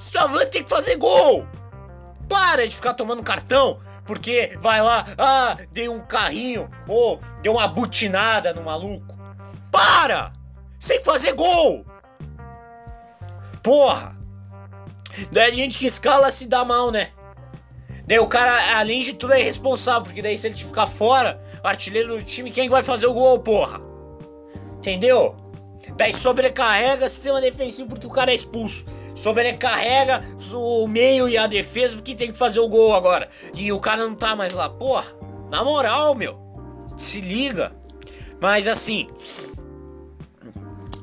Centroavante 0.00 0.50
tem 0.50 0.64
que 0.64 0.70
fazer 0.70 0.96
gol! 0.96 1.46
Para 2.26 2.66
de 2.66 2.74
ficar 2.74 2.94
tomando 2.94 3.22
cartão, 3.22 3.78
porque 4.06 4.56
vai 4.60 4.80
lá, 4.80 5.04
ah, 5.18 5.56
dei 5.72 5.88
um 5.88 6.00
carrinho, 6.00 6.70
ou 6.88 7.20
deu 7.42 7.52
uma 7.52 7.68
butinada 7.68 8.54
no 8.54 8.62
maluco. 8.62 9.18
Para! 9.70 10.32
Tem 10.84 10.98
que 10.98 11.04
fazer 11.04 11.34
gol! 11.34 11.84
Porra! 13.62 14.16
Daí 15.32 15.50
a 15.50 15.52
gente 15.52 15.76
que 15.76 15.86
escala 15.86 16.30
se 16.30 16.46
dá 16.46 16.64
mal, 16.64 16.90
né? 16.90 17.10
Daí 18.06 18.18
o 18.18 18.26
cara, 18.26 18.78
além 18.78 19.02
de 19.02 19.14
tudo, 19.14 19.34
é 19.34 19.42
responsável, 19.42 20.02
porque 20.02 20.22
daí 20.22 20.38
se 20.38 20.46
ele 20.46 20.56
ficar 20.56 20.86
fora, 20.86 21.40
artilheiro 21.62 22.16
do 22.16 22.22
time, 22.22 22.50
quem 22.50 22.68
vai 22.68 22.82
fazer 22.82 23.06
o 23.06 23.12
gol, 23.12 23.40
porra? 23.40 23.80
Entendeu? 24.78 25.36
Daí 25.96 26.12
sobrecarrega 26.12 27.06
o 27.06 27.08
sistema 27.08 27.40
defensivo 27.40 27.88
porque 27.88 28.06
o 28.06 28.10
cara 28.10 28.30
é 28.30 28.34
expulso. 28.34 28.86
Sobrecarrega 29.20 30.22
o 30.54 30.88
meio 30.88 31.28
e 31.28 31.36
a 31.36 31.46
defesa 31.46 31.96
porque 31.96 32.14
tem 32.14 32.32
que 32.32 32.38
fazer 32.38 32.60
o 32.60 32.68
gol 32.68 32.94
agora. 32.94 33.28
E 33.54 33.70
o 33.70 33.78
cara 33.78 34.06
não 34.06 34.14
tá 34.14 34.34
mais 34.34 34.54
lá. 34.54 34.68
Porra, 34.68 35.04
na 35.50 35.62
moral, 35.62 36.14
meu. 36.14 36.40
Se 36.96 37.20
liga. 37.20 37.72
Mas 38.40 38.66
assim, 38.66 39.08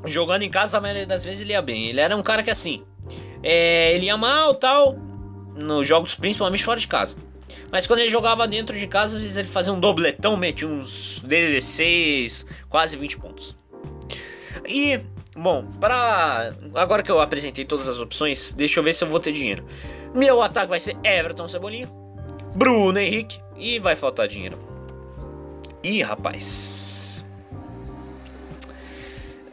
jogando 0.06 0.42
em 0.42 0.50
casa, 0.50 0.78
a 0.78 0.82
maioria 0.82 1.06
das 1.06 1.24
vezes 1.24 1.42
ele 1.42 1.52
ia 1.52 1.62
bem. 1.62 1.90
Ele 1.90 2.00
era 2.00 2.18
um 2.18 2.24
cara 2.24 2.42
que 2.42 2.50
assim, 2.50 2.84
é, 3.44 3.94
ele 3.94 4.08
ia 4.08 4.18
mal 4.18 4.56
tal, 4.56 4.96
nos 5.56 5.88
jogos 5.88 6.16
principalmente 6.16 6.64
fora 6.64 6.80
de 6.80 6.88
casa. 6.88 7.18
Mas 7.72 7.86
quando 7.86 8.00
ele 8.00 8.10
jogava 8.10 8.48
dentro 8.48 8.78
de 8.78 8.88
casa, 8.88 9.18
às 9.18 9.22
vezes 9.22 9.38
ele 9.38 9.48
fazia 9.48 9.74
um 9.74 9.80
dobletão, 9.80 10.36
metia 10.38 10.68
uns 10.68 11.22
16, 11.22 12.46
quase 12.70 12.98
20 12.98 13.18
pontos. 13.20 13.56
E, 14.68 15.00
bom, 15.38 15.66
para 15.80 16.54
agora 16.76 17.04
que 17.04 17.12
eu 17.12 17.22
apresentei 17.22 17.64
todas 17.64 17.88
as 17.88 18.00
opções, 18.00 18.54
deixa 18.54 18.80
eu 18.80 18.84
ver 18.84 18.94
se 18.94 19.04
eu 19.04 19.08
vou 19.08 19.20
ter 19.20 19.32
dinheiro. 19.32 19.66
Meu 20.14 20.42
ataque 20.42 20.68
vai 20.68 20.80
ser 20.80 20.98
Everton 21.04 21.48
Cebolinha, 21.48 21.90
Bruno 22.56 22.98
Henrique 23.00 23.40
e 23.58 23.80
vai 23.80 23.96
faltar 23.96 24.28
dinheiro. 24.28 24.58
Ih, 25.84 26.02
rapaz. 26.02 27.24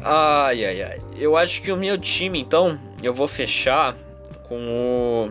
Ai, 0.00 0.64
ai, 0.64 0.82
ai. 0.82 1.00
Eu 1.16 1.36
acho 1.36 1.62
que 1.62 1.72
o 1.72 1.76
meu 1.76 1.96
time, 1.96 2.38
então, 2.38 2.78
eu 3.02 3.14
vou 3.14 3.26
fechar 3.26 3.96
com 4.48 4.56
o. 4.56 5.30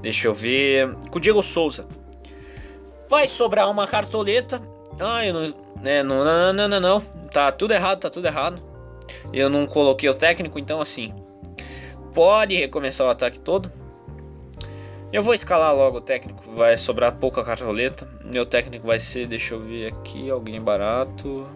Deixa 0.00 0.28
eu 0.28 0.34
ver. 0.34 0.94
Com 1.10 1.18
o 1.18 1.20
Diego 1.20 1.42
Souza. 1.42 1.86
Vai 3.08 3.26
sobrar 3.26 3.68
uma 3.68 3.86
cartoleta. 3.86 4.62
Ah, 5.00 5.26
eu 5.26 5.32
não. 5.32 5.54
É, 5.82 6.02
não, 6.02 6.22
não, 6.22 6.52
não, 6.52 6.68
não, 6.68 6.80
não. 6.80 7.00
Tá 7.30 7.50
tudo 7.50 7.72
errado, 7.72 8.00
tá 8.00 8.10
tudo 8.10 8.26
errado. 8.26 8.62
Eu 9.32 9.48
não 9.48 9.66
coloquei 9.66 10.08
o 10.08 10.14
técnico, 10.14 10.58
então 10.58 10.80
assim. 10.80 11.14
Pode 12.14 12.54
recomeçar 12.56 13.06
o 13.06 13.10
ataque 13.10 13.40
todo. 13.40 13.70
Eu 15.12 15.22
vou 15.22 15.34
escalar 15.34 15.74
logo 15.74 15.98
o 15.98 16.00
técnico, 16.00 16.52
vai 16.52 16.76
sobrar 16.76 17.16
pouca 17.16 17.42
cartoleta. 17.42 18.06
Meu 18.24 18.46
técnico 18.46 18.86
vai 18.86 18.98
ser, 18.98 19.26
deixa 19.26 19.54
eu 19.54 19.60
ver 19.60 19.92
aqui, 19.92 20.30
alguém 20.30 20.60
barato. 20.60 21.48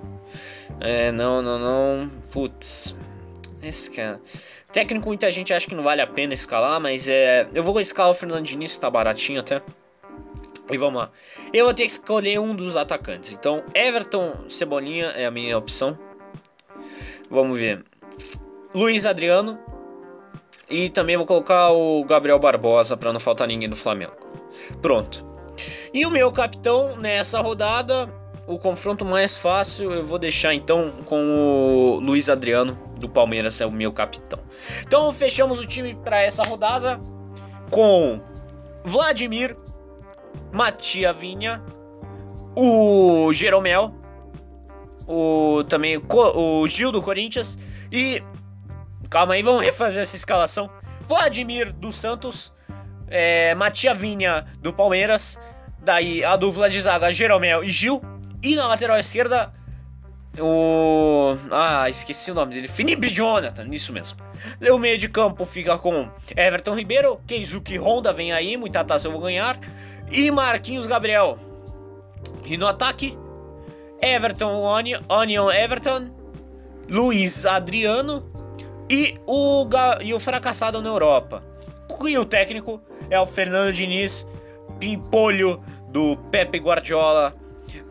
É, 0.81 1.13
não, 1.13 1.41
não, 1.41 1.59
não. 1.59 2.11
Putz. 2.33 2.97
Esse 3.63 3.91
cara. 3.91 4.21
Técnico 4.73 5.07
muita 5.07 5.31
gente 5.31 5.55
acha 5.55 5.69
que 5.69 5.75
não 5.75 5.85
vale 5.85 6.01
a 6.01 6.07
pena 6.07 6.35
escalar, 6.35 6.81
mas 6.81 7.09
é. 7.09 7.47
Eu 7.55 7.63
vou 7.63 7.79
escalar 7.81 8.11
o 8.11 8.15
Fernando 8.15 8.45
Diniz, 8.45 8.77
tá 8.77 8.91
baratinho 8.91 9.41
até. 9.41 9.63
E 10.71 10.79
vamos 10.79 11.01
lá. 11.01 11.11
Eu 11.53 11.67
vou 11.67 11.75
ter 11.75 11.85
que 11.85 11.93
escolher 11.93 12.39
um 12.39 12.55
dos 12.55 12.77
atacantes. 12.77 13.33
Então, 13.33 13.63
Everton 13.75 14.49
Cebolinha 14.49 15.07
é 15.09 15.27
a 15.27 15.31
minha 15.31 15.57
opção. 15.59 15.99
Vamos 17.31 17.59
ver. 17.59 17.85
Luiz 18.75 19.05
Adriano. 19.05 19.59
E 20.69 20.89
também 20.89 21.17
vou 21.17 21.27
colocar 21.27 21.71
o 21.71 22.03
Gabriel 22.05 22.39
Barbosa 22.39 22.97
para 22.97 23.13
não 23.13 23.21
faltar 23.21 23.47
ninguém 23.47 23.69
do 23.69 23.77
Flamengo. 23.77 24.17
Pronto. 24.81 25.25
E 25.93 26.07
o 26.07 26.11
meu 26.11 26.33
capitão 26.33 26.97
nessa 26.97 27.41
rodada, 27.41 28.09
o 28.47 28.59
confronto 28.59 29.05
mais 29.05 29.39
fácil, 29.39 29.93
eu 29.93 30.03
vou 30.03 30.19
deixar 30.19 30.55
então 30.55 30.91
com 31.05 31.17
o 31.17 32.01
Luiz 32.01 32.29
Adriano 32.29 32.77
do 32.99 33.09
Palmeiras, 33.09 33.61
é 33.61 33.67
o 33.67 33.71
meu 33.71 33.93
capitão. 33.93 34.41
Então 34.81 35.13
fechamos 35.13 35.61
o 35.61 35.67
time 35.67 35.95
para 35.95 36.23
essa 36.23 36.43
rodada 36.43 37.01
com 37.71 38.21
Vladimir 38.83 39.57
Matia 40.55 41.13
Vinha, 41.13 41.61
o 42.57 43.33
Jeromel, 43.33 43.93
o 45.05 45.65
também 45.69 46.01
o 46.09 46.69
Gil 46.69 46.93
do 46.93 47.03
Corinthians 47.03 47.59
e 47.91 48.23
calma 49.11 49.35
aí, 49.35 49.43
vamos 49.43 49.63
refazer 49.65 50.03
essa 50.03 50.15
escalação. 50.15 50.71
Vladimir 51.07 51.73
dos 51.73 51.97
Santos, 51.97 52.53
é, 53.09 53.53
Matia 53.57 53.97
Vinha 53.97 54.45
do 54.61 54.73
Palmeiras, 54.73 55.41
daí 55.83 56.25
a 56.25 56.37
dupla 56.37 56.71
de 56.71 56.81
zaga 56.81 57.13
Jeromel 57.13 57.65
e 57.65 57.71
Gil 57.71 58.01
e 58.41 58.55
na 58.55 58.69
lateral 58.69 58.97
esquerda 58.97 59.51
o. 60.41 61.37
Ah, 61.51 61.89
esqueci 61.89 62.31
o 62.31 62.35
nome 62.35 62.55
dele. 62.55 62.69
Felipe 62.69 63.09
Jonathan, 63.09 63.67
isso 63.71 63.93
mesmo. 63.93 64.19
O 64.73 64.79
meio 64.79 64.99
de 64.99 65.09
campo 65.09 65.45
fica 65.45 65.79
com 65.79 66.09
Everton 66.37 66.75
Ribeiro, 66.75 67.21
Keizuki 67.27 67.79
Honda 67.79 68.13
vem 68.13 68.33
aí, 68.33 68.57
muita 68.57 68.85
taça 68.85 69.09
eu 69.09 69.13
vou 69.13 69.21
ganhar 69.21 69.59
e 70.11 70.31
Marquinhos 70.31 70.87
Gabriel. 70.87 71.39
E 72.45 72.57
no 72.57 72.67
ataque, 72.67 73.17
Everton 74.01 74.63
Onion, 74.63 75.01
Onion 75.09 75.51
Everton, 75.51 76.11
Luiz 76.89 77.47
Adriano 77.47 78.29
e 78.91 79.15
o, 79.27 79.67
e 80.03 80.13
o 80.13 80.21
fracassado 80.21 80.83
na 80.83 80.89
Europa. 80.89 81.43
E 82.07 82.19
o 82.19 82.25
técnico 82.25 82.83
é 83.09 83.19
o 83.19 83.27
Fernando 83.27 83.73
Diniz, 83.73 84.27
pimpolho 84.79 85.63
do 85.89 86.17
Pepe 86.31 86.59
Guardiola. 86.59 87.35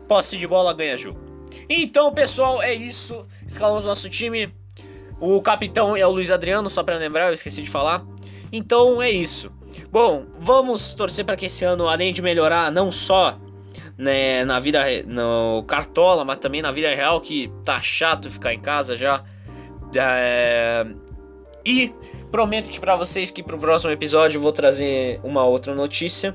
Posse 0.06 0.36
de 0.36 0.46
bola 0.46 0.74
ganha 0.74 0.96
jogo. 0.96 1.23
Então, 1.68 2.12
pessoal, 2.12 2.62
é 2.62 2.74
isso. 2.74 3.26
Escalamos 3.46 3.86
nosso 3.86 4.08
time. 4.08 4.52
O 5.20 5.40
capitão 5.40 5.96
é 5.96 6.06
o 6.06 6.10
Luiz 6.10 6.30
Adriano, 6.30 6.68
só 6.68 6.82
para 6.82 6.96
lembrar, 6.98 7.28
eu 7.28 7.34
esqueci 7.34 7.62
de 7.62 7.70
falar. 7.70 8.04
Então 8.52 9.00
é 9.00 9.10
isso. 9.10 9.50
Bom, 9.90 10.26
vamos 10.38 10.94
torcer 10.94 11.24
para 11.24 11.36
que 11.36 11.46
esse 11.46 11.64
ano, 11.64 11.88
além 11.88 12.12
de 12.12 12.20
melhorar 12.20 12.70
não 12.70 12.92
só 12.92 13.38
né, 13.96 14.44
na 14.44 14.60
vida 14.60 14.84
no 15.06 15.64
cartola, 15.66 16.24
mas 16.24 16.38
também 16.38 16.60
na 16.60 16.72
vida 16.72 16.92
real 16.94 17.20
que 17.20 17.50
tá 17.64 17.80
chato 17.80 18.30
ficar 18.30 18.52
em 18.52 18.60
casa 18.60 18.96
já. 18.96 19.24
É... 19.96 20.86
E 21.64 21.92
prometo 22.30 22.70
que 22.70 22.80
para 22.80 22.96
vocês 22.96 23.30
que 23.30 23.42
pro 23.42 23.58
próximo 23.58 23.92
episódio 23.92 24.38
eu 24.38 24.42
vou 24.42 24.52
trazer 24.52 25.20
uma 25.22 25.44
outra 25.44 25.74
notícia. 25.74 26.34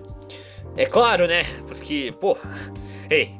É 0.76 0.86
claro, 0.86 1.28
né? 1.28 1.44
Porque, 1.68 2.14
pô, 2.20 2.38
ei, 3.10 3.39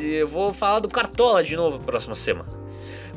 eu 0.00 0.28
vou 0.28 0.54
falar 0.54 0.80
do 0.80 0.88
cartola 0.88 1.42
de 1.42 1.56
novo 1.56 1.80
próxima 1.80 2.14
semana. 2.14 2.60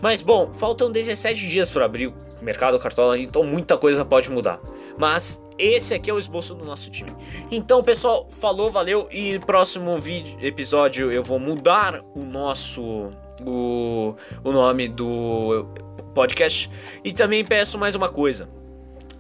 Mas 0.02 0.22
bom, 0.22 0.52
faltam 0.52 0.92
17 0.92 1.48
dias 1.48 1.72
para 1.72 1.86
abrir 1.86 2.08
o 2.08 2.16
mercado 2.42 2.78
cartola, 2.78 3.18
então 3.18 3.44
muita 3.44 3.78
coisa 3.78 4.04
pode 4.04 4.30
mudar. 4.30 4.60
Mas 4.98 5.42
esse 5.58 5.94
aqui 5.94 6.10
é 6.10 6.14
o 6.14 6.20
esboço 6.20 6.54
do 6.54 6.66
nosso 6.66 6.92
time. 6.92 7.16
Então, 7.50 7.82
pessoal, 7.82 8.28
falou, 8.28 8.70
valeu 8.70 9.08
e 9.12 9.40
próximo 9.40 9.98
vídeo, 9.98 10.38
episódio 10.42 11.10
eu 11.10 11.24
vou 11.24 11.40
mudar 11.40 12.04
o 12.14 12.26
nosso 12.26 13.14
o, 13.46 14.16
o 14.44 14.52
nome 14.52 14.90
do 14.90 15.68
podcast 16.14 16.70
e 17.04 17.12
também 17.12 17.46
peço 17.46 17.78
mais 17.78 17.96
uma 17.96 18.10
coisa. 18.10 18.50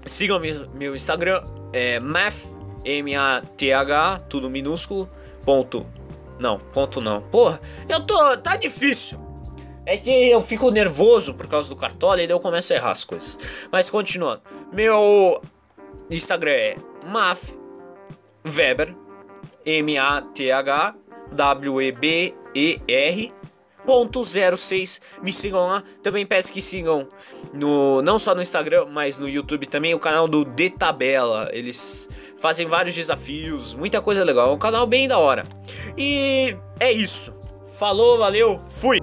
Sigam 0.05 0.39
meu, 0.39 0.68
meu 0.74 0.95
Instagram, 0.95 1.41
é 1.72 1.99
math 1.99 2.53
M 2.84 3.16
A 3.16 3.41
T 3.55 3.72
H, 3.72 4.20
tudo 4.28 4.49
minúsculo, 4.49 5.09
ponto. 5.45 5.86
Não, 6.43 6.59
ponto 6.59 6.99
não. 6.99 7.21
Porra, 7.21 7.61
eu 7.87 8.05
tô 8.05 8.35
tá 8.35 8.57
difícil. 8.57 9.17
É 9.85 9.95
que 9.95 10.11
eu 10.29 10.41
fico 10.41 10.69
nervoso 10.71 11.33
por 11.33 11.47
causa 11.47 11.69
do 11.69 11.75
cartola 11.77 12.21
e 12.21 12.27
daí 12.27 12.35
eu 12.35 12.39
começo 12.41 12.73
a 12.73 12.75
errar 12.75 12.91
as 12.91 13.05
coisas. 13.05 13.69
Mas 13.71 13.89
continuando. 13.89 14.41
Meu 14.73 15.41
Instagram 16.11 16.51
é 16.51 16.75
Maf 17.05 17.57
Weber. 18.45 18.93
M-A-T-H 19.65 20.95
W-E-B-E-R. 21.33 23.33
Ponto 23.86 24.23
06, 24.23 25.01
me 25.21 25.31
sigam 25.31 25.67
lá. 25.67 25.84
Também 26.01 26.25
peço 26.25 26.51
que 26.51 26.61
sigam 26.61 27.07
no 27.53 28.01
não 28.01 28.17
só 28.17 28.34
no 28.34 28.41
Instagram, 28.41 28.88
mas 28.89 29.17
no 29.17 29.27
YouTube 29.27 29.65
também 29.65 29.93
o 29.93 29.99
canal 29.99 30.27
do 30.27 30.45
De 30.45 30.69
Tabela. 30.69 31.49
Eles 31.51 32.09
fazem 32.38 32.67
vários 32.67 32.95
desafios, 32.95 33.73
muita 33.73 34.01
coisa 34.01 34.23
legal. 34.23 34.49
É 34.49 34.53
um 34.53 34.59
canal 34.59 34.86
bem 34.86 35.07
da 35.07 35.17
hora. 35.17 35.45
E 35.97 36.55
é 36.79 36.91
isso. 36.91 37.34
Falou, 37.77 38.17
valeu, 38.17 38.59
fui. 38.59 38.99